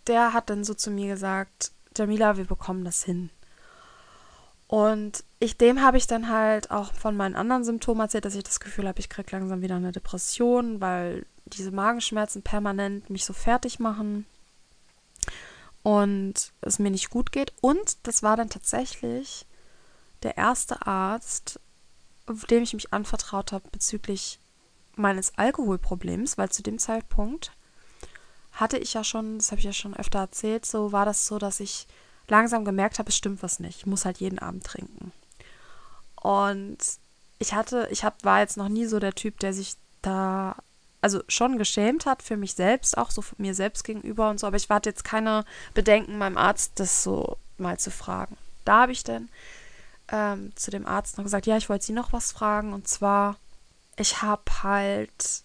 der 0.07 0.33
hat 0.33 0.51
dann 0.51 0.63
so 0.63 0.75
zu 0.75 0.91
mir 0.91 1.09
gesagt, 1.09 1.73
Jamila, 1.97 2.37
wir 2.37 2.45
bekommen 2.45 2.85
das 2.85 3.03
hin. 3.03 3.31
Und 4.67 5.25
ich, 5.41 5.59
dem 5.59 5.83
habe 5.83 5.99
ich 5.99 6.07
dann 6.07 6.31
halt 6.31 6.71
auch 6.71 6.93
von 6.95 7.17
meinen 7.17 7.37
anderen 7.37 7.65
Symptomen 7.65 8.01
erzählt, 8.01 8.25
dass 8.25 8.35
ich 8.35 8.45
das 8.45 8.61
Gefühl 8.61 8.89
habe, 8.89 8.99
ich 8.99 9.09
kriege 9.09 9.31
langsam 9.33 9.63
wieder 9.63 9.77
eine 9.77 9.93
Depression, 9.93 10.81
weil 10.81 11.27
diese 11.45 11.71
Magenschmerzen 11.71 12.43
permanent 12.43 13.11
mich 13.11 13.25
so 13.25 13.33
fertig 13.33 13.79
machen 13.79 14.27
und 15.83 16.53
es 16.63 16.79
mir 16.79 16.91
nicht 16.91 17.11
gut 17.11 17.31
geht. 17.31 17.53
Und 17.61 17.99
das 18.07 18.23
war 18.23 18.37
dann 18.37 18.49
tatsächlich 18.49 19.47
der 20.23 20.39
erste 20.39 20.87
Arzt, 20.87 21.61
dem 22.51 22.63
ich 22.63 22.73
mich 22.73 22.93
anvertraut 22.93 23.53
habe 23.53 23.69
bezüglich 23.71 24.41
meines 24.97 25.37
Alkoholproblems, 25.37 26.39
weil 26.39 26.51
zu 26.51 26.63
dem 26.63 26.79
Zeitpunkt 26.79 27.53
hatte 28.53 28.79
ich 28.79 28.95
ja 28.95 29.05
schon, 29.05 29.39
das 29.39 29.51
habe 29.51 29.59
ich 29.59 29.67
ja 29.67 29.73
schon 29.73 29.95
öfter 29.95 30.21
erzählt, 30.21 30.65
so 30.65 30.93
war 30.93 31.05
das 31.05 31.27
so, 31.27 31.39
dass 31.39 31.61
ich 31.61 31.87
langsam 32.29 32.65
gemerkt 32.65 32.99
habe, 32.99 33.09
es 33.09 33.17
stimmt 33.17 33.43
was 33.43 33.61
nicht. 33.61 33.79
Ich 33.79 33.87
muss 33.87 34.05
halt 34.05 34.19
jeden 34.19 34.39
Abend 34.39 34.65
trinken. 34.65 35.13
Und 36.21 36.79
ich 37.39 37.55
hatte, 37.55 37.89
ich 37.91 38.05
hab, 38.05 38.25
war 38.25 38.41
jetzt 38.41 38.57
noch 38.57 38.69
nie 38.69 38.87
so 38.87 38.99
der 38.99 39.15
Typ, 39.15 39.39
der 39.41 39.53
sich 39.53 39.77
da, 40.03 40.57
also 41.01 41.23
schon 41.29 41.59
geschämt 41.59 42.07
hat 42.07 42.23
für 42.23 42.37
mich 42.37 42.55
selbst, 42.55 42.97
auch 42.97 43.11
so 43.11 43.23
mir 43.37 43.55
selbst 43.55 43.85
gegenüber 43.85 44.31
und 44.31 44.41
so, 44.41 44.47
aber 44.47 44.57
ich 44.57 44.69
hatte 44.69 44.91
jetzt 44.91 45.05
keine 45.05 45.45
Bedenken, 45.75 46.19
meinem 46.19 46.39
Arzt 46.39 46.73
das 46.77 47.03
so 47.03 47.37
mal 47.59 47.79
zu 47.79 47.91
fragen. 47.91 48.37
Da 48.65 48.83
habe 48.83 48.93
ich 48.93 49.05
dann 49.05 49.29
ähm, 50.09 50.53
zu 50.57 50.71
dem 50.71 50.87
Arzt 50.87 51.19
noch 51.19 51.25
gesagt, 51.25 51.47
ja, 51.47 51.57
ich 51.57 51.69
wollte 51.69 51.85
Sie 51.85 51.93
noch 51.93 52.13
was 52.13 52.33
fragen 52.33 52.73
und 52.73 52.89
zwar, 52.89 53.37
ich 53.97 54.23
habe 54.23 54.63
halt 54.63 55.43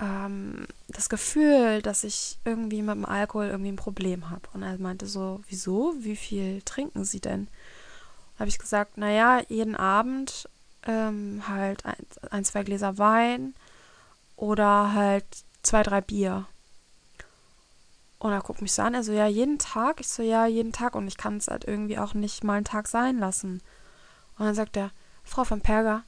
ähm, 0.00 0.66
das 0.88 1.08
Gefühl, 1.08 1.82
dass 1.82 2.04
ich 2.04 2.38
irgendwie 2.44 2.82
mit 2.82 2.94
dem 2.94 3.04
Alkohol 3.04 3.46
irgendwie 3.46 3.72
ein 3.72 3.76
Problem 3.76 4.30
habe. 4.30 4.42
Und 4.52 4.62
er 4.62 4.78
meinte 4.78 5.06
so, 5.06 5.42
wieso? 5.48 5.94
Wie 5.98 6.16
viel 6.16 6.62
trinken 6.62 7.04
Sie 7.04 7.20
denn? 7.20 7.48
habe 8.38 8.48
ich 8.48 8.58
gesagt, 8.58 8.98
naja, 8.98 9.42
jeden 9.48 9.76
Abend 9.76 10.48
ähm, 10.86 11.42
halt 11.48 11.84
ein, 11.84 12.06
ein, 12.30 12.44
zwei 12.44 12.62
Gläser 12.62 12.98
Wein 12.98 13.54
oder 14.36 14.92
halt 14.92 15.24
zwei, 15.62 15.82
drei 15.82 16.00
Bier. 16.00 16.46
Und 18.18 18.32
er 18.32 18.40
guckt 18.40 18.62
mich 18.62 18.72
so 18.72 18.82
an, 18.82 18.94
er 18.94 19.04
so, 19.04 19.12
ja, 19.12 19.26
jeden 19.26 19.58
Tag? 19.58 20.00
Ich 20.00 20.08
so, 20.08 20.22
ja, 20.22 20.46
jeden 20.46 20.72
Tag. 20.72 20.94
Und 20.94 21.06
ich 21.08 21.16
kann 21.16 21.36
es 21.36 21.48
halt 21.48 21.64
irgendwie 21.64 21.98
auch 21.98 22.14
nicht 22.14 22.44
mal 22.44 22.54
einen 22.54 22.64
Tag 22.64 22.88
sein 22.88 23.18
lassen. 23.18 23.62
Und 24.38 24.46
dann 24.46 24.54
sagt 24.54 24.76
er, 24.76 24.90
Frau 25.24 25.44
von 25.44 25.60
Perger, 25.60 26.02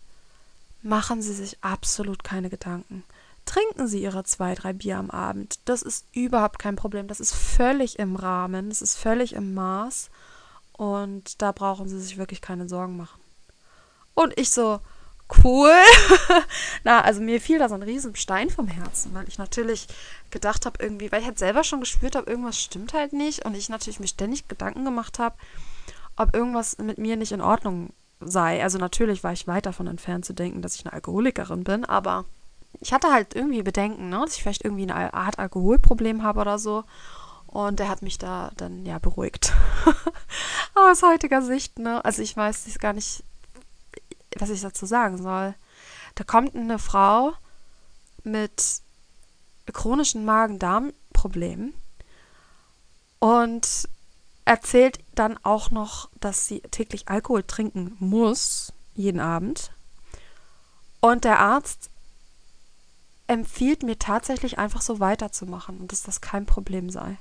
machen 0.82 1.22
Sie 1.22 1.34
sich 1.34 1.58
absolut 1.62 2.24
keine 2.24 2.50
Gedanken 2.50 3.04
trinken 3.48 3.88
Sie 3.88 4.02
Ihre 4.02 4.24
zwei, 4.24 4.54
drei 4.54 4.72
Bier 4.72 4.98
am 4.98 5.10
Abend. 5.10 5.58
Das 5.64 5.82
ist 5.82 6.06
überhaupt 6.12 6.58
kein 6.58 6.76
Problem. 6.76 7.08
Das 7.08 7.18
ist 7.18 7.34
völlig 7.34 7.98
im 7.98 8.14
Rahmen. 8.14 8.68
Das 8.68 8.82
ist 8.82 8.96
völlig 8.96 9.32
im 9.32 9.54
Maß. 9.54 10.10
Und 10.72 11.40
da 11.40 11.52
brauchen 11.52 11.88
Sie 11.88 11.98
sich 11.98 12.18
wirklich 12.18 12.42
keine 12.42 12.68
Sorgen 12.68 12.96
machen. 12.96 13.20
Und 14.14 14.38
ich 14.38 14.50
so, 14.50 14.80
cool. 15.42 15.72
Na, 16.84 17.00
also 17.00 17.20
mir 17.20 17.40
fiel 17.40 17.58
da 17.58 17.68
so 17.68 17.74
ein 17.74 17.82
Riesenstein 17.82 18.50
vom 18.50 18.68
Herzen, 18.68 19.14
weil 19.14 19.26
ich 19.26 19.38
natürlich 19.38 19.88
gedacht 20.30 20.66
habe, 20.66 20.82
irgendwie, 20.82 21.10
weil 21.10 21.20
ich 21.20 21.26
halt 21.26 21.38
selber 21.38 21.64
schon 21.64 21.80
gespürt 21.80 22.16
habe, 22.16 22.30
irgendwas 22.30 22.60
stimmt 22.60 22.92
halt 22.92 23.14
nicht. 23.14 23.46
Und 23.46 23.56
ich 23.56 23.70
natürlich 23.70 23.98
mir 23.98 24.08
ständig 24.08 24.46
Gedanken 24.48 24.84
gemacht 24.84 25.18
habe, 25.18 25.36
ob 26.16 26.34
irgendwas 26.34 26.76
mit 26.78 26.98
mir 26.98 27.16
nicht 27.16 27.32
in 27.32 27.40
Ordnung 27.40 27.94
sei. 28.20 28.62
Also 28.62 28.76
natürlich 28.76 29.24
war 29.24 29.32
ich 29.32 29.46
weit 29.46 29.64
davon 29.64 29.86
entfernt 29.86 30.26
zu 30.26 30.34
denken, 30.34 30.60
dass 30.60 30.74
ich 30.74 30.84
eine 30.84 30.92
Alkoholikerin 30.92 31.64
bin, 31.64 31.84
aber 31.86 32.26
ich 32.80 32.92
hatte 32.92 33.12
halt 33.12 33.34
irgendwie 33.34 33.62
Bedenken, 33.62 34.08
ne, 34.08 34.20
dass 34.20 34.36
ich 34.36 34.42
vielleicht 34.42 34.64
irgendwie 34.64 34.90
eine 34.90 35.14
Art 35.14 35.38
Alkoholproblem 35.38 36.22
habe 36.22 36.40
oder 36.40 36.58
so. 36.58 36.84
Und 37.46 37.80
der 37.80 37.88
hat 37.88 38.02
mich 38.02 38.18
da 38.18 38.50
dann 38.56 38.84
ja 38.84 38.98
beruhigt. 38.98 39.52
aus 40.74 41.02
heutiger 41.02 41.42
Sicht, 41.42 41.78
ne? 41.78 42.04
Also 42.04 42.22
ich 42.22 42.36
weiß 42.36 42.78
gar 42.78 42.92
nicht, 42.92 43.24
was 44.36 44.50
ich 44.50 44.60
dazu 44.60 44.86
sagen 44.86 45.20
soll. 45.20 45.54
Da 46.14 46.24
kommt 46.24 46.54
eine 46.54 46.78
Frau 46.78 47.32
mit 48.24 48.82
chronischen 49.72 50.24
Magen-Darm-Problemen 50.24 51.74
und 53.18 53.88
erzählt 54.44 54.98
dann 55.14 55.38
auch 55.42 55.70
noch, 55.70 56.08
dass 56.20 56.46
sie 56.46 56.60
täglich 56.60 57.08
Alkohol 57.08 57.42
trinken 57.42 57.96
muss, 57.98 58.72
jeden 58.94 59.20
Abend. 59.20 59.70
Und 61.00 61.24
der 61.24 61.38
Arzt 61.38 61.90
empfiehlt 63.28 63.82
mir 63.82 63.98
tatsächlich 63.98 64.58
einfach 64.58 64.82
so 64.82 65.00
weiterzumachen 65.00 65.78
und 65.78 65.92
dass 65.92 66.02
das 66.02 66.20
kein 66.20 66.46
Problem 66.46 66.90
sei. 66.90 67.16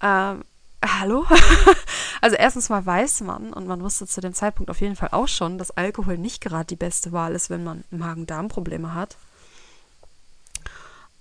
Ähm, 0.00 0.44
hallo? 0.84 1.26
also 2.20 2.36
erstens 2.36 2.68
mal 2.68 2.84
weiß 2.84 3.22
man, 3.22 3.52
und 3.52 3.66
man 3.66 3.82
wusste 3.82 4.06
zu 4.06 4.20
dem 4.20 4.34
Zeitpunkt 4.34 4.70
auf 4.70 4.80
jeden 4.80 4.96
Fall 4.96 5.08
auch 5.12 5.28
schon, 5.28 5.58
dass 5.58 5.72
Alkohol 5.72 6.18
nicht 6.18 6.40
gerade 6.40 6.66
die 6.66 6.76
beste 6.76 7.12
Wahl 7.12 7.34
ist, 7.34 7.50
wenn 7.50 7.64
man 7.64 7.84
Magen-Darm-Probleme 7.90 8.94
hat. 8.94 9.16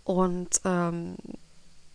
Und 0.03 0.61
ähm, 0.65 1.15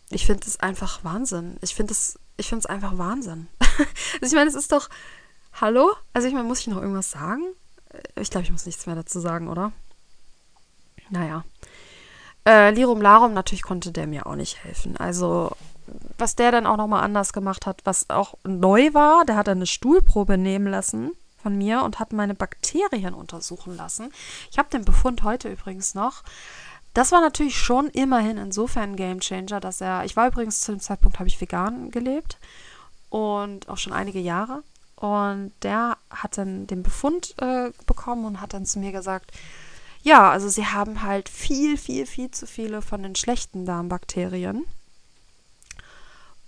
ich 0.09 0.27
finde 0.27 0.47
es 0.47 0.59
einfach 0.59 1.05
Wahnsinn. 1.05 1.57
Ich 1.61 1.75
finde 1.75 1.93
es 1.93 2.19
ich 2.41 2.49
finde 2.49 2.61
es 2.61 2.67
einfach 2.67 2.99
Wahnsinn. 2.99 3.49
also 3.61 4.27
ich 4.27 4.33
meine, 4.33 4.49
es 4.49 4.57
ist 4.57 4.73
doch, 4.73 4.89
hallo? 5.61 5.93
Also 6.13 6.27
ich 6.27 6.35
meine, 6.35 6.49
muss 6.49 6.61
ich 6.61 6.67
noch 6.67 6.81
irgendwas 6.81 7.11
sagen? 7.11 7.43
Ich 8.17 8.31
glaube, 8.31 8.45
ich 8.45 8.51
muss 8.51 8.67
nichts 8.67 8.87
mehr 8.87 8.97
dazu 8.97 9.21
sagen, 9.21 9.49
oder? 9.49 9.73
Naja. 11.11 11.45
Äh, 12.47 12.71
Lirum 12.71 13.03
Larum, 13.03 13.35
natürlich 13.35 13.63
konnte 13.63 13.93
der 13.93 14.07
mir 14.07 14.27
auch 14.27 14.37
nicht 14.37 14.65
helfen. 14.65 14.97
Also, 14.97 15.51
was 16.19 16.37
der 16.37 16.53
dann 16.53 16.67
auch 16.67 16.77
nochmal 16.77 17.03
anders 17.03 17.33
gemacht 17.33 17.67
hat, 17.67 17.81
was 17.85 18.09
auch 18.09 18.35
neu 18.45 18.95
war, 18.95 19.25
der 19.25 19.37
hat 19.37 19.49
eine 19.49 19.67
Stuhlprobe 19.67 20.39
nehmen 20.39 20.67
lassen 20.67 21.13
von 21.43 21.57
mir 21.57 21.83
und 21.83 21.99
hat 21.99 22.13
meine 22.13 22.35
Bakterien 22.35 23.15
untersuchen 23.15 23.77
lassen. 23.77 24.13
Ich 24.51 24.59
habe 24.59 24.71
den 24.71 24.85
Befund 24.85 25.23
heute 25.23 25.49
übrigens 25.49 25.95
noch. 25.95 26.23
Das 26.95 27.13
war 27.13 27.21
natürlich 27.21 27.57
schon 27.57 27.89
immerhin 27.89 28.37
insofern 28.37 28.91
ein 28.91 28.97
Game 28.97 29.21
Changer, 29.21 29.61
dass 29.61 29.81
er, 29.81 30.05
ich 30.05 30.17
war 30.17 30.29
übrigens 30.29 30.61
zu 30.61 30.73
dem 30.73 30.81
Zeitpunkt, 30.81 31.19
habe 31.19 31.29
ich 31.29 31.41
vegan 31.41 31.91
gelebt 31.91 32.39
und 33.11 33.69
auch 33.69 33.79
schon 33.79 33.93
einige 33.93 34.19
Jahre. 34.19 34.63
Und 34.97 35.53
der 35.63 35.97
hat 36.11 36.37
dann 36.37 36.67
den 36.67 36.83
Befund 36.83 37.35
äh, 37.41 37.71
bekommen 37.87 38.25
und 38.25 38.41
hat 38.41 38.53
dann 38.53 38.67
zu 38.67 38.81
mir 38.81 38.93
gesagt, 38.93 39.33
ja, 40.03 40.31
also 40.31 40.49
sie 40.49 40.67
haben 40.67 41.03
halt 41.03 41.29
viel, 41.29 41.77
viel, 41.77 42.07
viel 42.07 42.31
zu 42.31 42.47
viele 42.47 42.83
von 42.83 43.03
den 43.03 43.15
schlechten 43.17 43.67
Darmbakterien 43.67 44.65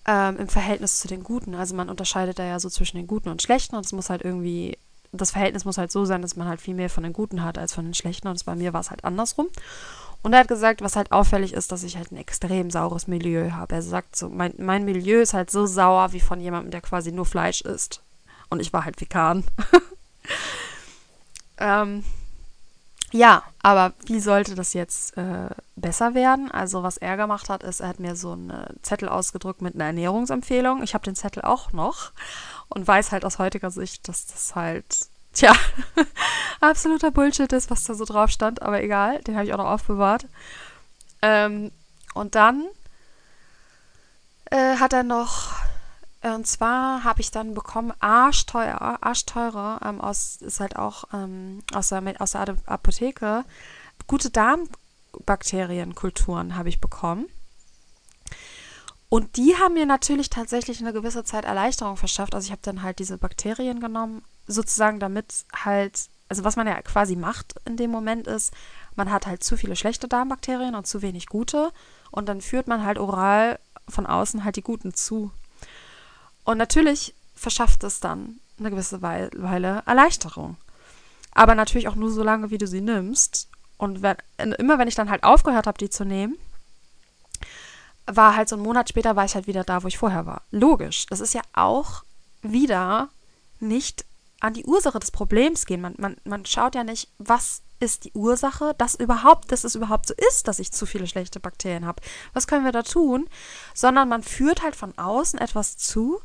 ähm, 0.07 0.37
im 0.39 0.49
Verhältnis 0.49 1.01
zu 1.01 1.09
den 1.09 1.23
guten. 1.23 1.55
Also 1.55 1.75
man 1.75 1.89
unterscheidet 1.89 2.39
da 2.39 2.45
ja 2.45 2.59
so 2.59 2.69
zwischen 2.71 2.97
den 2.97 3.07
guten 3.07 3.29
und 3.29 3.43
schlechten 3.43 3.77
und 3.77 3.85
es 3.85 3.93
muss 3.93 4.11
halt 4.11 4.23
irgendwie, 4.23 4.79
das 5.13 5.33
Verhältnis 5.33 5.65
muss 5.65 5.79
halt 5.79 5.93
so 5.93 6.05
sein, 6.05 6.23
dass 6.23 6.37
man 6.37 6.49
halt 6.49 6.61
viel 6.61 6.75
mehr 6.75 6.91
von 6.91 7.03
den 7.03 7.13
guten 7.13 7.43
hat 7.43 7.59
als 7.59 7.75
von 7.75 7.85
den 7.85 7.95
schlechten 7.95 8.29
und 8.29 8.45
bei 8.45 8.55
mir 8.55 8.73
war 8.73 8.81
es 8.81 8.91
halt 8.91 9.05
andersrum. 9.05 9.49
Und 10.23 10.33
er 10.33 10.41
hat 10.41 10.49
gesagt, 10.49 10.83
was 10.83 10.95
halt 10.95 11.11
auffällig 11.11 11.53
ist, 11.53 11.73
dass 11.73 11.83
ich 11.83 11.97
halt 11.97 12.13
ein 12.13 12.17
extrem 12.17 12.71
saures 12.71 13.09
Milieu 13.09 13.51
habe. 13.53 13.75
Er 13.75 13.83
sagt 13.83 14.15
so, 14.15 14.29
mein, 14.29 14.55
mein 14.57 14.85
Milieu 14.85 15.21
ist 15.21 15.35
halt 15.35 15.51
so 15.51 15.67
sauer 15.67 16.13
wie 16.13 16.21
von 16.21 16.41
jemandem, 16.41 16.71
der 16.71 16.81
quasi 16.81 17.11
nur 17.11 17.27
Fleisch 17.27 17.61
isst. 17.63 18.01
Und 18.49 18.61
ich 18.61 18.73
war 18.73 18.85
halt 18.85 19.01
vegan. 19.01 19.43
ähm, 21.59 22.05
Ja, 23.13 23.43
aber 23.63 23.93
wie 24.07 24.21
sollte 24.21 24.55
das 24.55 24.73
jetzt 24.73 25.17
äh, 25.19 25.51
besser 25.77 26.15
werden? 26.15 26.51
Also 26.51 26.83
was 26.83 26.97
er 26.97 27.19
gemacht 27.19 27.51
hat, 27.51 27.63
ist, 27.63 27.81
er 27.81 27.89
hat 27.89 28.01
mir 28.01 28.17
so 28.17 28.33
einen 28.33 28.79
Zettel 28.81 29.09
ausgedrückt 29.11 29.61
mit 29.61 29.75
einer 29.75 29.85
Ernährungsempfehlung. 29.85 30.83
Ich 30.83 30.95
habe 30.95 31.05
den 31.05 31.15
Zettel 31.15 31.43
auch 31.43 31.73
noch 31.73 32.13
und 32.71 32.89
weiß 32.89 33.13
halt 33.13 33.27
aus 33.27 33.39
heutiger 33.39 33.71
Sicht, 33.71 34.09
dass 34.09 34.27
das 34.27 34.55
halt, 34.55 35.09
tja, 35.35 35.53
absoluter 36.61 37.11
Bullshit 37.11 37.53
ist, 37.53 37.71
was 37.71 37.85
da 37.85 37.93
so 37.93 38.07
drauf 38.07 38.31
stand. 38.31 38.63
Aber 38.63 38.83
egal, 38.83 39.21
den 39.21 39.35
habe 39.35 39.45
ich 39.45 39.53
auch 39.53 39.59
noch 39.59 39.71
aufbewahrt. 39.71 40.27
Ähm, 41.21 41.71
und 42.15 42.35
dann 42.35 42.65
äh, 44.51 44.77
hat 44.77 44.95
er 44.95 45.03
noch 45.03 45.53
und 46.23 46.47
zwar 46.47 47.03
habe 47.03 47.21
ich 47.21 47.33
dann 47.33 47.55
bekommen, 47.55 47.93
arschteuer, 47.99 48.99
arschteurer, 49.01 49.81
ähm, 49.85 50.01
aus, 50.01 50.37
ist 50.37 50.61
halt 50.61 50.77
auch 50.77 51.05
ähm, 51.13 51.65
aus, 51.75 51.89
der, 51.89 52.01
aus 52.21 52.31
der 52.33 52.57
Apotheke, 52.67 53.45
gute 54.07 54.31
Darmbakterienkulturen 54.31 56.57
habe 56.57 56.69
ich 56.69 56.81
bekommen. 56.81 57.27
Und 59.09 59.37
die 59.37 59.57
haben 59.57 59.75
mir 59.75 59.85
natürlich 59.85 60.31
tatsächlich 60.31 60.81
eine 60.81 60.93
gewisse 60.93 61.25
Zeit 61.25 61.45
Erleichterung 61.45 61.97
verschafft. 61.97 62.35
Also 62.35 62.47
ich 62.47 62.53
habe 62.53 62.63
dann 62.63 62.83
halt 62.83 62.99
diese 62.99 63.19
Bakterien 63.19 63.81
genommen, 63.81 64.25
sozusagen 64.47 65.01
damit 65.01 65.45
halt, 65.55 66.09
also 66.29 66.45
was 66.45 66.57
man 66.57 66.67
ja 66.67 66.81
quasi 66.81 67.17
macht 67.17 67.55
in 67.67 67.77
dem 67.77 67.91
Moment 67.91 68.27
ist, 68.27 68.55
man 68.95 69.11
hat 69.11 69.27
halt 69.27 69.45
zu 69.45 69.57
viele 69.57 69.77
schlechte 69.77 70.09
Darmbakterien 70.09 70.75
und 70.75 70.87
zu 70.87 71.03
wenig 71.03 71.27
gute. 71.27 71.73
Und 72.11 72.29
dann 72.29 72.41
führt 72.41 72.69
man 72.69 72.85
halt 72.85 72.99
oral 72.99 73.59
von 73.89 74.07
außen 74.07 74.45
halt 74.45 74.57
die 74.57 74.63
guten 74.63 74.95
zu. 74.95 75.31
Und 76.45 76.59
natürlich 76.59 77.15
verschafft 77.35 77.85
es 77.85 78.01
dann 78.01 78.41
eine 78.59 78.71
gewisse 78.71 79.03
Weile 79.03 79.83
Erleichterung. 79.87 80.57
Aber 81.33 81.55
natürlich 81.55 81.89
auch 81.89 81.95
nur 81.95 82.11
so 82.11 82.23
lange, 82.23 82.51
wie 82.51 82.59
du 82.59 82.67
sie 82.67 82.81
nimmst. 82.81 83.49
Und 83.79 84.03
wenn, 84.03 84.17
immer 84.59 84.79
wenn 84.79 84.89
ich 84.89 84.95
dann 84.95 85.11
halt 85.11 85.25
aufgehört 85.25 85.67
habe, 85.67 85.79
die 85.79 85.91
zu 85.91 86.05
nehmen, 86.05 86.37
war 88.07 88.37
halt 88.37 88.49
so 88.49 88.57
ein 88.57 88.63
Monat 88.63 88.89
später, 88.89 89.17
war 89.17 89.25
ich 89.25 89.35
halt 89.35 89.47
wieder 89.47 89.65
da, 89.65 89.83
wo 89.83 89.89
ich 89.89 89.99
vorher 89.99 90.27
war. 90.27 90.43
Logisch. 90.51 91.07
Das 91.07 91.21
ist 91.21 91.35
ja 91.35 91.43
auch 91.53 92.05
wieder 92.43 93.09
nicht 93.61 94.05
an 94.41 94.55
die 94.55 94.65
Ursache 94.65 94.99
des 94.99 95.11
Problems 95.11 95.67
gehen. 95.67 95.81
Man, 95.81 95.95
man, 95.99 96.17
man 96.25 96.45
schaut 96.45 96.75
ja 96.75 96.85
nicht, 96.85 97.09
was 97.19 97.63
ist 97.79 98.05
die 98.05 98.13
Ursache, 98.13 98.75
dass 98.79 98.95
überhaupt, 98.95 99.51
dass 99.51 99.65
es 99.65 99.75
überhaupt 99.75 100.07
so 100.07 100.15
ist, 100.29 100.47
dass 100.49 100.59
ich 100.59 100.73
zu 100.73 100.87
viele 100.87 101.07
schlechte 101.07 101.41
Bakterien 101.41 101.87
habe. 101.87 102.03
Was 102.33 102.47
können 102.47 102.65
wir 102.65 102.73
da 102.73 102.83
tun? 102.83 103.29
Sondern 103.75 104.09
man 104.09 104.23
führt 104.23 104.63
halt 104.63 104.77
von 104.77 104.97
außen 104.99 105.39
etwas 105.39 105.77
zu, 105.77 106.21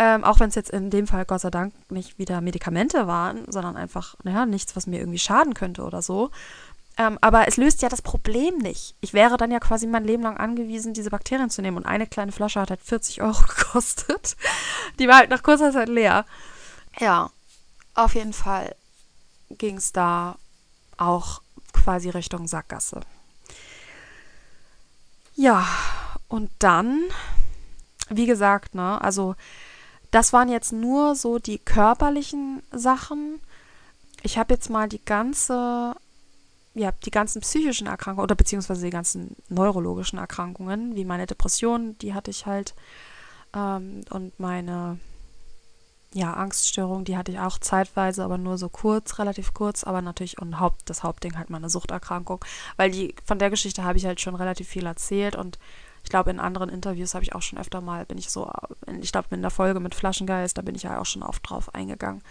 ähm, 0.00 0.24
auch 0.24 0.40
wenn 0.40 0.48
es 0.48 0.54
jetzt 0.54 0.70
in 0.70 0.88
dem 0.88 1.06
Fall 1.06 1.26
Gott 1.26 1.42
sei 1.42 1.50
Dank 1.50 1.74
nicht 1.90 2.18
wieder 2.18 2.40
Medikamente 2.40 3.06
waren, 3.06 3.44
sondern 3.52 3.76
einfach, 3.76 4.14
naja, 4.22 4.46
nichts, 4.46 4.74
was 4.74 4.86
mir 4.86 4.98
irgendwie 4.98 5.18
schaden 5.18 5.52
könnte 5.52 5.82
oder 5.82 6.00
so. 6.00 6.30
Ähm, 6.96 7.18
aber 7.20 7.46
es 7.48 7.58
löst 7.58 7.82
ja 7.82 7.90
das 7.90 8.00
Problem 8.00 8.56
nicht. 8.56 8.94
Ich 9.02 9.12
wäre 9.12 9.36
dann 9.36 9.50
ja 9.50 9.60
quasi 9.60 9.86
mein 9.86 10.04
Leben 10.04 10.22
lang 10.22 10.38
angewiesen, 10.38 10.94
diese 10.94 11.10
Bakterien 11.10 11.50
zu 11.50 11.60
nehmen. 11.60 11.76
Und 11.76 11.84
eine 11.84 12.06
kleine 12.06 12.32
Flasche 12.32 12.62
hat 12.62 12.70
halt 12.70 12.80
40 12.80 13.20
Euro 13.20 13.42
gekostet. 13.46 14.38
Die 14.98 15.06
war 15.06 15.16
halt 15.18 15.28
nach 15.28 15.42
kurzer 15.42 15.70
Zeit 15.70 15.90
leer. 15.90 16.24
Ja, 16.98 17.30
auf 17.94 18.14
jeden 18.14 18.32
Fall 18.32 18.74
ging 19.50 19.76
es 19.76 19.92
da 19.92 20.38
auch 20.96 21.42
quasi 21.74 22.08
Richtung 22.08 22.48
Sackgasse. 22.48 23.02
Ja, 25.36 25.66
und 26.28 26.50
dann, 26.58 27.02
wie 28.08 28.26
gesagt, 28.26 28.74
ne, 28.74 28.98
also 29.02 29.36
das 30.10 30.32
waren 30.32 30.48
jetzt 30.48 30.72
nur 30.72 31.14
so 31.14 31.38
die 31.38 31.58
körperlichen 31.58 32.62
Sachen. 32.72 33.40
Ich 34.22 34.38
habe 34.38 34.54
jetzt 34.54 34.70
mal 34.70 34.88
die 34.88 35.04
ganze, 35.04 35.94
ja, 36.74 36.92
die 37.04 37.10
ganzen 37.10 37.40
psychischen 37.42 37.86
Erkrankungen 37.86 38.24
oder 38.24 38.34
beziehungsweise 38.34 38.84
die 38.84 38.90
ganzen 38.90 39.36
neurologischen 39.48 40.18
Erkrankungen, 40.18 40.96
wie 40.96 41.04
meine 41.04 41.26
Depression, 41.26 41.96
die 41.98 42.14
hatte 42.14 42.30
ich 42.30 42.46
halt, 42.46 42.74
ähm, 43.54 44.02
und 44.10 44.38
meine, 44.38 44.98
ja, 46.12 46.32
Angststörung, 46.34 47.04
die 47.04 47.16
hatte 47.16 47.30
ich 47.30 47.38
auch 47.38 47.58
zeitweise, 47.58 48.24
aber 48.24 48.36
nur 48.36 48.58
so 48.58 48.68
kurz, 48.68 49.18
relativ 49.20 49.54
kurz, 49.54 49.84
aber 49.84 50.02
natürlich 50.02 50.40
und 50.40 50.58
Haupt, 50.58 50.90
das 50.90 51.04
Hauptding 51.04 51.38
halt 51.38 51.50
meine 51.50 51.70
Suchterkrankung, 51.70 52.44
weil 52.76 52.90
die, 52.90 53.14
von 53.24 53.38
der 53.38 53.50
Geschichte 53.50 53.84
habe 53.84 53.96
ich 53.96 54.06
halt 54.06 54.20
schon 54.20 54.34
relativ 54.34 54.68
viel 54.68 54.86
erzählt 54.86 55.36
und 55.36 55.58
glaube, 56.10 56.30
in 56.30 56.40
anderen 56.40 56.68
Interviews 56.68 57.14
habe 57.14 57.22
ich 57.22 57.34
auch 57.34 57.42
schon 57.42 57.58
öfter 57.58 57.80
mal, 57.80 58.04
bin 58.04 58.18
ich 58.18 58.30
so, 58.30 58.50
ich 59.00 59.12
glaube, 59.12 59.28
in 59.30 59.42
der 59.42 59.50
Folge 59.50 59.80
mit 59.80 59.94
Flaschengeist, 59.94 60.58
da 60.58 60.62
bin 60.62 60.74
ich 60.74 60.82
ja 60.82 61.00
auch 61.00 61.06
schon 61.06 61.22
oft 61.22 61.48
drauf 61.48 61.74
eingegangen. 61.74 62.22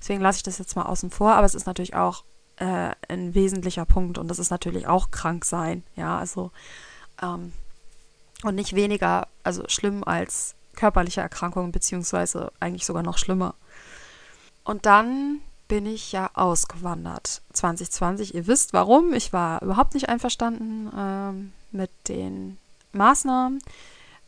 Deswegen 0.00 0.20
lasse 0.20 0.38
ich 0.38 0.42
das 0.42 0.58
jetzt 0.58 0.74
mal 0.74 0.86
außen 0.86 1.10
vor, 1.10 1.32
aber 1.32 1.46
es 1.46 1.54
ist 1.54 1.66
natürlich 1.66 1.94
auch 1.94 2.24
äh, 2.56 2.90
ein 3.08 3.34
wesentlicher 3.34 3.84
Punkt 3.84 4.18
und 4.18 4.28
das 4.28 4.38
ist 4.38 4.50
natürlich 4.50 4.86
auch 4.86 5.10
krank 5.10 5.44
sein, 5.44 5.84
ja, 5.94 6.18
also 6.18 6.50
ähm, 7.22 7.52
und 8.42 8.54
nicht 8.54 8.74
weniger, 8.74 9.28
also 9.42 9.64
schlimm 9.68 10.04
als 10.04 10.54
körperliche 10.76 11.20
Erkrankungen, 11.20 11.72
beziehungsweise 11.72 12.52
eigentlich 12.60 12.86
sogar 12.86 13.02
noch 13.02 13.18
schlimmer. 13.18 13.54
Und 14.64 14.86
dann 14.86 15.40
bin 15.66 15.86
ich 15.86 16.12
ja 16.12 16.30
ausgewandert. 16.34 17.42
2020, 17.52 18.34
ihr 18.34 18.46
wisst 18.46 18.72
warum. 18.72 19.12
Ich 19.12 19.32
war 19.32 19.60
überhaupt 19.62 19.94
nicht 19.94 20.08
einverstanden 20.08 20.90
ähm, 20.96 21.52
mit 21.72 21.90
den 22.08 22.58
Maßnahmen. 22.92 23.60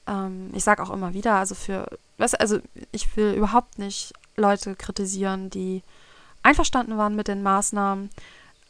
Ähm, 0.06 0.50
ich 0.54 0.64
sage 0.64 0.82
auch 0.82 0.90
immer 0.90 1.14
wieder, 1.14 1.34
also 1.36 1.54
für, 1.54 1.86
was, 2.18 2.34
also 2.34 2.58
ich 2.92 3.16
will 3.16 3.32
überhaupt 3.32 3.78
nicht 3.78 4.12
Leute 4.36 4.74
kritisieren, 4.74 5.50
die 5.50 5.82
einverstanden 6.42 6.96
waren 6.96 7.16
mit 7.16 7.28
den 7.28 7.42
Maßnahmen. 7.42 8.10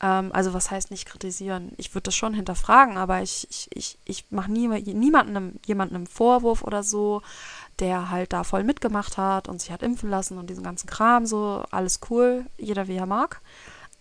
Ähm, 0.03 0.31
also 0.33 0.53
was 0.55 0.71
heißt 0.71 0.91
nicht 0.91 1.07
kritisieren? 1.07 1.73
Ich 1.77 1.95
würde 1.95 2.05
das 2.05 2.15
schon 2.15 2.35
hinterfragen, 2.35 2.97
aber 2.97 3.23
ich, 3.23 3.47
ich, 3.51 3.69
ich, 3.73 3.99
ich 4.05 4.31
mache 4.31 4.51
nie, 4.51 4.69
niemandem 4.69 5.55
jemandem 5.67 5.97
einen 5.97 6.07
Vorwurf 6.07 6.63
oder 6.63 6.83
so, 6.83 7.23
der 7.79 8.11
halt 8.11 8.33
da 8.33 8.45
voll 8.45 8.65
mitgemacht 8.65 9.19
hat 9.19 9.49
und 9.49 9.61
sich 9.61 9.71
hat 9.71 9.83
impfen 9.83 10.11
lassen 10.11 10.39
und 10.39 10.49
diesen 10.51 10.65
ganzen 10.65 10.89
Kram, 10.89 11.27
so 11.27 11.65
alles 11.71 12.01
cool, 12.11 12.47
jeder 12.59 12.89
wie 12.89 12.97
er 12.97 13.07
mag. 13.07 13.41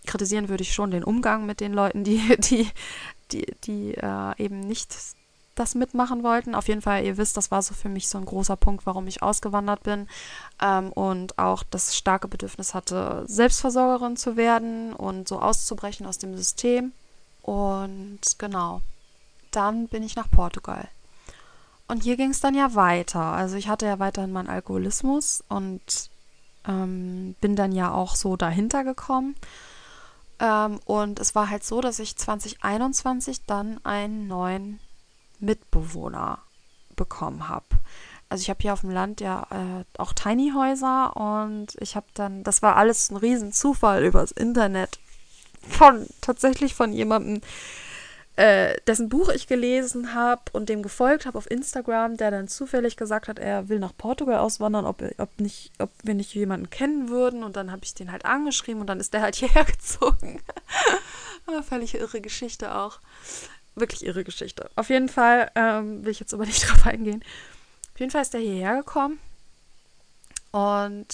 Kritisieren 0.06 0.50
würde 0.50 0.64
ich 0.64 0.74
schon 0.74 0.92
den 0.92 1.04
Umgang 1.04 1.46
mit 1.46 1.60
den 1.60 1.74
Leuten, 1.74 2.04
die, 2.04 2.36
die, 2.40 2.70
die, 3.32 3.46
die 3.64 3.94
äh, 3.96 4.44
eben 4.44 4.62
nicht 4.62 4.96
das 5.60 5.76
mitmachen 5.76 6.24
wollten. 6.24 6.56
Auf 6.56 6.68
jeden 6.68 6.82
Fall, 6.82 7.04
ihr 7.04 7.18
wisst, 7.18 7.38
das 7.38 7.52
war 7.52 7.62
so 7.62 7.74
für 7.74 7.90
mich 7.90 8.08
so 8.08 8.18
ein 8.18 8.26
großer 8.26 8.56
Punkt, 8.56 8.86
warum 8.86 9.08
ich 9.08 9.22
ausgewandert 9.22 9.84
bin 9.84 10.08
ähm, 10.62 10.92
und 10.92 11.38
auch 11.38 11.64
das 11.64 11.96
starke 11.96 12.28
Bedürfnis 12.28 12.74
hatte, 12.74 13.24
Selbstversorgerin 13.28 14.18
zu 14.18 14.38
werden 14.38 14.94
und 14.94 15.28
so 15.28 15.40
auszubrechen 15.40 16.06
aus 16.06 16.18
dem 16.18 16.36
System. 16.36 16.94
Und 17.42 18.20
genau, 18.38 18.82
dann 19.52 19.88
bin 19.88 20.04
ich 20.04 20.16
nach 20.16 20.30
Portugal. 20.30 20.88
Und 21.88 22.04
hier 22.04 22.18
ging 22.18 22.30
es 22.30 22.40
dann 22.40 22.54
ja 22.54 22.76
weiter. 22.76 23.22
Also 23.22 23.56
ich 23.56 23.68
hatte 23.68 23.88
ja 23.88 24.00
weiterhin 24.00 24.32
meinen 24.32 24.50
Alkoholismus 24.50 25.44
und 25.50 25.82
ähm, 26.68 27.36
bin 27.42 27.56
dann 27.56 27.72
ja 27.72 27.92
auch 27.92 28.16
so 28.16 28.36
dahinter 28.36 28.84
gekommen. 28.84 29.36
Ähm, 30.40 30.80
und 30.86 31.20
es 31.20 31.36
war 31.36 31.50
halt 31.50 31.64
so, 31.64 31.82
dass 31.82 32.00
ich 32.00 32.16
2021 32.16 33.46
dann 33.46 33.84
einen 33.84 34.28
neuen 34.28 34.80
Mitbewohner 35.40 36.40
bekommen 36.96 37.48
habe. 37.48 37.66
Also 38.30 38.44
ich 38.44 38.50
habe 38.50 38.62
hier 38.62 38.74
auf 38.74 38.82
dem 38.82 38.92
Land 38.92 39.22
ja 39.22 39.48
äh, 39.50 40.00
auch 40.00 40.14
Tiny 40.14 40.52
Häuser 40.56 41.16
und 41.18 41.76
ich 41.80 41.96
habe 41.96 42.06
dann, 42.14 42.44
das 42.44 42.62
war 42.62 42.76
alles 42.76 43.10
ein 43.10 43.18
Riesenzufall 43.18 44.06
übers 44.06 44.32
Internet 44.32 45.00
von 45.68 46.08
tatsächlich 46.22 46.76
von 46.76 46.94
jemandem, 46.94 47.42
äh, 48.40 48.78
dessen 48.88 49.10
Buch 49.10 49.28
ich 49.30 49.48
gelesen 49.48 50.14
habe 50.14 50.44
und 50.54 50.70
dem 50.70 50.82
gefolgt 50.82 51.26
habe 51.26 51.38
auf 51.38 51.52
Instagram, 51.52 52.16
der 52.16 52.32
dann 52.32 52.48
zufällig 52.48 52.96
gesagt 52.96 53.28
hat, 53.28 53.38
er 53.38 53.68
will 53.68 53.80
nach 53.80 53.92
Portugal 53.98 54.38
auswandern, 54.40 54.86
ob, 54.86 55.04
ob, 55.18 55.42
nicht, 55.42 55.74
ob 55.78 55.90
wir 56.04 56.14
nicht 56.14 56.34
jemanden 56.34 56.70
kennen 56.70 57.10
würden. 57.10 57.44
Und 57.44 57.58
dann 57.58 57.70
habe 57.70 57.82
ich 57.84 57.96
den 57.96 58.14
halt 58.14 58.24
angeschrieben 58.24 58.80
und 58.80 58.88
dann 58.88 59.02
ist 59.02 59.14
der 59.14 59.24
halt 59.24 59.36
hierher 59.38 59.66
gezogen. 59.66 60.42
Völlig 61.68 61.96
irre 61.96 62.22
Geschichte 62.22 62.76
auch 62.76 63.00
wirklich 63.80 64.06
irre 64.06 64.24
Geschichte. 64.24 64.70
Auf 64.76 64.90
jeden 64.90 65.10
Fall 65.10 65.52
ähm, 65.56 66.04
will 66.04 66.12
ich 66.12 66.20
jetzt 66.20 66.34
aber 66.34 66.46
nicht 66.48 66.70
drauf 66.70 66.86
eingehen. 66.86 67.24
Auf 67.94 68.00
jeden 68.00 68.12
Fall 68.12 68.22
ist 68.22 68.34
der 68.34 68.42
hierher 68.42 68.78
gekommen 68.78 69.20
und 70.52 71.08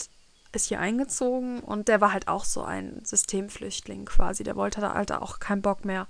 ist 0.51 0.67
hier 0.67 0.79
eingezogen 0.79 1.59
und 1.59 1.87
der 1.87 1.99
war 2.01 2.13
halt 2.13 2.27
auch 2.27 2.45
so 2.45 2.63
ein 2.63 3.03
Systemflüchtling 3.03 4.05
quasi. 4.05 4.43
Der 4.43 4.55
wollte 4.55 4.81
da 4.81 4.93
halt 4.93 5.11
auch 5.11 5.39
keinen 5.39 5.61
Bock 5.61 5.83
mehr 5.85 6.07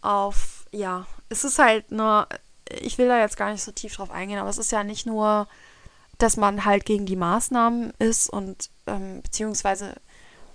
auf, 0.00 0.66
ja, 0.72 1.06
es 1.28 1.44
ist 1.44 1.58
halt 1.58 1.90
nur, 1.90 2.28
ich 2.68 2.98
will 2.98 3.08
da 3.08 3.18
jetzt 3.18 3.36
gar 3.36 3.50
nicht 3.52 3.62
so 3.62 3.72
tief 3.72 3.94
drauf 3.94 4.10
eingehen, 4.10 4.38
aber 4.38 4.50
es 4.50 4.58
ist 4.58 4.72
ja 4.72 4.84
nicht 4.84 5.06
nur, 5.06 5.46
dass 6.18 6.36
man 6.36 6.64
halt 6.64 6.84
gegen 6.84 7.06
die 7.06 7.16
Maßnahmen 7.16 7.92
ist 7.98 8.28
und 8.30 8.70
ähm, 8.86 9.22
beziehungsweise 9.22 9.94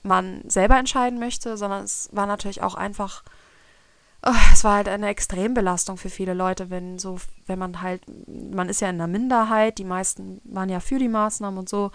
man 0.04 0.50
selber 0.50 0.78
entscheiden 0.78 1.20
möchte, 1.20 1.58
sondern 1.58 1.84
es 1.84 2.10
war 2.12 2.26
natürlich 2.26 2.62
auch 2.62 2.76
einfach 2.76 3.24
oh, 4.24 4.34
es 4.54 4.64
war 4.64 4.76
halt 4.76 4.88
eine 4.88 5.08
Extrembelastung 5.08 5.98
für 5.98 6.10
viele 6.10 6.34
Leute, 6.34 6.70
wenn 6.70 7.00
so, 7.00 7.20
wenn 7.48 7.60
man 7.60 7.82
halt, 7.82 8.04
man 8.28 8.70
ist 8.70 8.82
ja 8.82 8.90
in 8.90 8.96
einer 8.96 9.08
Minderheit, 9.08 9.78
die 9.78 9.84
meisten 9.84 10.42
waren 10.44 10.70
ja 10.70 10.80
für 10.80 11.00
die 11.00 11.08
Maßnahmen 11.08 11.58
und 11.58 11.70
so. 11.70 11.92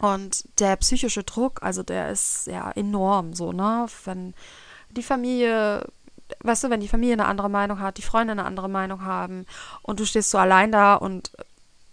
Und 0.00 0.44
der 0.58 0.76
psychische 0.76 1.22
Druck, 1.22 1.62
also 1.62 1.82
der 1.82 2.10
ist 2.10 2.46
ja 2.46 2.70
enorm 2.72 3.34
so, 3.34 3.52
ne? 3.52 3.86
Wenn 4.04 4.34
die 4.90 5.02
Familie, 5.02 5.86
weißt 6.40 6.64
du, 6.64 6.70
wenn 6.70 6.80
die 6.80 6.88
Familie 6.88 7.14
eine 7.14 7.26
andere 7.26 7.50
Meinung 7.50 7.80
hat, 7.80 7.98
die 7.98 8.02
Freunde 8.02 8.32
eine 8.32 8.44
andere 8.44 8.68
Meinung 8.68 9.04
haben 9.04 9.46
und 9.82 10.00
du 10.00 10.06
stehst 10.06 10.30
so 10.30 10.38
allein 10.38 10.72
da 10.72 10.94
und 10.94 11.32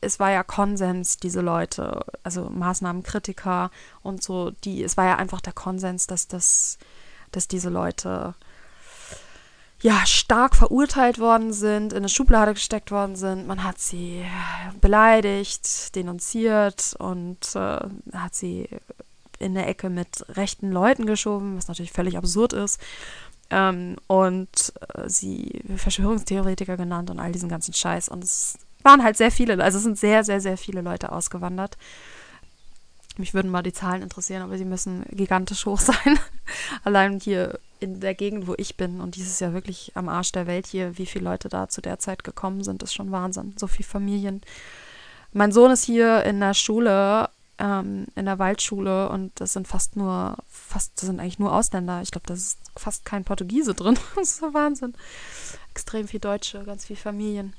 es 0.02 0.20
war 0.20 0.32
ja 0.32 0.44
Konsens, 0.44 1.18
diese 1.18 1.42
Leute, 1.42 2.06
also 2.24 2.50
Maßnahmenkritiker 2.50 3.70
und 4.02 4.24
so, 4.24 4.52
die, 4.52 4.84
es 4.84 4.96
war 4.96 5.06
ja 5.06 5.16
einfach 5.18 5.42
der 5.42 5.54
Konsens, 5.54 6.08
dass 6.08 6.28
das, 6.28 6.78
dass 7.32 7.50
diese 7.50 7.70
Leute 7.70 8.34
ja 9.82 10.06
stark 10.06 10.56
verurteilt 10.56 11.20
worden 11.20 11.54
sind, 11.54 11.94
in 11.94 12.00
eine 12.00 12.10
Schublade 12.10 12.54
gesteckt 12.54 12.92
worden 12.92 13.16
sind. 13.16 13.48
Man 13.48 13.64
hat 13.64 13.80
sie 13.80 14.26
beleidigt, 14.82 15.96
denunziert 15.96 16.96
und 17.00 17.56
äh, 17.56 17.80
hat 18.14 18.36
sie 18.36 18.68
in 19.40 19.54
der 19.54 19.68
Ecke 19.68 19.90
mit 19.90 20.26
rechten 20.30 20.72
Leuten 20.72 21.06
geschoben, 21.06 21.58
was 21.58 21.70
natürlich 21.70 21.94
völlig 21.94 22.18
absurd 22.18 22.54
ist. 22.54 22.80
Ähm, 23.50 23.96
und 24.08 24.74
äh, 24.94 25.10
sie 25.10 25.64
Verschwörungstheoretiker 25.76 26.78
genannt 26.78 27.10
und 27.10 27.20
all 27.20 27.32
diesen 27.32 27.50
ganzen 27.50 27.74
Scheiß. 27.74 28.10
Und 28.10 28.24
es 28.24 28.60
waren 28.84 29.04
halt 29.04 29.18
sehr 29.18 29.32
viele, 29.32 29.62
also 29.64 29.78
es 29.78 29.84
sind 29.84 29.98
sehr, 29.98 30.24
sehr, 30.24 30.42
sehr 30.42 30.58
viele 30.58 30.82
Leute 30.82 31.12
ausgewandert. 31.12 31.78
Mich 33.20 33.34
würden 33.34 33.52
mal 33.52 33.64
die 33.64 33.74
Zahlen 33.74 34.02
interessieren, 34.02 34.42
aber 34.42 34.58
sie 34.58 34.66
müssen 34.66 35.04
gigantisch 35.10 35.66
hoch 35.66 35.80
sein. 35.80 36.18
Allein 36.86 37.20
hier 37.20 37.60
in 37.82 38.00
der 38.00 38.16
Gegend, 38.16 38.48
wo 38.48 38.56
ich 38.58 38.78
bin, 38.78 39.02
und 39.02 39.16
dieses 39.16 39.42
Jahr 39.42 39.54
wirklich 39.54 39.92
am 39.96 40.08
Arsch 40.08 40.32
der 40.32 40.48
Welt 40.48 40.68
hier, 40.68 40.98
wie 40.98 41.06
viele 41.06 41.26
Leute 41.26 41.50
da 41.50 41.68
zu 41.68 41.82
der 41.82 42.00
Zeit 42.00 42.24
gekommen 42.24 42.64
sind, 42.64 42.82
ist 42.82 42.94
schon 42.94 43.12
Wahnsinn. 43.12 43.56
So 43.58 43.68
viele 43.68 43.88
Familien. 43.88 44.42
Mein 45.34 45.52
Sohn 45.52 45.70
ist 45.70 45.84
hier 45.84 46.24
in 46.24 46.40
der 46.40 46.54
Schule, 46.54 47.30
ähm, 47.58 48.08
in 48.16 48.26
der 48.26 48.40
Waldschule, 48.40 49.10
und 49.10 49.34
das 49.36 49.52
sind 49.52 49.68
fast 49.68 49.98
nur, 49.98 50.38
fast, 50.48 50.94
das 50.96 51.08
sind 51.08 51.20
eigentlich 51.20 51.40
nur 51.40 51.54
Ausländer. 51.54 52.02
Ich 52.02 52.12
glaube, 52.12 52.28
da 52.28 52.34
ist 52.34 52.58
fast 52.78 53.04
kein 53.04 53.26
Portugiese 53.26 53.74
drin. 53.74 54.00
das 54.16 54.32
ist 54.32 54.38
so 54.38 54.54
Wahnsinn. 54.54 54.94
Extrem 55.72 56.08
viel 56.08 56.22
Deutsche, 56.22 56.64
ganz 56.64 56.86
viele 56.86 57.00
Familien. 57.00 57.54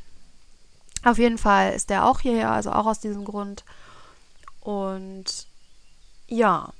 Auf 1.04 1.18
jeden 1.18 1.38
Fall 1.38 1.74
ist 1.74 1.90
der 1.90 2.06
auch 2.06 2.20
hierher, 2.20 2.50
also 2.50 2.72
auch 2.72 2.86
aus 2.86 3.00
diesem 3.00 3.26
Grund. 3.26 3.64
Und 4.60 5.49
ja, 6.30 6.72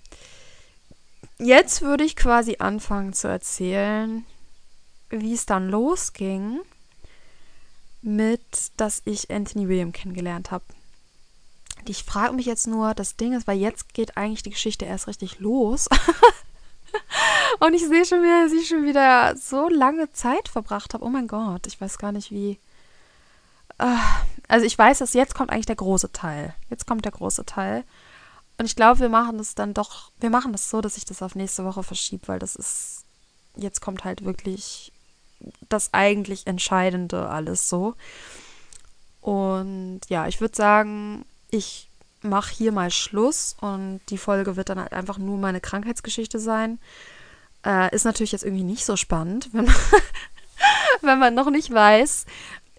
jetzt 1.38 1.82
würde 1.82 2.04
ich 2.04 2.16
quasi 2.16 2.56
anfangen 2.58 3.12
zu 3.12 3.28
erzählen, 3.28 4.24
wie 5.10 5.34
es 5.34 5.44
dann 5.44 5.68
losging 5.68 6.60
mit, 8.02 8.40
dass 8.76 9.02
ich 9.04 9.30
Anthony 9.30 9.68
William 9.68 9.92
kennengelernt 9.92 10.50
habe. 10.50 10.64
Ich 11.86 12.04
frage 12.04 12.34
mich 12.34 12.46
jetzt 12.46 12.66
nur, 12.66 12.94
das 12.94 13.16
Ding 13.16 13.32
ist, 13.32 13.46
weil 13.46 13.58
jetzt 13.58 13.92
geht 13.94 14.16
eigentlich 14.16 14.42
die 14.42 14.50
Geschichte 14.50 14.84
erst 14.84 15.06
richtig 15.06 15.40
los. 15.40 15.88
Und 17.60 17.74
ich 17.74 17.86
sehe 17.86 18.04
schon 18.04 18.22
wieder, 18.22 18.44
dass 18.44 18.52
ich 18.52 18.68
schon 18.68 18.84
wieder 18.84 19.36
so 19.36 19.68
lange 19.68 20.10
Zeit 20.12 20.48
verbracht 20.48 20.94
habe. 20.94 21.04
Oh 21.04 21.08
mein 21.08 21.28
Gott, 21.28 21.66
ich 21.66 21.80
weiß 21.80 21.98
gar 21.98 22.12
nicht, 22.12 22.30
wie, 22.30 22.58
Ah, 23.80 24.20
also 24.46 24.66
ich 24.66 24.76
weiß, 24.76 24.98
dass 24.98 25.14
jetzt 25.14 25.34
kommt 25.34 25.50
eigentlich 25.50 25.64
der 25.64 25.76
große 25.76 26.12
Teil. 26.12 26.54
Jetzt 26.68 26.86
kommt 26.86 27.06
der 27.06 27.12
große 27.12 27.46
Teil. 27.46 27.84
Und 28.60 28.66
ich 28.66 28.76
glaube, 28.76 29.00
wir 29.00 29.08
machen 29.08 29.38
das 29.38 29.54
dann 29.54 29.72
doch, 29.72 30.12
wir 30.20 30.28
machen 30.28 30.52
das 30.52 30.68
so, 30.68 30.82
dass 30.82 30.98
ich 30.98 31.06
das 31.06 31.22
auf 31.22 31.34
nächste 31.34 31.64
Woche 31.64 31.82
verschiebe, 31.82 32.28
weil 32.28 32.38
das 32.38 32.56
ist, 32.56 33.06
jetzt 33.56 33.80
kommt 33.80 34.04
halt 34.04 34.22
wirklich 34.22 34.92
das 35.70 35.94
eigentlich 35.94 36.46
Entscheidende 36.46 37.30
alles 37.30 37.70
so. 37.70 37.94
Und 39.22 40.02
ja, 40.10 40.26
ich 40.28 40.42
würde 40.42 40.54
sagen, 40.54 41.24
ich 41.48 41.88
mache 42.20 42.52
hier 42.54 42.70
mal 42.70 42.90
Schluss 42.90 43.56
und 43.62 44.02
die 44.10 44.18
Folge 44.18 44.56
wird 44.56 44.68
dann 44.68 44.78
halt 44.78 44.92
einfach 44.92 45.16
nur 45.16 45.38
meine 45.38 45.62
Krankheitsgeschichte 45.62 46.38
sein. 46.38 46.78
Äh, 47.64 47.94
ist 47.94 48.04
natürlich 48.04 48.32
jetzt 48.32 48.44
irgendwie 48.44 48.64
nicht 48.64 48.84
so 48.84 48.96
spannend, 48.96 49.48
wenn 49.54 49.64
man, 49.64 49.74
wenn 51.00 51.18
man 51.18 51.32
noch 51.32 51.48
nicht 51.48 51.72
weiß, 51.72 52.26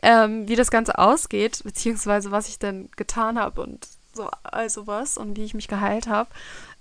ähm, 0.04 0.48
wie 0.48 0.56
das 0.56 0.70
Ganze 0.70 1.00
ausgeht, 1.00 1.64
beziehungsweise 1.64 2.30
was 2.30 2.50
ich 2.50 2.60
denn 2.60 2.92
getan 2.96 3.40
habe 3.40 3.64
und 3.64 3.88
so 4.22 4.30
also 4.44 4.88
was 4.88 5.18
und 5.18 5.38
wie 5.38 5.44
ich 5.44 5.54
mich 5.54 5.68
geheilt 5.68 6.08
habe, 6.08 6.30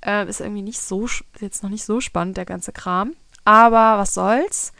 äh, 0.04 0.28
ist 0.28 0.40
irgendwie 0.40 0.62
nicht 0.62 0.80
so 0.80 1.06
jetzt 1.40 1.62
noch 1.62 1.70
nicht 1.70 1.84
so 1.84 2.00
spannend 2.00 2.36
der 2.36 2.44
ganze 2.44 2.72
Kram. 2.72 3.14
Aber 3.44 3.98
was 3.98 4.14
soll's? 4.14 4.72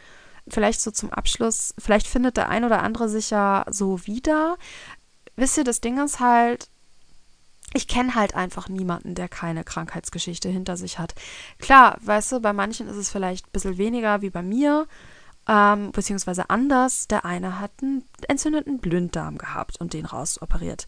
Vielleicht 0.47 0.81
so 0.81 0.91
zum 0.91 1.11
Abschluss, 1.11 1.73
vielleicht 1.77 2.07
findet 2.07 2.37
der 2.37 2.49
ein 2.49 2.63
oder 2.63 2.83
andere 2.83 3.09
sich 3.09 3.29
ja 3.29 3.65
so 3.69 4.05
wieder. 4.05 4.57
Wisst 5.35 5.57
ihr, 5.57 5.63
das 5.63 5.81
Ding 5.81 6.03
ist 6.03 6.19
halt, 6.19 6.69
ich 7.73 7.87
kenne 7.87 8.15
halt 8.15 8.35
einfach 8.35 8.67
niemanden, 8.67 9.15
der 9.15 9.29
keine 9.29 9.63
Krankheitsgeschichte 9.63 10.49
hinter 10.49 10.77
sich 10.77 10.99
hat. 10.99 11.15
Klar, 11.59 11.97
weißt 12.01 12.33
du, 12.33 12.39
bei 12.41 12.53
manchen 12.53 12.87
ist 12.87 12.97
es 12.97 13.09
vielleicht 13.09 13.47
ein 13.47 13.51
bisschen 13.51 13.77
weniger 13.77 14.21
wie 14.21 14.29
bei 14.29 14.41
mir 14.43 14.87
ähm, 15.47 15.91
beziehungsweise 15.91 16.49
anders. 16.49 17.07
Der 17.07 17.25
eine 17.25 17.59
hat 17.59 17.71
einen 17.81 18.03
entzündeten 18.27 18.79
Blinddarm 18.79 19.37
gehabt 19.37 19.79
und 19.79 19.93
den 19.93 20.05
rausoperiert. 20.05 20.85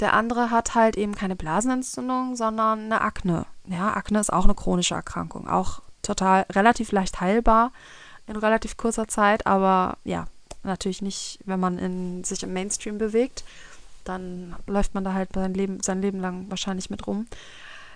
Der 0.00 0.12
andere 0.12 0.50
hat 0.50 0.74
halt 0.74 0.96
eben 0.96 1.14
keine 1.14 1.36
Blasenentzündung, 1.36 2.36
sondern 2.36 2.80
eine 2.80 3.00
Akne. 3.00 3.46
Ja, 3.66 3.94
Akne 3.94 4.20
ist 4.20 4.32
auch 4.32 4.44
eine 4.44 4.54
chronische 4.54 4.94
Erkrankung, 4.94 5.48
auch 5.48 5.80
total 6.02 6.46
relativ 6.50 6.92
leicht 6.92 7.20
heilbar 7.20 7.72
in 8.26 8.36
relativ 8.36 8.76
kurzer 8.76 9.08
Zeit, 9.08 9.46
aber 9.46 9.96
ja, 10.04 10.26
natürlich 10.62 11.02
nicht, 11.02 11.38
wenn 11.44 11.60
man 11.60 11.78
in, 11.78 12.24
sich 12.24 12.42
im 12.42 12.52
Mainstream 12.52 12.98
bewegt. 12.98 13.44
Dann 14.04 14.54
läuft 14.66 14.94
man 14.94 15.04
da 15.04 15.14
halt 15.14 15.30
sein 15.34 15.54
Leben, 15.54 15.80
sein 15.80 16.02
Leben 16.02 16.20
lang 16.20 16.46
wahrscheinlich 16.50 16.90
mit 16.90 17.06
rum. 17.06 17.26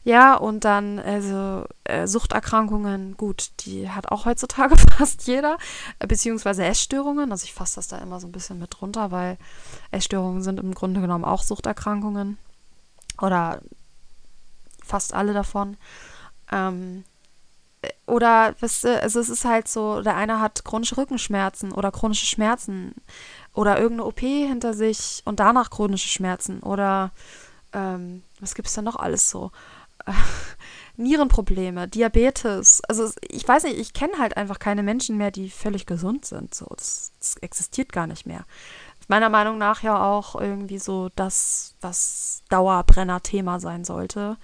Ja, 0.09 0.36
und 0.36 0.64
dann 0.64 0.98
also 0.98 1.66
äh, 1.84 2.06
Suchterkrankungen, 2.06 3.18
gut, 3.18 3.50
die 3.61 3.90
hat 3.90 4.11
auch 4.11 4.24
heutzutage 4.24 4.74
fast 4.96 5.26
jeder, 5.26 5.59
äh, 5.98 6.06
beziehungsweise 6.06 6.64
Essstörungen. 6.64 7.30
Also 7.30 7.44
ich 7.44 7.52
fasse 7.52 7.74
das 7.74 7.88
da 7.88 7.98
immer 7.98 8.18
so 8.18 8.26
ein 8.26 8.32
bisschen 8.32 8.59
mit 8.59 8.80
runter, 8.80 9.11
weil 9.11 9.36
Essstörungen 9.90 10.40
sind 10.42 10.61
im 10.61 10.74
Grunde 10.74 11.02
genommen 11.02 11.26
auch 11.26 11.42
Suchterkrankungen 11.42 12.38
oder 13.20 13.61
fast 14.82 15.12
alle 15.12 15.34
davon. 15.34 15.76
Ähm, 16.50 17.04
äh, 17.82 17.90
oder 18.06 18.54
wisst 18.61 18.86
ihr, 18.86 19.02
also 19.02 19.20
es 19.20 19.28
ist 19.28 19.44
halt 19.44 19.68
so, 19.68 20.00
der 20.00 20.16
eine 20.16 20.40
hat 20.40 20.64
chronische 20.64 20.96
Rückenschmerzen 20.96 21.70
oder 21.70 21.92
chronische 21.92 22.24
Schmerzen 22.24 22.94
oder 23.52 23.78
irgendeine 23.78 24.09
OP 24.09 24.20
hinter 24.20 24.72
sich 24.72 25.20
und 25.26 25.38
danach 25.38 25.68
chronische 25.68 26.09
Schmerzen 26.09 26.61
oder 26.61 27.11
ähm, 27.74 28.22
was 28.40 28.54
gibt 28.54 28.68
es 28.68 28.74
denn 28.74 28.84
noch 28.84 28.96
alles 28.96 29.28
so? 29.28 29.50
Nierenprobleme, 30.96 31.86
Diabetes. 31.88 32.82
Also 32.88 33.11
ich 33.28 33.46
weiß 33.46 33.64
nicht, 33.64 33.78
ich 33.78 33.92
kenne 33.92 34.18
halt 34.18 34.36
einfach 34.36 34.59
keine 34.59 34.82
Menschen 34.82 35.16
mehr, 35.16 35.30
die 35.30 35.50
völlig 35.50 35.86
gesund 35.86 36.24
sind. 36.24 36.54
So, 36.54 36.66
das, 36.76 37.12
das 37.20 37.36
existiert 37.36 37.92
gar 37.92 38.06
nicht 38.06 38.26
mehr. 38.26 38.44
Meiner 39.06 39.30
Meinung 39.30 39.56
nach 39.56 39.82
ja 39.82 40.04
auch 40.04 40.38
irgendwie 40.38 40.78
so 40.78 41.09
das, 41.16 41.74
was 41.80 42.42
Dauerbrenner-Thema 42.50 43.59
sein 43.59 43.84
sollte 43.84 44.36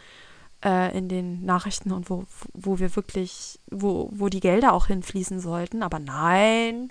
äh, 0.65 0.97
in 0.97 1.09
den 1.09 1.45
Nachrichten 1.45 1.93
und 1.93 2.09
wo, 2.09 2.25
wo 2.55 2.79
wir 2.79 2.97
wirklich, 2.97 3.61
wo, 3.71 4.09
wo 4.13 4.29
die 4.29 4.41
Gelder 4.41 4.73
auch 4.73 4.87
hinfließen 4.87 5.41
sollten. 5.41 5.83
Aber 5.83 5.99
nein, 5.99 6.91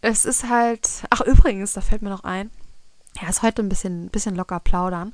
es 0.00 0.24
ist 0.24 0.48
halt. 0.48 1.04
Ach 1.10 1.20
übrigens, 1.22 1.72
da 1.72 1.80
fällt 1.80 2.02
mir 2.02 2.10
noch 2.10 2.24
ein. 2.24 2.50
Ja, 3.20 3.28
ist 3.28 3.42
heute 3.42 3.62
ein 3.62 3.68
bisschen, 3.68 4.08
bisschen 4.08 4.36
locker 4.36 4.60
plaudern. 4.60 5.12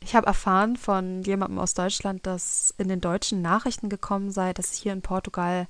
Ich 0.00 0.14
habe 0.14 0.26
erfahren 0.26 0.76
von 0.76 1.22
jemandem 1.22 1.58
aus 1.58 1.74
Deutschland, 1.74 2.26
dass 2.26 2.74
in 2.78 2.88
den 2.88 3.00
deutschen 3.00 3.42
Nachrichten 3.42 3.88
gekommen 3.88 4.30
sei, 4.30 4.52
dass 4.52 4.72
es 4.72 4.78
hier 4.78 4.92
in 4.92 5.02
Portugal 5.02 5.66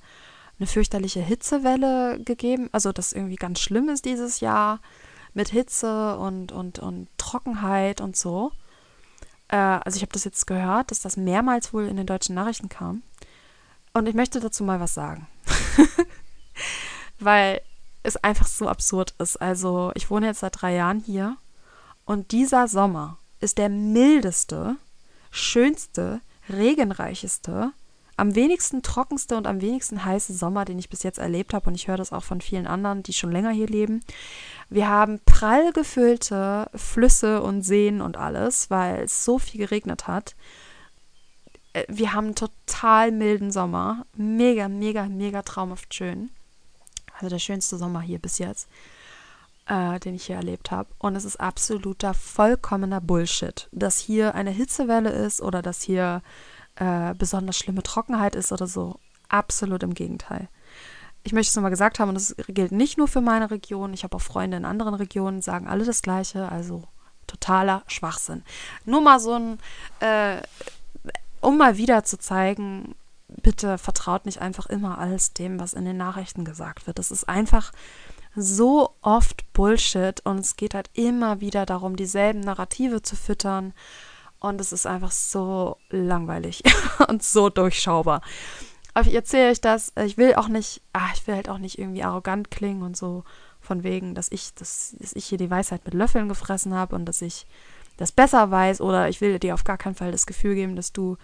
eine 0.59 0.67
fürchterliche 0.67 1.21
Hitzewelle 1.21 2.19
gegeben, 2.23 2.69
also 2.71 2.91
dass 2.91 3.13
irgendwie 3.13 3.35
ganz 3.35 3.59
schlimm 3.59 3.89
ist 3.89 4.05
dieses 4.05 4.39
Jahr 4.39 4.79
mit 5.33 5.49
Hitze 5.49 6.17
und, 6.17 6.51
und, 6.51 6.79
und 6.79 7.07
Trockenheit 7.17 8.01
und 8.01 8.15
so. 8.15 8.51
Äh, 9.49 9.55
also 9.57 9.97
ich 9.97 10.01
habe 10.01 10.13
das 10.13 10.23
jetzt 10.23 10.47
gehört, 10.47 10.91
dass 10.91 10.99
das 10.99 11.17
mehrmals 11.17 11.73
wohl 11.73 11.87
in 11.87 11.97
den 11.97 12.07
deutschen 12.07 12.35
Nachrichten 12.35 12.69
kam. 12.69 13.03
Und 13.93 14.07
ich 14.07 14.15
möchte 14.15 14.39
dazu 14.39 14.63
mal 14.63 14.79
was 14.79 14.93
sagen. 14.93 15.27
Weil 17.19 17.61
es 18.03 18.17
einfach 18.17 18.47
so 18.47 18.67
absurd 18.67 19.13
ist. 19.19 19.37
Also 19.37 19.91
ich 19.95 20.09
wohne 20.09 20.27
jetzt 20.27 20.39
seit 20.39 20.61
drei 20.61 20.73
Jahren 20.75 20.99
hier 20.99 21.37
und 22.05 22.31
dieser 22.31 22.67
Sommer 22.67 23.17
ist 23.39 23.57
der 23.57 23.69
mildeste, 23.69 24.77
schönste, 25.31 26.21
regenreicheste, 26.49 27.71
am 28.17 28.33
wenigsten 28.33 28.81
trockenste 28.81 29.37
und 29.37 29.45
am 29.45 29.61
wenigsten 29.61 30.03
heiße 30.03 30.33
Sommer, 30.33 30.65
den 30.65 30.79
ich 30.79 30.89
bis 30.89 31.03
jetzt 31.03 31.19
erlebt 31.19 31.53
habe. 31.53 31.69
Und 31.69 31.75
ich 31.75 31.87
höre 31.87 31.97
das 31.97 32.11
auch 32.11 32.23
von 32.23 32.41
vielen 32.41 32.65
anderen, 32.65 33.03
die 33.03 33.13
schon 33.13 33.31
länger 33.31 33.51
hier 33.51 33.67
leben. 33.67 34.03
Wir 34.69 34.89
haben 34.89 35.19
prall 35.23 35.71
gefüllte 35.71 36.67
Flüsse 36.73 37.43
und 37.43 37.61
Seen 37.61 38.01
und 38.01 38.17
alles, 38.17 38.71
weil 38.71 39.03
es 39.03 39.23
so 39.23 39.37
viel 39.37 39.59
geregnet 39.59 40.07
hat. 40.07 40.35
Äh, 41.73 41.85
wir 41.89 42.13
haben 42.13 42.25
einen 42.25 42.35
total 42.35 43.11
milden 43.11 43.51
Sommer. 43.51 44.07
Mega, 44.15 44.67
mega, 44.67 45.07
mega 45.07 45.43
traumhaft 45.43 45.93
schön. 45.93 46.31
Also 47.13 47.29
der 47.29 47.39
schönste 47.39 47.77
Sommer 47.77 48.01
hier 48.01 48.19
bis 48.19 48.39
jetzt 48.39 48.67
äh, 49.67 49.99
den 49.99 50.15
ich 50.15 50.25
hier 50.25 50.37
erlebt 50.37 50.71
habe. 50.71 50.89
Und 50.97 51.15
es 51.15 51.25
ist 51.25 51.39
absoluter, 51.39 52.13
vollkommener 52.13 53.01
Bullshit, 53.01 53.67
dass 53.71 53.99
hier 53.99 54.35
eine 54.35 54.51
Hitzewelle 54.51 55.09
ist 55.09 55.41
oder 55.41 55.61
dass 55.61 55.81
hier 55.81 56.21
äh, 56.75 57.13
besonders 57.15 57.57
schlimme 57.57 57.83
Trockenheit 57.83 58.35
ist 58.35 58.51
oder 58.51 58.67
so. 58.67 58.99
Absolut 59.29 59.83
im 59.83 59.93
Gegenteil. 59.93 60.47
ich 61.23 61.33
möchte 61.33 61.49
es 61.49 61.55
nochmal 61.55 61.71
gesagt 61.71 61.99
haben, 61.99 62.09
und 62.09 62.15
das 62.15 62.35
gilt 62.47 62.71
nicht 62.71 62.97
nur 62.97 63.09
für 63.09 63.19
meine 63.19 63.51
Region, 63.51 63.93
ich 63.93 64.03
habe 64.03 64.15
auch 64.15 64.21
Freunde 64.21 64.55
in 64.55 64.63
anderen 64.63 64.93
Regionen, 64.93 65.41
sagen 65.41 65.67
alle 65.67 65.83
das 65.83 66.01
Gleiche, 66.01 66.49
also 66.49 66.83
totaler 67.27 67.83
Schwachsinn. 67.87 68.43
Nur 68.85 69.01
mal 69.01 69.19
so 69.19 69.33
ein, 69.33 69.59
äh, 69.99 70.41
um 71.41 71.57
mal 71.57 71.75
wieder 71.75 72.05
zu 72.05 72.17
zeigen, 72.17 72.95
bitte 73.27 73.77
vertraut 73.77 74.25
nicht 74.25 74.39
einfach 74.39 74.67
immer 74.67 74.97
alles 74.99 75.33
dem, 75.33 75.59
was 75.59 75.73
in 75.73 75.83
den 75.83 75.97
Nachrichten 75.97 76.45
gesagt 76.45 76.87
wird. 76.87 76.97
Das 76.97 77.11
ist 77.11 77.27
einfach 77.27 77.73
so 78.37 78.95
oft 79.01 79.51
Bullshit 79.53 80.21
und 80.25 80.39
es 80.39 80.55
geht 80.55 80.73
halt 80.73 80.89
immer 80.93 81.41
wieder 81.41 81.65
darum, 81.65 81.95
dieselben 81.95 82.39
Narrative 82.39 83.01
zu 83.01 83.15
füttern 83.15 83.73
und 84.39 84.61
es 84.61 84.71
ist 84.71 84.85
einfach 84.85 85.11
so 85.11 85.77
langweilig 85.89 86.63
und 87.07 87.23
so 87.23 87.49
durchschaubar. 87.49 88.21
Aber 88.93 89.07
ich 89.07 89.15
erzähle 89.15 89.51
euch 89.51 89.61
das, 89.61 89.91
ich 90.05 90.17
will 90.17 90.35
auch 90.35 90.47
nicht, 90.47 90.81
ach, 90.93 91.13
ich 91.15 91.25
will 91.27 91.35
halt 91.35 91.49
auch 91.49 91.57
nicht 91.57 91.77
irgendwie 91.79 92.03
arrogant 92.03 92.49
klingen 92.51 92.83
und 92.83 92.95
so 92.95 93.23
von 93.59 93.83
wegen, 93.83 94.15
dass 94.15 94.31
ich, 94.31 94.53
dass, 94.53 94.95
dass 94.99 95.13
ich 95.13 95.25
hier 95.25 95.37
die 95.37 95.49
Weisheit 95.49 95.83
mit 95.85 95.93
Löffeln 95.93 96.29
gefressen 96.29 96.73
habe 96.73 96.95
und 96.95 97.05
dass 97.05 97.21
ich 97.21 97.45
das 97.97 98.11
besser 98.11 98.51
weiß 98.51 98.81
oder 98.81 99.09
ich 99.09 99.19
will 99.21 99.39
dir 99.39 99.55
auf 99.55 99.63
gar 99.63 99.77
keinen 99.77 99.95
Fall 99.95 100.11
das 100.11 100.27
Gefühl 100.27 100.55
geben, 100.55 100.75
dass 100.75 100.93
du 100.93 101.17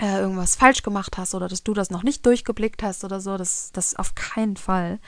äh, 0.00 0.20
irgendwas 0.20 0.56
falsch 0.56 0.82
gemacht 0.82 1.18
hast 1.18 1.34
oder 1.34 1.48
dass 1.48 1.62
du 1.62 1.74
das 1.74 1.90
noch 1.90 2.02
nicht 2.02 2.24
durchgeblickt 2.24 2.82
hast 2.82 3.04
oder 3.04 3.20
so. 3.20 3.36
Das, 3.36 3.70
das 3.72 3.96
auf 3.96 4.14
keinen 4.14 4.56
Fall. 4.56 4.98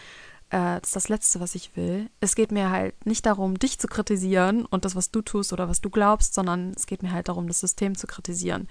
Äh, 0.52 0.80
das 0.80 0.90
ist 0.90 0.96
das 0.96 1.08
Letzte, 1.08 1.40
was 1.40 1.54
ich 1.54 1.74
will. 1.76 2.10
Es 2.20 2.34
geht 2.36 2.52
mir 2.52 2.70
halt 2.70 3.06
nicht 3.06 3.24
darum, 3.24 3.58
dich 3.58 3.78
zu 3.78 3.88
kritisieren 3.88 4.66
und 4.66 4.84
das, 4.84 4.94
was 4.94 5.10
du 5.10 5.22
tust 5.22 5.52
oder 5.54 5.68
was 5.68 5.80
du 5.80 5.88
glaubst, 5.88 6.34
sondern 6.34 6.72
es 6.76 6.86
geht 6.86 7.02
mir 7.02 7.10
halt 7.10 7.28
darum, 7.28 7.48
das 7.48 7.60
System 7.60 7.96
zu 7.96 8.06
kritisieren. 8.06 8.68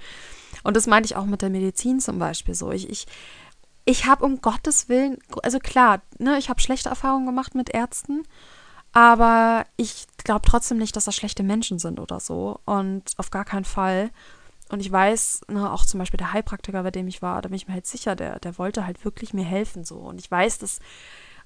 Und 0.64 0.78
das 0.78 0.86
meinte 0.86 1.08
ich 1.08 1.16
auch 1.16 1.26
mit 1.26 1.42
der 1.42 1.50
Medizin 1.50 2.00
zum 2.00 2.20
Beispiel 2.20 2.54
so. 2.54 2.72
Ich, 2.72 2.88
ich, 2.88 3.08
ich 3.84 4.06
habe 4.06 4.24
um 4.24 4.42
Gottes 4.42 4.90
Willen, 4.90 5.18
also 5.42 5.58
klar, 5.58 6.02
ne, 6.20 6.38
ich 6.38 6.50
habe 6.50 6.62
schlechte 6.62 6.90
Erfahrungen 6.90 7.26
gemacht 7.26 7.56
mit 7.56 7.72
Ärzten, 7.72 8.24
aber 8.94 9.66
ich 9.76 10.06
glaube 10.24 10.48
trotzdem 10.48 10.78
nicht, 10.78 10.96
dass 10.96 11.06
das 11.06 11.16
schlechte 11.16 11.42
Menschen 11.42 11.80
sind 11.80 12.00
oder 12.00 12.20
so. 12.20 12.60
Und 12.66 13.14
auf 13.18 13.32
gar 13.32 13.46
keinen 13.46 13.66
Fall. 13.66 14.12
Und 14.70 14.82
ich 14.82 14.92
weiß, 14.92 15.42
ne, 15.48 15.72
auch 15.74 15.88
zum 15.88 15.98
Beispiel 15.98 16.20
der 16.20 16.32
Heilpraktiker, 16.32 16.84
bei 16.84 16.92
dem 16.92 17.08
ich 17.08 17.24
war, 17.24 17.42
da 17.42 17.50
bin 17.50 17.56
ich 17.56 17.68
mir 17.68 17.74
halt 17.74 17.88
sicher, 17.88 18.16
der, 18.16 18.38
der 18.38 18.60
wollte 18.60 18.86
halt 18.86 19.04
wirklich 19.04 19.34
mir 19.34 19.46
helfen 19.46 19.84
so. 19.84 19.96
Und 19.96 20.20
ich 20.20 20.30
weiß, 20.30 20.60
dass 20.60 20.80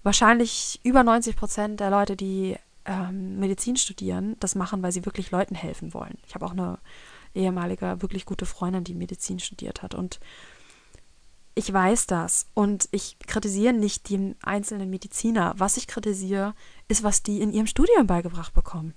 wahrscheinlich 0.05 0.79
über 0.83 1.03
90 1.03 1.35
Prozent 1.35 1.79
der 1.79 1.89
Leute, 1.89 2.15
die 2.15 2.55
ähm, 2.85 3.39
Medizin 3.39 3.75
studieren, 3.75 4.37
das 4.39 4.55
machen, 4.55 4.83
weil 4.83 4.91
sie 4.91 5.05
wirklich 5.05 5.31
Leuten 5.31 5.55
helfen 5.55 5.93
wollen. 5.93 6.17
Ich 6.27 6.35
habe 6.35 6.45
auch 6.45 6.51
eine 6.51 6.77
ehemalige, 7.33 8.01
wirklich 8.01 8.25
gute 8.25 8.45
Freundin, 8.45 8.83
die 8.83 8.93
Medizin 8.93 9.39
studiert 9.39 9.81
hat. 9.81 9.95
Und 9.95 10.19
ich 11.55 11.71
weiß 11.71 12.05
das. 12.05 12.45
Und 12.53 12.87
ich 12.91 13.17
kritisiere 13.25 13.73
nicht 13.73 14.09
den 14.09 14.35
einzelnen 14.43 14.89
Mediziner. 14.89 15.55
Was 15.57 15.77
ich 15.77 15.87
kritisiere, 15.87 16.53
ist, 16.87 17.03
was 17.03 17.23
die 17.23 17.41
in 17.41 17.51
ihrem 17.51 17.67
Studium 17.67 18.05
beigebracht 18.05 18.53
bekommen. 18.53 18.93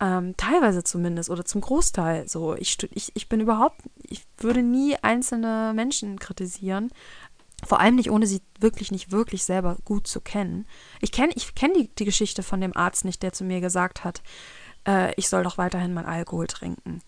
Ähm, 0.00 0.36
teilweise 0.36 0.82
zumindest 0.82 1.30
oder 1.30 1.44
zum 1.44 1.60
Großteil 1.60 2.28
so. 2.28 2.54
Ich, 2.56 2.76
ich, 2.92 3.12
ich 3.14 3.28
bin 3.28 3.40
überhaupt, 3.40 3.80
ich 4.02 4.24
würde 4.38 4.62
nie 4.62 4.96
einzelne 4.96 5.72
Menschen 5.74 6.18
kritisieren. 6.18 6.90
Vor 7.66 7.80
allem 7.80 7.96
nicht, 7.96 8.10
ohne 8.10 8.26
sie 8.26 8.42
wirklich 8.60 8.90
nicht 8.90 9.10
wirklich 9.10 9.44
selber 9.44 9.76
gut 9.84 10.06
zu 10.06 10.20
kennen. 10.20 10.66
Ich 11.00 11.12
kenne 11.12 11.32
ich 11.34 11.54
kenn 11.54 11.72
die, 11.74 11.88
die 11.94 12.04
Geschichte 12.04 12.42
von 12.42 12.60
dem 12.60 12.76
Arzt 12.76 13.04
nicht, 13.04 13.22
der 13.22 13.32
zu 13.32 13.44
mir 13.44 13.60
gesagt 13.60 14.04
hat, 14.04 14.22
äh, 14.86 15.12
ich 15.16 15.28
soll 15.28 15.42
doch 15.42 15.58
weiterhin 15.58 15.94
mein 15.94 16.06
Alkohol 16.06 16.46
trinken. 16.46 17.00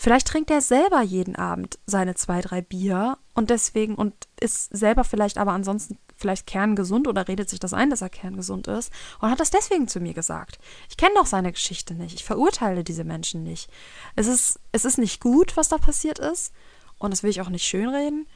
Vielleicht 0.00 0.28
trinkt 0.28 0.50
er 0.52 0.60
selber 0.60 1.02
jeden 1.02 1.34
Abend 1.34 1.80
seine 1.84 2.14
zwei, 2.14 2.40
drei 2.40 2.62
Bier 2.62 3.18
und 3.34 3.50
deswegen 3.50 3.96
und 3.96 4.14
ist 4.40 4.70
selber 4.70 5.02
vielleicht 5.02 5.38
aber 5.38 5.50
ansonsten 5.52 5.98
vielleicht 6.16 6.46
kerngesund 6.46 7.08
oder 7.08 7.26
redet 7.26 7.50
sich 7.50 7.58
das 7.58 7.74
ein, 7.74 7.90
dass 7.90 8.00
er 8.00 8.08
kerngesund 8.08 8.68
ist 8.68 8.92
und 9.20 9.28
hat 9.28 9.40
das 9.40 9.50
deswegen 9.50 9.88
zu 9.88 9.98
mir 9.98 10.14
gesagt. 10.14 10.60
Ich 10.88 10.96
kenne 10.96 11.14
doch 11.16 11.26
seine 11.26 11.50
Geschichte 11.52 11.94
nicht. 11.94 12.14
Ich 12.14 12.24
verurteile 12.24 12.84
diese 12.84 13.02
Menschen 13.02 13.42
nicht. 13.42 13.70
Es 14.14 14.28
ist, 14.28 14.60
es 14.70 14.84
ist 14.84 14.98
nicht 14.98 15.20
gut, 15.20 15.56
was 15.56 15.68
da 15.68 15.78
passiert 15.78 16.20
ist 16.20 16.52
und 16.98 17.10
das 17.10 17.24
will 17.24 17.30
ich 17.30 17.40
auch 17.40 17.48
nicht 17.48 17.66
schönreden. 17.66 18.28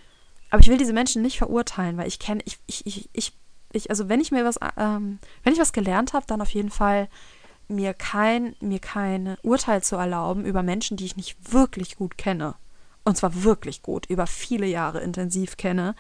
Aber 0.53 0.61
ich 0.61 0.68
will 0.68 0.76
diese 0.76 0.92
Menschen 0.92 1.22
nicht 1.22 1.38
verurteilen, 1.38 1.96
weil 1.96 2.07
ich 2.07 2.18
kenne, 2.18 2.42
ich, 2.44 2.59
ich, 2.66 2.84
ich, 2.86 3.09
ich, 3.14 3.32
ich, 3.72 3.88
also 3.88 4.11
wenn 4.11 4.20
ich 4.20 4.32
mir 4.32 4.44
was, 4.44 4.61
ähm, 4.76 5.18
wenn 5.42 5.55
ich 5.55 5.59
was 5.59 5.72
gelernt 5.72 6.12
habe, 6.12 6.26
dann 6.26 6.42
auf 6.42 6.50
jeden 6.50 6.70
Fall 6.70 7.09
mir 7.68 7.94
kein, 7.94 8.55
mir 8.61 8.78
kein 8.78 9.38
Urteil 9.42 9.82
zu 9.82 9.96
erlauben 9.96 10.44
über 10.44 10.62
Menschen, 10.62 10.98
die 10.98 11.07
ich 11.07 11.16
nicht 11.16 11.55
wirklich 11.55 11.96
gut 11.96 12.18
kenne. 12.18 12.55
Und 13.03 13.16
zwar 13.16 13.44
wirklich 13.44 13.80
gut, 13.80 14.05
über 14.11 14.26
viele 14.26 14.66
Jahre 14.66 15.00
intensiv 15.00 15.57
kenne, 15.57 15.94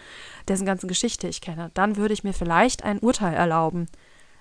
dessen 0.48 0.66
ganze 0.66 0.86
Geschichte 0.86 1.28
ich 1.28 1.40
kenne. 1.40 1.70
Dann 1.72 1.96
würde 1.96 2.12
ich 2.12 2.22
mir 2.22 2.34
vielleicht 2.34 2.84
ein 2.84 2.98
Urteil 2.98 3.32
erlauben. 3.32 3.86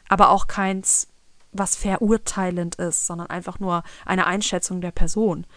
Aber 0.10 0.30
auch 0.32 0.48
keins, 0.48 1.08
was 1.54 1.78
verurteilend 1.78 2.76
ist, 2.76 3.08
sondern 3.08 3.28
einfach 3.28 3.62
nur 3.62 3.84
eine 4.06 4.26
Einschätzung 4.26 4.82
der 4.82 4.92
Person. 4.92 5.48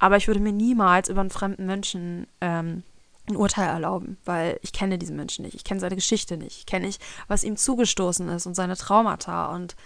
Aber 0.00 0.16
ich 0.16 0.26
würde 0.26 0.40
mir 0.40 0.52
niemals 0.52 1.08
über 1.08 1.20
einen 1.20 1.30
fremden 1.30 1.66
Menschen 1.66 2.26
ähm, 2.40 2.82
ein 3.28 3.36
Urteil 3.36 3.68
erlauben, 3.68 4.18
weil 4.24 4.58
ich 4.62 4.72
kenne 4.72 4.98
diesen 4.98 5.16
Menschen 5.16 5.44
nicht. 5.44 5.54
Ich 5.54 5.64
kenne 5.64 5.80
seine 5.80 5.94
Geschichte 5.94 6.36
nicht. 6.36 6.58
Ich 6.58 6.66
kenne 6.66 6.86
nicht, 6.86 7.02
was 7.26 7.44
ihm 7.44 7.56
zugestoßen 7.56 8.28
ist 8.28 8.46
und 8.46 8.54
seine 8.54 8.76
Traumata 8.76 9.46
und 9.46 9.76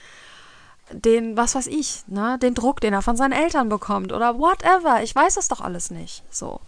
den, 0.91 1.37
was 1.37 1.55
weiß 1.55 1.67
ich, 1.67 2.03
ne, 2.07 2.39
den 2.41 2.55
Druck, 2.55 2.81
den 2.81 2.95
er 2.95 3.03
von 3.03 3.17
seinen 3.17 3.33
Eltern 3.33 3.69
bekommt 3.69 4.13
oder 4.13 4.39
whatever. 4.39 5.03
Ich 5.03 5.15
weiß 5.15 5.37
es 5.37 5.49
doch 5.49 5.61
alles 5.61 5.91
nicht. 5.91 6.23
So. 6.31 6.61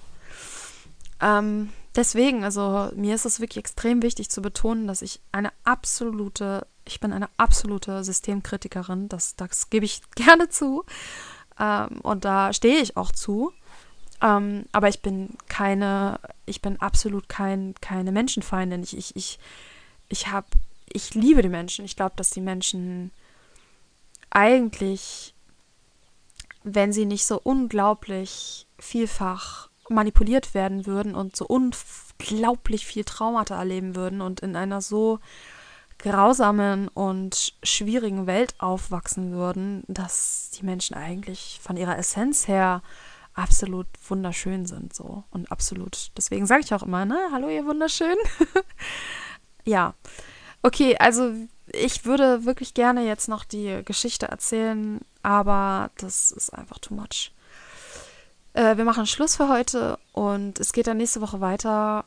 Ähm, 1.20 1.72
deswegen, 1.96 2.44
also 2.44 2.90
mir 2.94 3.14
ist 3.14 3.24
es 3.24 3.40
wirklich 3.40 3.58
extrem 3.58 4.02
wichtig 4.02 4.30
zu 4.30 4.42
betonen, 4.42 4.86
dass 4.86 5.02
ich 5.02 5.20
eine 5.32 5.52
absolute, 5.64 6.66
ich 6.84 7.00
bin 7.00 7.12
eine 7.12 7.30
absolute 7.36 8.04
Systemkritikerin. 8.04 9.08
Das, 9.08 9.36
das 9.36 9.70
gebe 9.70 9.86
ich 9.86 10.02
gerne 10.14 10.48
zu. 10.48 10.84
Ähm, 11.58 12.00
und 12.02 12.24
da 12.24 12.52
stehe 12.52 12.80
ich 12.80 12.96
auch 12.96 13.12
zu. 13.12 13.52
Ähm, 14.22 14.66
aber 14.72 14.88
ich 14.88 15.00
bin 15.00 15.36
keine, 15.48 16.20
ich 16.46 16.60
bin 16.60 16.80
absolut 16.80 17.28
kein, 17.28 17.74
keine 17.80 18.12
Menschenfeindin. 18.12 18.82
Ich, 18.82 18.96
ich, 18.96 19.16
ich, 19.16 19.38
ich 20.08 20.28
habe, 20.28 20.46
ich 20.92 21.14
liebe 21.14 21.42
die 21.42 21.48
Menschen. 21.48 21.84
Ich 21.84 21.96
glaube, 21.96 22.14
dass 22.16 22.30
die 22.30 22.40
Menschen 22.40 23.10
eigentlich, 24.30 25.34
wenn 26.62 26.92
sie 26.92 27.06
nicht 27.06 27.24
so 27.24 27.40
unglaublich 27.42 28.66
vielfach 28.78 29.68
manipuliert 29.88 30.54
werden 30.54 30.86
würden 30.86 31.14
und 31.14 31.34
so 31.34 31.46
unglaublich 31.46 32.86
viel 32.86 33.04
Traumata 33.04 33.58
erleben 33.58 33.96
würden 33.96 34.20
und 34.20 34.40
in 34.40 34.54
einer 34.54 34.80
so 34.80 35.18
grausamen 35.98 36.88
und 36.88 37.54
schwierigen 37.62 38.26
Welt 38.26 38.54
aufwachsen 38.58 39.32
würden, 39.32 39.82
dass 39.88 40.50
die 40.50 40.64
Menschen 40.64 40.94
eigentlich 40.94 41.58
von 41.62 41.76
ihrer 41.76 41.98
Essenz 41.98 42.48
her 42.48 42.82
absolut 43.34 43.86
wunderschön 44.08 44.66
sind 44.66 44.94
so 44.94 45.24
und 45.30 45.50
absolut. 45.50 46.10
Deswegen 46.16 46.46
sage 46.46 46.62
ich 46.64 46.74
auch 46.74 46.82
immer, 46.82 47.04
ne, 47.04 47.18
hallo 47.32 47.48
ihr 47.48 47.64
wunderschön. 47.66 48.16
ja. 49.64 49.94
Okay, 50.62 50.96
also 50.98 51.32
ich 51.72 52.04
würde 52.04 52.44
wirklich 52.44 52.74
gerne 52.74 53.06
jetzt 53.06 53.28
noch 53.28 53.44
die 53.44 53.82
Geschichte 53.84 54.28
erzählen, 54.28 55.00
aber 55.22 55.90
das 55.96 56.32
ist 56.32 56.50
einfach 56.50 56.78
too 56.78 56.94
much. 56.94 57.32
Äh, 58.52 58.76
wir 58.76 58.84
machen 58.84 59.06
Schluss 59.06 59.36
für 59.36 59.48
heute 59.48 59.98
und 60.12 60.58
es 60.58 60.72
geht 60.72 60.86
dann 60.86 60.96
nächste 60.96 61.20
Woche 61.20 61.40
weiter. 61.40 62.04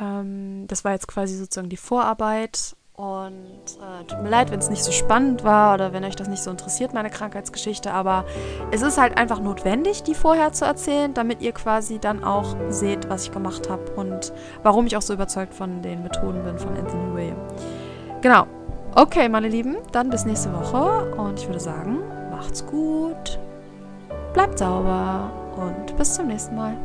Ähm, 0.00 0.66
das 0.68 0.84
war 0.84 0.92
jetzt 0.92 1.08
quasi 1.08 1.36
sozusagen 1.36 1.70
die 1.70 1.76
Vorarbeit. 1.76 2.76
Und 2.94 3.62
äh, 3.80 4.04
tut 4.04 4.22
mir 4.22 4.28
leid, 4.28 4.50
wenn 4.50 4.58
es 4.58 4.68
nicht 4.68 4.84
so 4.84 4.92
spannend 4.92 5.44
war 5.44 5.74
oder 5.74 5.94
wenn 5.94 6.04
euch 6.04 6.14
das 6.14 6.28
nicht 6.28 6.42
so 6.42 6.50
interessiert, 6.50 6.92
meine 6.92 7.08
Krankheitsgeschichte. 7.08 7.90
Aber 7.92 8.26
es 8.70 8.82
ist 8.82 8.98
halt 8.98 9.16
einfach 9.16 9.40
notwendig, 9.40 10.02
die 10.02 10.14
vorher 10.14 10.52
zu 10.52 10.66
erzählen, 10.66 11.14
damit 11.14 11.40
ihr 11.40 11.52
quasi 11.52 11.98
dann 11.98 12.22
auch 12.22 12.54
seht, 12.68 13.08
was 13.08 13.24
ich 13.24 13.32
gemacht 13.32 13.70
habe 13.70 13.90
und 13.96 14.32
warum 14.62 14.86
ich 14.86 14.96
auch 14.96 15.02
so 15.02 15.14
überzeugt 15.14 15.54
von 15.54 15.80
den 15.80 16.02
Methoden 16.02 16.44
bin 16.44 16.58
von 16.58 16.76
Anthony 16.76 17.14
William. 17.14 17.38
Genau. 18.20 18.46
Okay, 18.94 19.26
meine 19.30 19.48
Lieben, 19.48 19.78
dann 19.92 20.10
bis 20.10 20.26
nächste 20.26 20.52
Woche 20.52 21.14
und 21.16 21.40
ich 21.40 21.46
würde 21.46 21.60
sagen, 21.60 22.00
macht's 22.30 22.66
gut, 22.66 23.38
bleibt 24.34 24.58
sauber 24.58 25.30
und 25.56 25.96
bis 25.96 26.12
zum 26.12 26.26
nächsten 26.26 26.56
Mal. 26.56 26.76